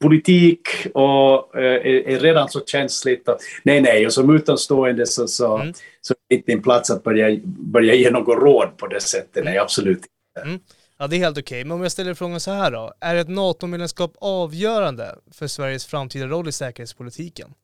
politik 0.00 0.68
och, 0.94 1.56
är, 1.56 1.86
är, 1.86 2.18
redan 2.18 2.48
så 2.48 2.60
känsligt. 2.66 3.28
Och, 3.28 3.38
nej, 3.62 3.80
nej, 3.80 4.06
och 4.06 4.12
som 4.12 4.36
utomstående 4.36 5.06
så, 5.06 5.28
så, 5.28 5.56
mm. 5.56 5.72
så 6.00 6.12
är 6.12 6.16
det 6.28 6.34
inte 6.34 6.52
en 6.52 6.62
plats 6.62 6.90
att 6.90 7.04
börja, 7.04 7.40
börja 7.44 7.94
ge 7.94 8.10
något 8.10 8.38
råd 8.38 8.76
på 8.76 8.86
det 8.86 9.00
sättet. 9.00 9.44
Nej, 9.44 9.58
absolut 9.58 9.96
inte. 9.96 10.48
Mm. 10.48 10.60
Ja, 10.98 11.06
det 11.06 11.16
är 11.16 11.18
helt 11.18 11.38
okej. 11.38 11.64
Men 11.64 11.72
om 11.72 11.82
jag 11.82 11.92
ställer 11.92 12.14
frågan 12.14 12.40
så 12.40 12.50
här 12.50 12.70
då. 12.70 12.92
Är 13.00 13.16
ett 13.16 13.28
NATO-medlemskap 13.28 14.16
avgörande 14.20 15.14
för 15.32 15.46
Sveriges 15.46 15.86
framtida 15.86 16.26
roll 16.26 16.48
i 16.48 16.52
säkerhetspolitiken? 16.52 17.54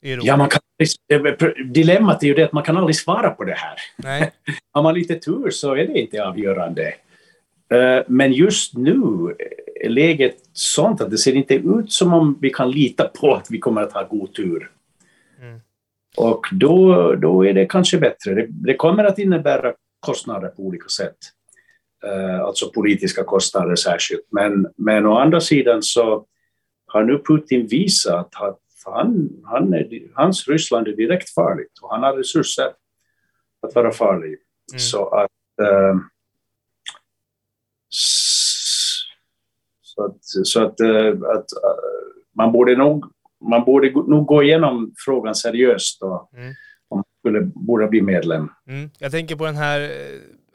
Ja, 0.00 0.36
man 0.36 0.48
kan, 0.48 0.60
dilemmat 1.72 2.22
är 2.22 2.26
ju 2.26 2.34
det 2.34 2.44
att 2.44 2.52
man 2.52 2.62
kan 2.62 2.76
aldrig 2.76 2.96
svara 2.96 3.30
på 3.30 3.44
det 3.44 3.54
här. 3.54 3.78
Nej. 3.96 4.32
Har 4.72 4.82
man 4.82 4.94
lite 4.94 5.14
tur 5.14 5.50
så 5.50 5.74
är 5.74 5.86
det 5.86 6.00
inte 6.00 6.24
avgörande. 6.24 6.94
Eh, 7.72 8.02
men 8.08 8.32
just 8.32 8.76
nu 8.76 9.36
är 9.80 9.88
läget 9.88 10.36
sånt 10.52 11.00
att 11.00 11.10
det 11.10 11.18
ser 11.18 11.34
inte 11.34 11.54
ut 11.54 11.92
som 11.92 12.12
om 12.12 12.38
vi 12.40 12.50
kan 12.50 12.70
lita 12.70 13.08
på 13.08 13.34
att 13.34 13.46
vi 13.50 13.58
kommer 13.58 13.82
att 13.82 13.92
ha 13.92 14.02
god 14.02 14.34
tur. 14.34 14.70
Mm. 15.40 15.60
Och 16.16 16.46
då, 16.52 17.14
då 17.14 17.46
är 17.46 17.52
det 17.52 17.66
kanske 17.66 17.98
bättre. 17.98 18.34
Det, 18.34 18.46
det 18.50 18.74
kommer 18.74 19.04
att 19.04 19.18
innebära 19.18 19.72
kostnader 20.00 20.48
på 20.48 20.62
olika 20.62 20.88
sätt. 20.88 21.16
Uh, 22.06 22.40
alltså 22.40 22.70
politiska 22.70 23.24
kostnader 23.24 23.76
särskilt. 23.76 24.26
Men, 24.30 24.66
men 24.76 25.06
å 25.06 25.18
andra 25.18 25.40
sidan 25.40 25.82
så 25.82 26.26
har 26.86 27.02
nu 27.02 27.18
Putin 27.28 27.66
visat 27.66 28.30
att 28.34 28.58
han, 28.84 29.28
han 29.44 29.74
är, 29.74 30.14
hans 30.14 30.48
Ryssland 30.48 30.88
är 30.88 30.96
direkt 30.96 31.30
farligt 31.30 31.72
och 31.82 31.90
han 31.90 32.02
har 32.02 32.16
resurser 32.16 32.72
att 33.62 33.74
vara 33.74 33.92
farlig. 33.92 34.38
Mm. 34.72 34.78
Så 34.78 35.08
att 35.08 35.30
uh, 35.62 35.96
så 39.82 40.04
att, 40.04 40.18
så 40.22 40.62
att, 40.62 40.80
uh, 40.80 41.22
att 41.22 41.46
man 42.36 42.52
borde 42.52 42.76
nog 42.76 43.12
man 43.50 43.64
borde 43.64 43.90
nog 43.90 44.26
gå 44.26 44.42
igenom 44.42 44.94
frågan 44.96 45.34
seriöst 45.34 46.02
och, 46.02 46.30
mm. 46.36 46.54
om 46.88 46.98
man 46.98 47.04
skulle, 47.18 47.40
borde 47.40 47.86
bli 47.86 48.02
medlem. 48.02 48.48
Mm. 48.66 48.90
Jag 48.98 49.12
tänker 49.12 49.36
på 49.36 49.44
den 49.46 49.56
här 49.56 49.80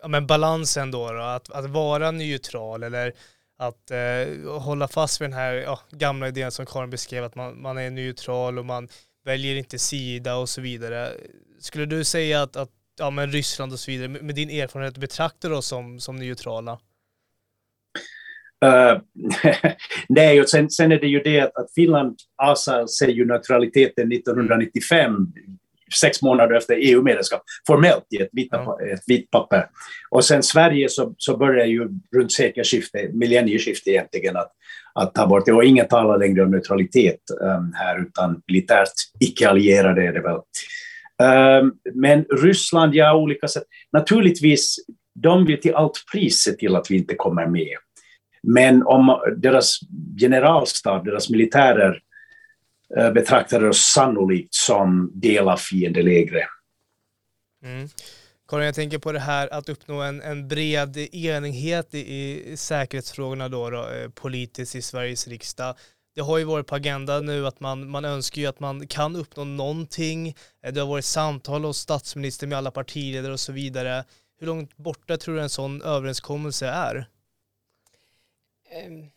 ja, 0.01 0.07
men 0.07 0.27
balansen 0.27 0.91
då, 0.91 1.11
då 1.11 1.21
att, 1.21 1.51
att 1.51 1.69
vara 1.69 2.11
neutral 2.11 2.83
eller 2.83 3.13
att 3.57 3.91
eh, 3.91 4.59
hålla 4.59 4.87
fast 4.87 5.21
vid 5.21 5.29
den 5.29 5.37
här 5.37 5.53
ja, 5.53 5.79
gamla 5.91 6.27
idén 6.27 6.51
som 6.51 6.65
Karin 6.65 6.89
beskrev, 6.89 7.23
att 7.23 7.35
man, 7.35 7.61
man 7.61 7.77
är 7.77 7.89
neutral 7.89 8.59
och 8.59 8.65
man 8.65 8.87
väljer 9.25 9.55
inte 9.55 9.79
sida 9.79 10.35
och 10.35 10.49
så 10.49 10.61
vidare. 10.61 11.11
Skulle 11.59 11.85
du 11.85 12.03
säga 12.03 12.41
att, 12.41 12.55
att 12.55 12.69
ja, 12.99 13.09
men 13.09 13.31
Ryssland 13.31 13.73
och 13.73 13.79
så 13.79 13.91
vidare, 13.91 14.07
med, 14.07 14.35
din 14.35 14.49
erfarenhet, 14.49 14.97
betraktar 14.97 15.51
oss 15.51 15.67
som, 15.67 15.99
som 15.99 16.15
neutrala? 16.15 16.79
Uh, 18.65 19.01
nej, 20.09 20.41
och 20.41 20.49
sen, 20.49 20.69
sen 20.69 20.91
är 20.91 20.99
det 20.99 21.07
ju 21.07 21.19
det 21.19 21.39
att, 21.39 21.55
att 21.55 21.73
Finland 21.75 22.17
avsade 22.37 22.87
sig 22.87 23.11
ju 23.11 23.25
neutraliteten 23.25 24.11
1995 24.11 25.33
sex 25.95 26.21
månader 26.21 26.55
efter 26.55 26.75
EU-medlemskap, 26.75 27.41
formellt 27.67 28.05
i 28.09 28.21
ett 28.21 28.29
vitt, 28.31 28.53
ett 28.93 29.03
vitt 29.07 29.31
papper. 29.31 29.65
Och 30.09 30.25
sen 30.25 30.43
Sverige 30.43 30.89
så, 30.89 31.15
så 31.17 31.37
börjar 31.37 31.65
ju 31.65 31.89
runt 32.15 32.31
sekelskiftet, 32.31 33.13
millennieskiftet 33.13 33.87
egentligen, 33.87 34.37
att, 34.37 34.51
att 34.93 35.15
ta 35.15 35.27
bort 35.27 35.45
det. 35.45 35.53
Och 35.53 35.63
ingen 35.63 35.87
talar 35.87 36.17
längre 36.17 36.43
om 36.43 36.51
neutralitet 36.51 37.19
um, 37.41 37.73
här, 37.75 38.01
utan 38.01 38.41
militärt 38.47 38.93
icke-allierade 39.19 40.07
är 40.07 40.13
det 40.13 40.21
väl. 40.21 40.39
Um, 41.23 41.73
men 41.93 42.25
Ryssland, 42.41 42.95
ja, 42.95 43.15
olika 43.15 43.47
sätt. 43.47 43.63
Naturligtvis, 43.93 44.75
de 45.19 45.45
vill 45.45 45.61
till 45.61 45.75
allt 45.75 46.03
pris 46.11 46.43
se 46.43 46.51
till 46.51 46.75
att 46.75 46.91
vi 46.91 46.97
inte 46.97 47.15
kommer 47.15 47.47
med. 47.47 47.77
Men 48.43 48.83
om 48.83 49.19
deras 49.37 49.79
generalstab, 50.19 51.05
deras 51.05 51.29
militärer, 51.29 51.99
betraktade 52.95 53.69
oss 53.69 53.91
sannolikt 53.93 54.53
som 54.53 55.11
del 55.13 55.49
av 55.49 55.57
fiendelägre. 55.57 56.47
Mm. 57.63 57.89
Karin, 58.47 58.65
jag 58.65 58.75
tänker 58.75 58.97
på 58.97 59.11
det 59.11 59.19
här 59.19 59.53
att 59.53 59.69
uppnå 59.69 60.01
en, 60.01 60.21
en 60.21 60.47
bred 60.47 60.97
enighet 60.97 61.93
i, 61.93 62.51
i 62.51 62.57
säkerhetsfrågorna 62.57 63.49
då, 63.49 63.69
då, 63.69 63.89
eh, 63.89 64.09
politiskt 64.09 64.75
i 64.75 64.81
Sveriges 64.81 65.27
riksdag. 65.27 65.75
Det 66.15 66.21
har 66.21 66.37
ju 66.37 66.43
varit 66.43 66.67
på 66.67 66.75
agendan 66.75 67.25
nu 67.25 67.47
att 67.47 67.59
man, 67.59 67.89
man 67.89 68.05
önskar 68.05 68.41
ju 68.41 68.47
att 68.47 68.59
man 68.59 68.87
kan 68.87 69.15
uppnå 69.15 69.43
någonting. 69.43 70.35
Eh, 70.63 70.73
det 70.73 70.79
har 70.79 70.87
varit 70.87 71.05
samtal 71.05 71.63
hos 71.63 71.77
statsministern 71.77 72.49
med 72.49 72.57
alla 72.57 72.71
partiledare 72.71 73.33
och 73.33 73.39
så 73.39 73.51
vidare. 73.51 74.03
Hur 74.39 74.47
långt 74.47 74.77
borta 74.77 75.17
tror 75.17 75.35
du 75.35 75.41
en 75.41 75.49
sån 75.49 75.81
överenskommelse 75.81 76.67
är? 76.67 77.09
Um 78.85 79.09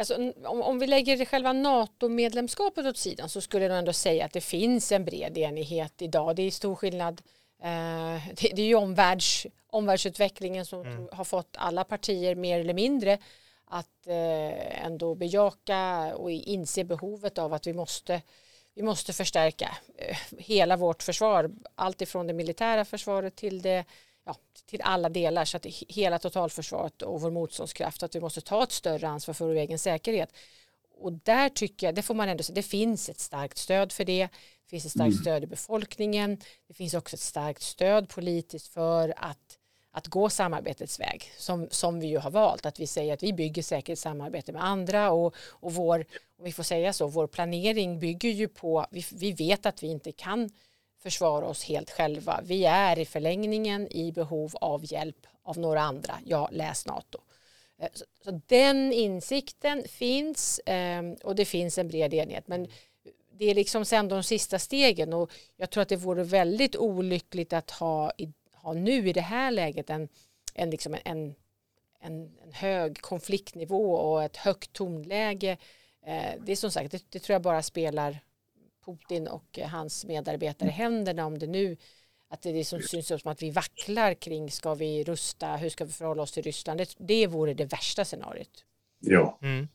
Alltså, 0.00 0.32
om, 0.44 0.62
om 0.62 0.78
vi 0.78 0.86
lägger 0.86 1.24
själva 1.24 1.52
NATO-medlemskapet 1.52 2.86
åt 2.86 2.96
sidan 2.96 3.28
så 3.28 3.40
skulle 3.40 3.64
jag 3.64 3.78
ändå 3.78 3.92
säga 3.92 4.24
att 4.24 4.32
det 4.32 4.40
finns 4.40 4.92
en 4.92 5.04
bred 5.04 5.38
enighet 5.38 6.02
idag. 6.02 6.36
Det 6.36 6.42
är 6.42 6.50
stor 6.50 6.74
skillnad. 6.74 7.22
Eh, 7.62 8.26
det, 8.34 8.52
det, 8.54 8.62
är 8.62 8.66
ju 8.66 8.74
omvärlds, 8.74 9.46
omvärldsutvecklingen 9.66 10.66
som 10.66 10.80
mm. 10.80 11.08
har 11.12 11.24
fått 11.24 11.56
alla 11.58 11.84
partier 11.84 12.34
mer 12.34 12.60
eller 12.60 12.74
mindre 12.74 13.18
att 13.64 14.06
eh, 14.06 14.84
ändå 14.84 15.14
bejaka 15.14 16.12
och 16.16 16.30
inse 16.30 16.84
behovet 16.84 17.38
av 17.38 17.54
att 17.54 17.66
vi 17.66 17.72
måste 17.72 18.22
vi 18.74 18.82
måste 18.82 19.12
förstärka 19.12 19.76
eh, 19.96 20.16
hela 20.38 20.76
vårt 20.76 21.02
försvar, 21.02 21.50
allt 21.74 22.02
ifrån 22.02 22.26
det 22.26 22.32
militära 22.32 22.84
försvaret 22.84 23.36
till 23.36 23.62
det 23.62 23.84
ja, 24.24 24.36
till 24.66 24.82
alla 24.82 25.08
delar 25.08 25.44
så 25.44 25.56
att 25.56 25.66
hela 25.66 26.18
totalförsvaret 26.18 27.02
och 27.02 27.20
vår 27.20 27.30
motståndskraft 27.30 28.02
att 28.02 28.14
vi 28.14 28.20
måste 28.20 28.40
ta 28.40 28.62
ett 28.62 28.72
större 28.72 29.08
ansvar 29.08 29.34
för 29.34 29.46
vår 29.46 29.54
egen 29.54 29.78
säkerhet. 29.78 30.32
Och 31.00 31.12
där 31.12 31.48
tycker 31.48 31.86
jag, 31.86 31.94
det 31.94 32.02
får 32.02 32.14
man 32.14 32.28
ändå 32.28 32.42
säga, 32.42 32.54
det 32.54 32.62
finns 32.62 33.08
ett 33.08 33.20
starkt 33.20 33.58
stöd 33.58 33.92
för 33.92 34.04
det. 34.04 34.28
Det 34.64 34.70
finns 34.70 34.84
ett 34.84 34.92
starkt 34.92 35.12
mm. 35.12 35.20
stöd 35.20 35.44
i 35.44 35.46
befolkningen. 35.46 36.40
Det 36.68 36.74
finns 36.74 36.94
också 36.94 37.16
ett 37.16 37.20
starkt 37.20 37.62
stöd 37.62 38.08
politiskt 38.08 38.68
för 38.68 39.14
att, 39.16 39.58
att 39.92 40.06
gå 40.06 40.30
samarbetets 40.30 41.00
väg 41.00 41.32
som, 41.38 41.68
som 41.70 42.00
vi 42.00 42.06
ju 42.06 42.18
har 42.18 42.30
valt. 42.30 42.66
Att 42.66 42.80
vi 42.80 42.86
säger 42.86 43.14
att 43.14 43.22
vi 43.22 43.32
bygger 43.32 43.62
säkerhetssamarbete 43.62 44.52
med 44.52 44.64
andra 44.64 45.10
och, 45.10 45.34
och 45.36 45.74
vår, 45.74 46.06
om 46.38 46.44
vi 46.44 46.52
får 46.52 46.62
säga 46.62 46.92
så, 46.92 47.06
vår 47.06 47.26
planering 47.26 47.98
bygger 47.98 48.30
ju 48.30 48.48
på, 48.48 48.86
vi, 48.90 49.04
vi 49.12 49.32
vet 49.32 49.66
att 49.66 49.82
vi 49.82 49.86
inte 49.86 50.12
kan 50.12 50.50
försvara 51.02 51.46
oss 51.46 51.64
helt 51.64 51.90
själva. 51.90 52.40
Vi 52.44 52.64
är 52.64 52.98
i 52.98 53.04
förlängningen 53.04 53.88
i 53.92 54.12
behov 54.12 54.52
av 54.60 54.92
hjälp 54.92 55.26
av 55.42 55.58
några 55.58 55.80
andra. 55.80 56.18
Ja, 56.24 56.48
läs 56.52 56.86
NATO. 56.86 57.18
Eh, 57.78 57.88
så, 57.92 58.04
så 58.24 58.40
den 58.46 58.92
insikten 58.92 59.84
finns 59.88 60.60
ehm, 60.66 61.14
och 61.14 61.34
det 61.34 61.44
finns 61.44 61.78
en 61.78 61.88
bred 61.88 62.14
enighet. 62.14 62.48
Men 62.48 62.68
det 63.32 63.50
är 63.50 63.54
liksom 63.54 63.84
sen 63.84 64.08
de 64.08 64.22
sista 64.22 64.58
stegen 64.58 65.12
och 65.12 65.32
jag 65.56 65.70
tror 65.70 65.82
att 65.82 65.88
det 65.88 65.96
vore 65.96 66.22
väldigt 66.22 66.76
olyckligt 66.76 67.52
att 67.52 67.70
ha, 67.70 68.12
ha 68.54 68.72
nu 68.72 69.08
i 69.08 69.12
det 69.12 69.20
här 69.20 69.50
läget 69.50 69.90
en, 69.90 70.08
en, 70.54 70.70
liksom 70.70 70.96
en, 71.04 71.34
en, 72.00 72.36
en 72.42 72.52
hög 72.52 73.00
konfliktnivå 73.00 73.92
och 73.92 74.24
ett 74.24 74.36
högt 74.36 74.72
tonläge. 74.72 75.56
Eh, 76.06 76.32
det 76.40 76.52
är 76.52 76.56
som 76.56 76.70
sagt, 76.70 76.90
det, 76.90 77.04
det 77.08 77.18
tror 77.18 77.34
jag 77.34 77.42
bara 77.42 77.62
spelar 77.62 78.18
Putin 78.84 79.28
och 79.28 79.58
hans 79.58 80.04
medarbetare 80.04 80.68
i 80.68 80.72
händerna 80.72 81.26
om 81.26 81.38
det 81.38 81.46
nu 81.46 81.76
att 82.30 82.42
det 82.42 82.60
är 82.60 82.64
som 82.64 82.82
syns 82.82 83.06
som 83.06 83.32
att 83.32 83.42
vi 83.42 83.50
vacklar 83.50 84.14
kring 84.14 84.50
ska 84.50 84.74
vi 84.74 85.04
rusta, 85.04 85.56
hur 85.56 85.68
ska 85.70 85.84
vi 85.84 85.92
förhålla 85.92 86.22
oss 86.22 86.32
till 86.32 86.42
Ryssland. 86.42 86.80
Det, 86.80 86.94
det 86.98 87.26
vore 87.26 87.54
det 87.54 87.64
värsta 87.64 88.04
scenariot. 88.04 88.64
Ja. 89.00 89.38
Mm. 89.42 89.68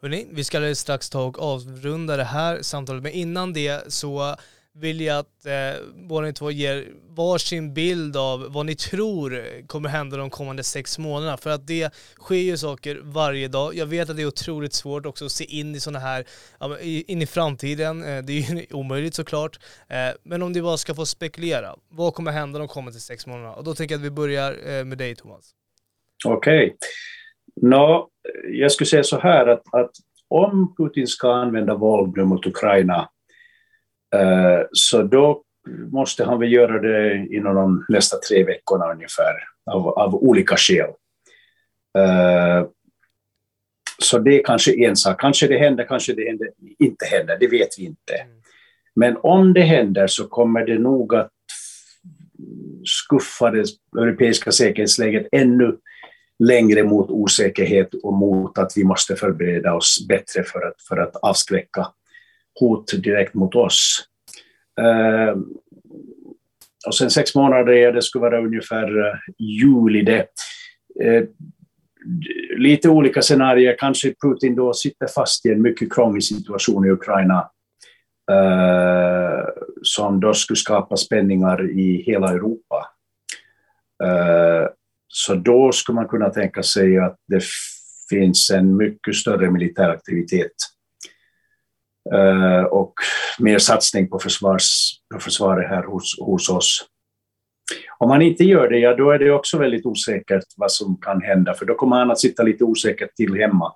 Hörrni, 0.00 0.26
vi 0.30 0.44
ska 0.44 0.74
strax 0.74 1.10
ta 1.10 1.24
och 1.24 1.38
avrunda 1.38 2.16
det 2.16 2.24
här 2.24 2.62
samtalet, 2.62 3.02
men 3.02 3.12
innan 3.12 3.52
det 3.52 3.92
så 3.92 4.36
vill 4.76 5.00
jag 5.00 5.18
att 5.18 5.46
eh, 5.46 5.82
båda 5.94 6.26
ni 6.26 6.32
två 6.32 6.50
ger 6.50 6.88
varsin 7.08 7.74
bild 7.74 8.16
av 8.16 8.52
vad 8.52 8.66
ni 8.66 8.74
tror 8.74 9.42
kommer 9.66 9.88
hända 9.88 10.16
de 10.16 10.30
kommande 10.30 10.62
sex 10.62 10.98
månaderna. 10.98 11.36
För 11.36 11.50
att 11.50 11.66
det 11.66 11.94
sker 12.20 12.36
ju 12.36 12.56
saker 12.56 13.00
varje 13.02 13.48
dag. 13.48 13.74
Jag 13.74 13.86
vet 13.86 14.10
att 14.10 14.16
det 14.16 14.22
är 14.22 14.26
otroligt 14.26 14.72
svårt 14.72 15.06
också 15.06 15.24
att 15.24 15.32
se 15.32 15.44
in 15.44 15.74
i 15.74 15.80
sådana 15.80 15.98
här, 15.98 16.24
in 17.10 17.22
i 17.22 17.26
framtiden. 17.26 18.02
Eh, 18.02 18.22
det 18.22 18.32
är 18.32 18.54
ju 18.54 18.66
omöjligt 18.70 19.14
såklart. 19.14 19.58
Eh, 19.88 19.96
men 20.22 20.42
om 20.42 20.52
ni 20.52 20.62
bara 20.62 20.76
ska 20.76 20.94
få 20.94 21.06
spekulera, 21.06 21.74
vad 21.88 22.14
kommer 22.14 22.32
hända 22.32 22.58
de 22.58 22.68
kommande 22.68 23.00
sex 23.00 23.26
månaderna? 23.26 23.54
Och 23.54 23.64
då 23.64 23.74
tänker 23.74 23.94
jag 23.94 24.00
att 24.00 24.06
vi 24.06 24.10
börjar 24.10 24.78
eh, 24.78 24.84
med 24.84 24.98
dig 24.98 25.14
Thomas. 25.14 25.50
Okej. 26.26 26.76
Okay. 27.60 27.78
Jag 28.58 28.72
skulle 28.72 28.86
säga 28.86 29.04
så 29.04 29.18
här 29.18 29.46
att, 29.46 29.74
att 29.74 29.90
om 30.28 30.74
Putin 30.76 31.06
ska 31.06 31.34
använda 31.34 31.74
våld 31.74 32.16
mot 32.16 32.46
Ukraina 32.46 33.08
så 34.72 35.02
då 35.02 35.42
måste 35.92 36.24
han 36.24 36.40
väl 36.40 36.52
göra 36.52 36.80
det 36.80 37.26
inom 37.30 37.54
de 37.54 37.84
nästa 37.88 38.16
tre 38.16 38.44
veckorna 38.44 38.92
ungefär, 38.92 39.34
av, 39.70 39.88
av 39.88 40.14
olika 40.14 40.56
skäl. 40.56 40.90
Uh, 41.98 42.68
så 43.98 44.18
det 44.18 44.40
är 44.40 44.44
kanske 44.44 44.84
en 44.86 44.96
sak. 44.96 45.20
Kanske 45.20 45.46
det 45.46 45.58
händer, 45.58 45.84
kanske 45.84 46.12
det 46.12 46.38
inte 46.78 47.06
händer, 47.06 47.36
det 47.40 47.48
vet 47.48 47.68
vi 47.78 47.84
inte. 47.84 48.14
Mm. 48.14 48.36
Men 48.94 49.16
om 49.22 49.52
det 49.52 49.60
händer 49.60 50.06
så 50.06 50.28
kommer 50.28 50.66
det 50.66 50.78
nog 50.78 51.14
att 51.14 51.30
skuffa 52.84 53.50
det 53.50 53.66
europeiska 53.98 54.52
säkerhetsläget 54.52 55.26
ännu 55.32 55.76
längre 56.38 56.82
mot 56.84 57.10
osäkerhet 57.10 57.94
och 58.02 58.12
mot 58.12 58.58
att 58.58 58.72
vi 58.76 58.84
måste 58.84 59.16
förbereda 59.16 59.74
oss 59.74 60.06
bättre 60.08 60.44
för 60.44 60.66
att, 60.66 60.82
för 60.88 60.96
att 60.96 61.16
avskräcka 61.16 61.86
hot 62.60 63.02
direkt 63.02 63.34
mot 63.34 63.54
oss. 63.54 64.08
Eh, 64.80 65.36
och 66.86 66.94
sen 66.94 67.10
sex 67.10 67.34
månader, 67.34 67.92
det 67.92 68.02
skulle 68.02 68.22
vara 68.22 68.44
ungefär 68.44 68.98
eh, 68.98 69.14
juli 69.38 70.02
det. 70.02 70.26
Eh, 71.02 71.24
lite 72.56 72.88
olika 72.88 73.22
scenarier, 73.22 73.76
kanske 73.78 74.14
Putin 74.22 74.54
då 74.54 74.72
sitter 74.72 75.06
fast 75.06 75.46
i 75.46 75.52
en 75.52 75.62
mycket 75.62 75.92
krånglig 75.92 76.24
situation 76.24 76.86
i 76.86 76.90
Ukraina 76.90 77.50
eh, 78.30 79.44
som 79.82 80.20
då 80.20 80.34
skulle 80.34 80.56
skapa 80.56 80.96
spänningar 80.96 81.70
i 81.70 82.02
hela 82.06 82.28
Europa. 82.28 82.86
Ehm, 84.04 84.68
så 85.08 85.34
då 85.34 85.72
skulle 85.72 85.96
man 85.96 86.08
kunna 86.08 86.30
tänka 86.30 86.62
sig 86.62 86.98
att 86.98 87.16
det 87.28 87.42
finns 88.10 88.50
en 88.50 88.76
mycket 88.76 89.14
större 89.14 89.50
militär 89.50 89.88
aktivitet 89.88 90.52
Eh, 92.12 92.64
och 92.64 92.94
mer 93.38 93.58
satsning 93.58 94.08
på, 94.08 94.18
försvars, 94.18 94.90
på 95.14 95.20
försvaret 95.20 95.68
här 95.68 95.82
hos, 95.82 96.18
hos 96.20 96.48
oss. 96.48 96.86
Om 97.98 98.10
han 98.10 98.22
inte 98.22 98.44
gör 98.44 98.68
det, 98.68 98.78
ja, 98.78 98.94
då 98.96 99.10
är 99.10 99.18
det 99.18 99.30
också 99.30 99.58
väldigt 99.58 99.86
osäkert 99.86 100.44
vad 100.56 100.72
som 100.72 100.96
kan 100.96 101.22
hända, 101.22 101.54
för 101.54 101.66
då 101.66 101.74
kommer 101.74 101.96
han 101.96 102.10
att 102.10 102.20
sitta 102.20 102.42
lite 102.42 102.64
osäkert 102.64 103.14
till 103.14 103.34
hemma. 103.34 103.72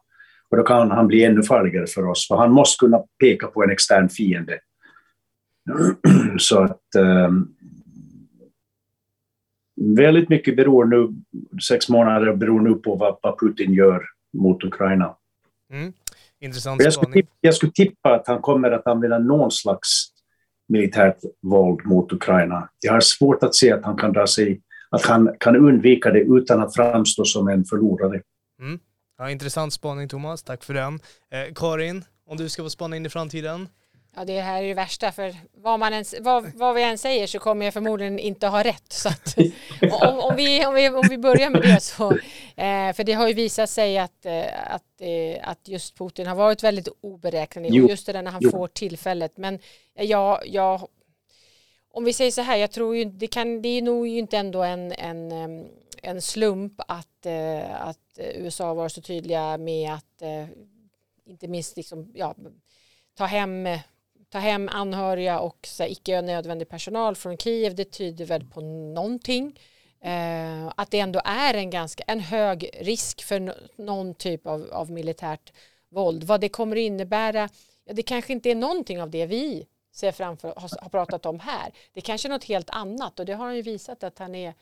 Och 0.50 0.56
då 0.56 0.62
kan 0.62 0.90
han 0.90 1.06
bli 1.06 1.24
ännu 1.24 1.42
farligare 1.42 1.86
för 1.86 2.06
oss, 2.06 2.28
för 2.28 2.36
han 2.36 2.52
måste 2.52 2.84
kunna 2.84 3.02
peka 3.20 3.46
på 3.46 3.62
en 3.62 3.70
extern 3.70 4.08
fiende. 4.08 4.58
Så 6.38 6.62
att 6.62 6.82
um, 6.98 7.54
väldigt 9.96 10.28
mycket 10.28 10.56
beror 10.56 10.84
nu, 10.84 11.08
sex 11.68 11.88
månader 11.88 12.36
beror 12.36 12.60
nu 12.60 12.74
på 12.74 12.94
vad, 12.94 13.18
vad 13.22 13.40
Putin 13.40 13.72
gör 13.72 14.02
mot 14.32 14.64
Ukraina. 14.64 15.16
Mm. 15.72 15.92
Intressant 16.40 16.82
jag 16.82 16.92
skulle, 16.92 17.12
tippa, 17.12 17.32
jag 17.40 17.54
skulle 17.54 17.72
tippa 17.72 18.14
att 18.14 18.26
han 18.26 18.42
kommer 18.42 18.70
att 18.70 18.86
använda 18.86 19.18
någon 19.18 19.50
slags 19.50 19.88
militärt 20.68 21.16
våld 21.42 21.86
mot 21.86 22.12
Ukraina. 22.12 22.68
Jag 22.80 22.92
har 22.92 23.00
svårt 23.00 23.42
att 23.42 23.54
se 23.54 23.72
att 23.72 23.84
han 23.84 23.96
kan 23.96 24.12
dra 24.12 24.26
sig, 24.26 24.60
att 24.90 25.04
han 25.04 25.36
kan 25.40 25.56
undvika 25.56 26.10
det 26.10 26.20
utan 26.20 26.60
att 26.60 26.74
framstå 26.74 27.24
som 27.24 27.48
en 27.48 27.64
förlorare. 27.64 28.22
Mm. 28.60 28.80
Ja, 29.18 29.30
intressant 29.30 29.72
spaning 29.72 30.08
Thomas, 30.08 30.42
tack 30.42 30.64
för 30.64 30.74
den. 30.74 30.94
Eh, 31.32 31.54
Karin, 31.54 32.04
om 32.26 32.36
du 32.36 32.48
ska 32.48 32.62
få 32.62 32.70
spana 32.70 32.96
in 32.96 33.06
i 33.06 33.08
framtiden? 33.08 33.68
Ja, 34.16 34.24
det 34.24 34.40
här 34.40 34.62
är 34.62 34.68
det 34.68 34.74
värsta 34.74 35.12
för 35.12 35.34
vad, 35.54 35.80
man 35.80 35.92
ens, 35.92 36.14
vad, 36.20 36.54
vad 36.54 36.74
vi 36.74 36.82
än 36.82 36.98
säger 36.98 37.26
så 37.26 37.38
kommer 37.38 37.64
jag 37.64 37.74
förmodligen 37.74 38.18
inte 38.18 38.46
ha 38.46 38.64
rätt. 38.64 38.92
Så 38.92 39.08
att, 39.08 39.36
om, 40.02 40.18
om, 40.18 40.36
vi, 40.36 40.66
om, 40.66 40.74
vi, 40.74 40.88
om 40.88 41.08
vi 41.08 41.18
börjar 41.18 41.50
med 41.50 41.62
det 41.62 41.80
så, 41.80 42.12
eh, 42.56 42.92
för 42.92 43.04
det 43.04 43.12
har 43.12 43.28
ju 43.28 43.34
visat 43.34 43.70
sig 43.70 43.98
att, 43.98 44.26
eh, 44.26 44.74
att, 44.74 45.00
eh, 45.00 45.48
att 45.48 45.68
just 45.68 45.98
Putin 45.98 46.26
har 46.26 46.34
varit 46.34 46.62
väldigt 46.62 46.88
oberäknelig 47.00 47.84
och 47.84 47.90
just 47.90 48.06
det 48.06 48.12
där 48.12 48.22
när 48.22 48.30
han 48.30 48.40
jo. 48.42 48.50
får 48.50 48.68
tillfället. 48.68 49.36
Men 49.36 49.58
jag, 49.94 50.40
jag, 50.46 50.88
om 51.90 52.04
vi 52.04 52.12
säger 52.12 52.30
så 52.30 52.42
här, 52.42 52.56
jag 52.56 52.70
tror 52.70 52.96
ju 52.96 53.04
det 53.04 53.26
kan, 53.26 53.62
det 53.62 53.68
är 53.68 53.82
nog 53.82 54.08
inte 54.08 54.38
ändå 54.38 54.62
en, 54.62 54.92
en, 54.92 55.32
en 56.02 56.22
slump 56.22 56.80
att, 56.88 57.26
eh, 57.26 57.82
att 57.88 58.18
USA 58.34 58.74
var 58.74 58.88
så 58.88 59.00
tydliga 59.00 59.58
med 59.58 59.92
att 59.92 60.22
eh, 60.22 60.46
inte 61.26 61.48
minst 61.48 61.76
liksom, 61.76 62.12
ja, 62.14 62.34
ta 63.14 63.24
hem 63.24 63.68
ta 64.30 64.38
hem 64.38 64.68
anhöriga 64.72 65.40
och 65.40 65.58
så 65.66 65.84
icke 65.84 66.22
nödvändig 66.22 66.68
personal 66.68 67.16
från 67.16 67.36
Kiev, 67.36 67.74
det 67.74 67.84
tyder 67.84 68.24
väl 68.24 68.44
på 68.44 68.60
någonting. 68.60 69.60
Eh, 70.00 70.72
att 70.76 70.90
det 70.90 71.00
ändå 71.00 71.20
är 71.24 71.54
en 71.54 71.70
ganska 71.70 72.04
en 72.06 72.20
hög 72.20 72.70
risk 72.80 73.22
för 73.22 73.54
någon 73.82 74.14
typ 74.14 74.46
av, 74.46 74.70
av 74.72 74.90
militärt 74.90 75.52
våld. 75.88 76.24
Vad 76.24 76.40
det 76.40 76.48
kommer 76.48 76.76
innebära, 76.76 77.48
ja, 77.84 77.92
det 77.92 78.02
kanske 78.02 78.32
inte 78.32 78.50
är 78.50 78.54
någonting 78.54 79.02
av 79.02 79.10
det 79.10 79.26
vi 79.26 79.66
ser 79.92 80.12
framför, 80.12 80.48
har, 80.56 80.82
har 80.82 80.88
pratat 80.88 81.26
om 81.26 81.40
här. 81.40 81.72
Det 81.92 82.00
kanske 82.00 82.28
är 82.28 82.30
något 82.30 82.44
helt 82.44 82.70
annat 82.70 83.20
och 83.20 83.26
det 83.26 83.32
har 83.32 83.44
han 83.46 83.56
ju 83.56 83.62
visat 83.62 84.04
att 84.04 84.18
han 84.18 84.34
är 84.34 84.54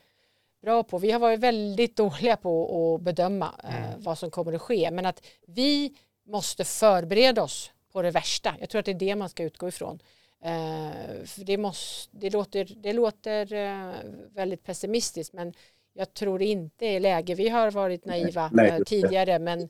bra 0.62 0.83
på. 0.83 0.99
Vi 0.99 1.11
har 1.11 1.21
varit 1.21 1.41
väldigt 1.41 1.97
dåliga 1.97 2.37
på 2.37 2.95
att 2.95 3.03
bedöma 3.03 3.55
eh, 3.64 3.87
mm. 3.87 4.03
vad 4.03 4.19
som 4.19 4.31
kommer 4.31 4.53
att 4.53 4.62
ske 4.62 4.91
men 4.91 5.07
att 5.07 5.27
vi 5.47 5.97
måste 6.27 6.64
förbereda 6.64 7.43
oss 7.43 7.73
på 7.97 8.03
det 8.03 8.11
värsta. 8.11 8.55
Jag 8.61 8.69
tror 8.69 8.79
att 8.79 8.85
det 8.85 8.93
är 8.93 8.95
det 8.95 9.17
man 9.17 9.29
ska 9.29 9.43
utgå 9.43 9.69
ifrån. 9.69 9.99
Eh, 10.43 10.91
det, 11.37 11.59
måste, 11.59 12.17
det 12.17 12.31
låter, 12.31 12.65
det 12.77 12.93
låter 12.93 13.53
eh, 13.53 13.95
väldigt 14.35 14.65
pessimistiskt 14.65 15.33
men 15.33 15.55
jag 15.93 16.15
tror 16.15 16.43
inte 16.43 16.87
är 16.87 17.01
läge. 17.01 17.35
Vi 17.35 17.49
har 17.49 17.71
varit 17.71 18.05
naiva 18.05 18.51
Nej. 18.53 18.69
Eh, 18.69 18.79
tidigare 18.87 19.39
men 19.39 19.69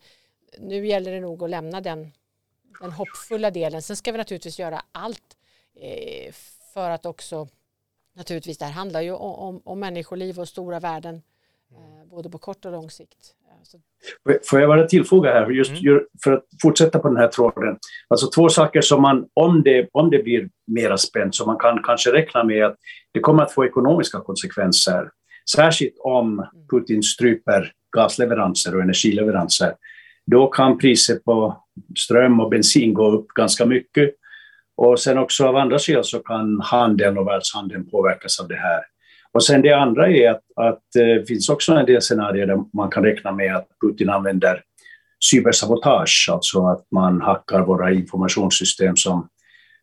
nu 0.59 0.87
gäller 0.87 1.12
det 1.12 1.20
nog 1.20 1.43
att 1.43 1.51
lämna 1.51 1.81
den, 1.81 2.12
den 2.81 2.93
hoppfulla 2.93 3.51
delen. 3.51 3.83
Sen 3.83 3.97
ska 3.97 4.12
vi 4.12 4.18
naturligtvis 4.18 4.59
göra 4.59 4.83
allt 4.93 5.37
för 6.74 6.91
att 6.91 7.07
också 7.07 7.49
naturligtvis 8.12 8.59
det 8.59 8.64
här 8.64 8.72
handlar 8.72 9.01
ju 9.01 9.12
om, 9.12 9.35
om, 9.35 9.61
om 9.64 9.81
människoliv 9.81 10.41
och 10.41 10.49
stora 10.49 10.81
värden 10.81 11.22
eh, 11.70 12.05
både 12.05 12.31
på 12.31 12.39
kort 12.39 12.64
och 12.64 12.72
lång 12.72 12.91
sikt. 12.91 13.35
Så... 13.66 13.78
Får 14.50 14.60
jag 14.60 14.68
bara 14.68 14.86
tillfoga 14.86 15.32
här, 15.32 15.50
just 15.50 15.70
mm. 15.70 16.00
för 16.24 16.32
att 16.32 16.44
fortsätta 16.62 16.98
på 16.98 17.08
den 17.08 17.16
här 17.16 17.28
tråden. 17.28 17.76
Alltså 18.08 18.30
två 18.30 18.48
saker 18.48 18.80
som 18.80 19.02
man, 19.02 19.26
om 19.34 19.62
det, 19.62 19.88
om 19.92 20.10
det 20.10 20.22
blir 20.22 20.48
mera 20.66 20.98
spänt, 20.98 21.34
så 21.34 21.46
man 21.46 21.58
kan 21.58 21.82
kanske 21.82 22.12
räkna 22.12 22.44
med 22.44 22.64
att 22.64 22.76
det 23.14 23.20
kommer 23.20 23.42
att 23.42 23.52
få 23.52 23.64
ekonomiska 23.64 24.20
konsekvenser. 24.20 25.10
Särskilt 25.50 25.94
om. 25.98 26.46
Putin 26.70 27.02
stryper 27.02 27.72
gasleveranser 27.96 28.74
och 28.76 28.82
energileveranser. 28.82 29.74
Då 30.26 30.46
kan 30.46 30.78
priset 30.78 31.24
på 31.24 31.64
ström 31.98 32.40
och 32.40 32.50
bensin 32.50 32.94
gå 32.94 33.10
upp 33.10 33.26
ganska 33.28 33.66
mycket. 33.66 34.14
Och 34.76 35.00
sen 35.00 35.18
också 35.18 35.46
av 35.46 35.56
andra 35.56 35.78
skäl 35.78 36.04
så 36.04 36.18
kan 36.18 36.60
handeln 36.60 37.18
och 37.18 37.26
världshandeln 37.26 37.90
påverkas 37.90 38.40
av 38.40 38.48
det 38.48 38.56
här. 38.56 38.80
Och 39.37 39.45
sen 39.45 39.62
det 39.62 39.72
andra 39.72 40.11
är 40.11 40.30
att, 40.30 40.43
att 40.57 40.82
det 40.95 41.12
eh, 41.12 41.22
finns 41.22 41.49
också 41.49 41.72
en 41.72 41.87
del 41.87 42.03
scenarier 42.03 42.47
där 42.47 42.59
man 42.72 42.91
kan 42.91 43.05
räkna 43.05 43.32
med 43.32 43.57
att 43.57 43.68
Putin 43.80 44.11
använder 44.11 44.62
cybersabotage, 45.30 46.28
alltså 46.32 46.66
att 46.66 46.87
man 46.91 47.20
hackar 47.20 47.61
våra 47.61 47.93
informationssystem 47.93 48.97
som, 48.97 49.28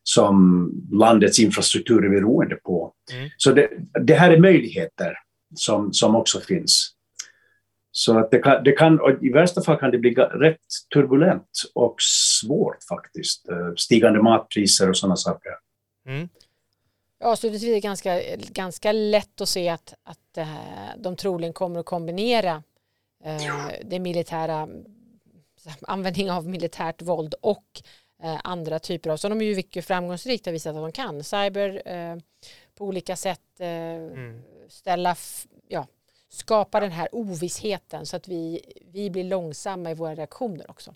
som 0.03 0.69
landets 0.91 1.39
infrastruktur 1.39 2.05
är 2.05 2.09
beroende 2.09 2.55
på. 2.55 2.93
Mm. 3.13 3.29
Så 3.37 3.51
det, 3.51 3.69
det, 4.01 4.13
här 4.13 4.31
är 4.31 4.39
möjligheter 4.39 5.13
som, 5.55 5.93
som 5.93 6.15
också 6.15 6.39
finns. 6.39 6.89
Så 7.91 8.17
att 8.17 8.31
det 8.31 8.39
kan, 8.39 8.63
det 8.63 8.71
kan, 8.71 8.99
i 9.21 9.29
värsta 9.29 9.61
fall 9.61 9.77
kan 9.77 9.91
det 9.91 9.97
bli 9.97 10.13
rätt 10.13 10.57
turbulent 10.93 11.49
och 11.75 11.95
svårt 11.99 12.77
faktiskt. 12.89 13.49
Eh, 13.49 13.73
stigande 13.75 14.21
matpriser 14.21 14.89
och 14.89 14.97
sådana 14.97 15.15
saker. 15.15 15.51
Mm. 16.07 16.29
Avslutningsvis 17.23 17.69
är 17.69 17.73
det 17.73 17.79
ganska, 17.79 18.35
ganska 18.35 18.91
lätt 18.91 19.41
att 19.41 19.49
se 19.49 19.69
att, 19.69 19.93
att 20.03 20.37
de 20.97 21.15
troligen 21.15 21.53
kommer 21.53 21.79
att 21.79 21.85
kombinera 21.85 22.63
äh, 23.23 23.71
det 23.83 23.99
militära, 23.99 24.69
användning 25.81 26.31
av 26.31 26.47
militärt 26.47 27.01
våld 27.01 27.33
och 27.41 27.81
äh, 28.23 28.39
andra 28.43 28.79
typer 28.79 29.09
av, 29.09 29.17
som 29.17 29.29
de 29.29 29.45
ju 29.45 29.55
mycket 29.55 29.85
framgångsrikt 29.85 30.45
har 30.45 30.53
visat 30.53 30.75
att 30.75 30.81
de 30.81 30.91
kan. 30.91 31.23
Cyber 31.23 31.81
på 32.75 32.85
olika 32.85 33.15
sätt 33.15 33.59
mm. 33.59 34.41
ställa, 34.67 35.15
ja, 35.67 35.87
skapa 36.29 36.79
den 36.79 36.91
här 36.91 37.09
ovissheten 37.11 38.05
så 38.05 38.15
att 38.15 38.27
vi, 38.27 38.61
vi 38.85 39.09
blir 39.09 39.23
långsamma 39.23 39.91
i 39.91 39.93
våra 39.93 40.15
reaktioner 40.15 40.71
också. 40.71 40.95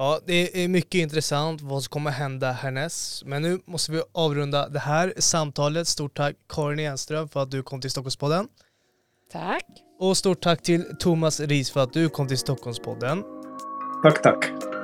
Ja, 0.00 0.20
det 0.26 0.64
är 0.64 0.68
mycket 0.68 0.94
intressant 0.94 1.60
vad 1.60 1.82
som 1.82 1.90
kommer 1.90 2.10
hända 2.10 2.52
härnäst. 2.52 3.24
Men 3.24 3.42
nu 3.42 3.60
måste 3.64 3.92
vi 3.92 4.02
avrunda 4.12 4.68
det 4.68 4.78
här 4.78 5.12
samtalet. 5.16 5.88
Stort 5.88 6.16
tack 6.16 6.36
Karin 6.48 6.78
Enström 6.78 7.28
för 7.28 7.42
att 7.42 7.50
du 7.50 7.62
kom 7.62 7.80
till 7.80 7.90
Stockholmspodden. 7.90 8.48
Tack. 9.32 9.64
Och 10.00 10.16
stort 10.16 10.40
tack 10.40 10.62
till 10.62 10.84
Thomas 10.98 11.40
Ris 11.40 11.70
för 11.70 11.80
att 11.80 11.92
du 11.92 12.08
kom 12.08 12.28
till 12.28 12.38
Stockholmspodden. 12.38 13.22
Tack, 14.02 14.22
tack. 14.22 14.77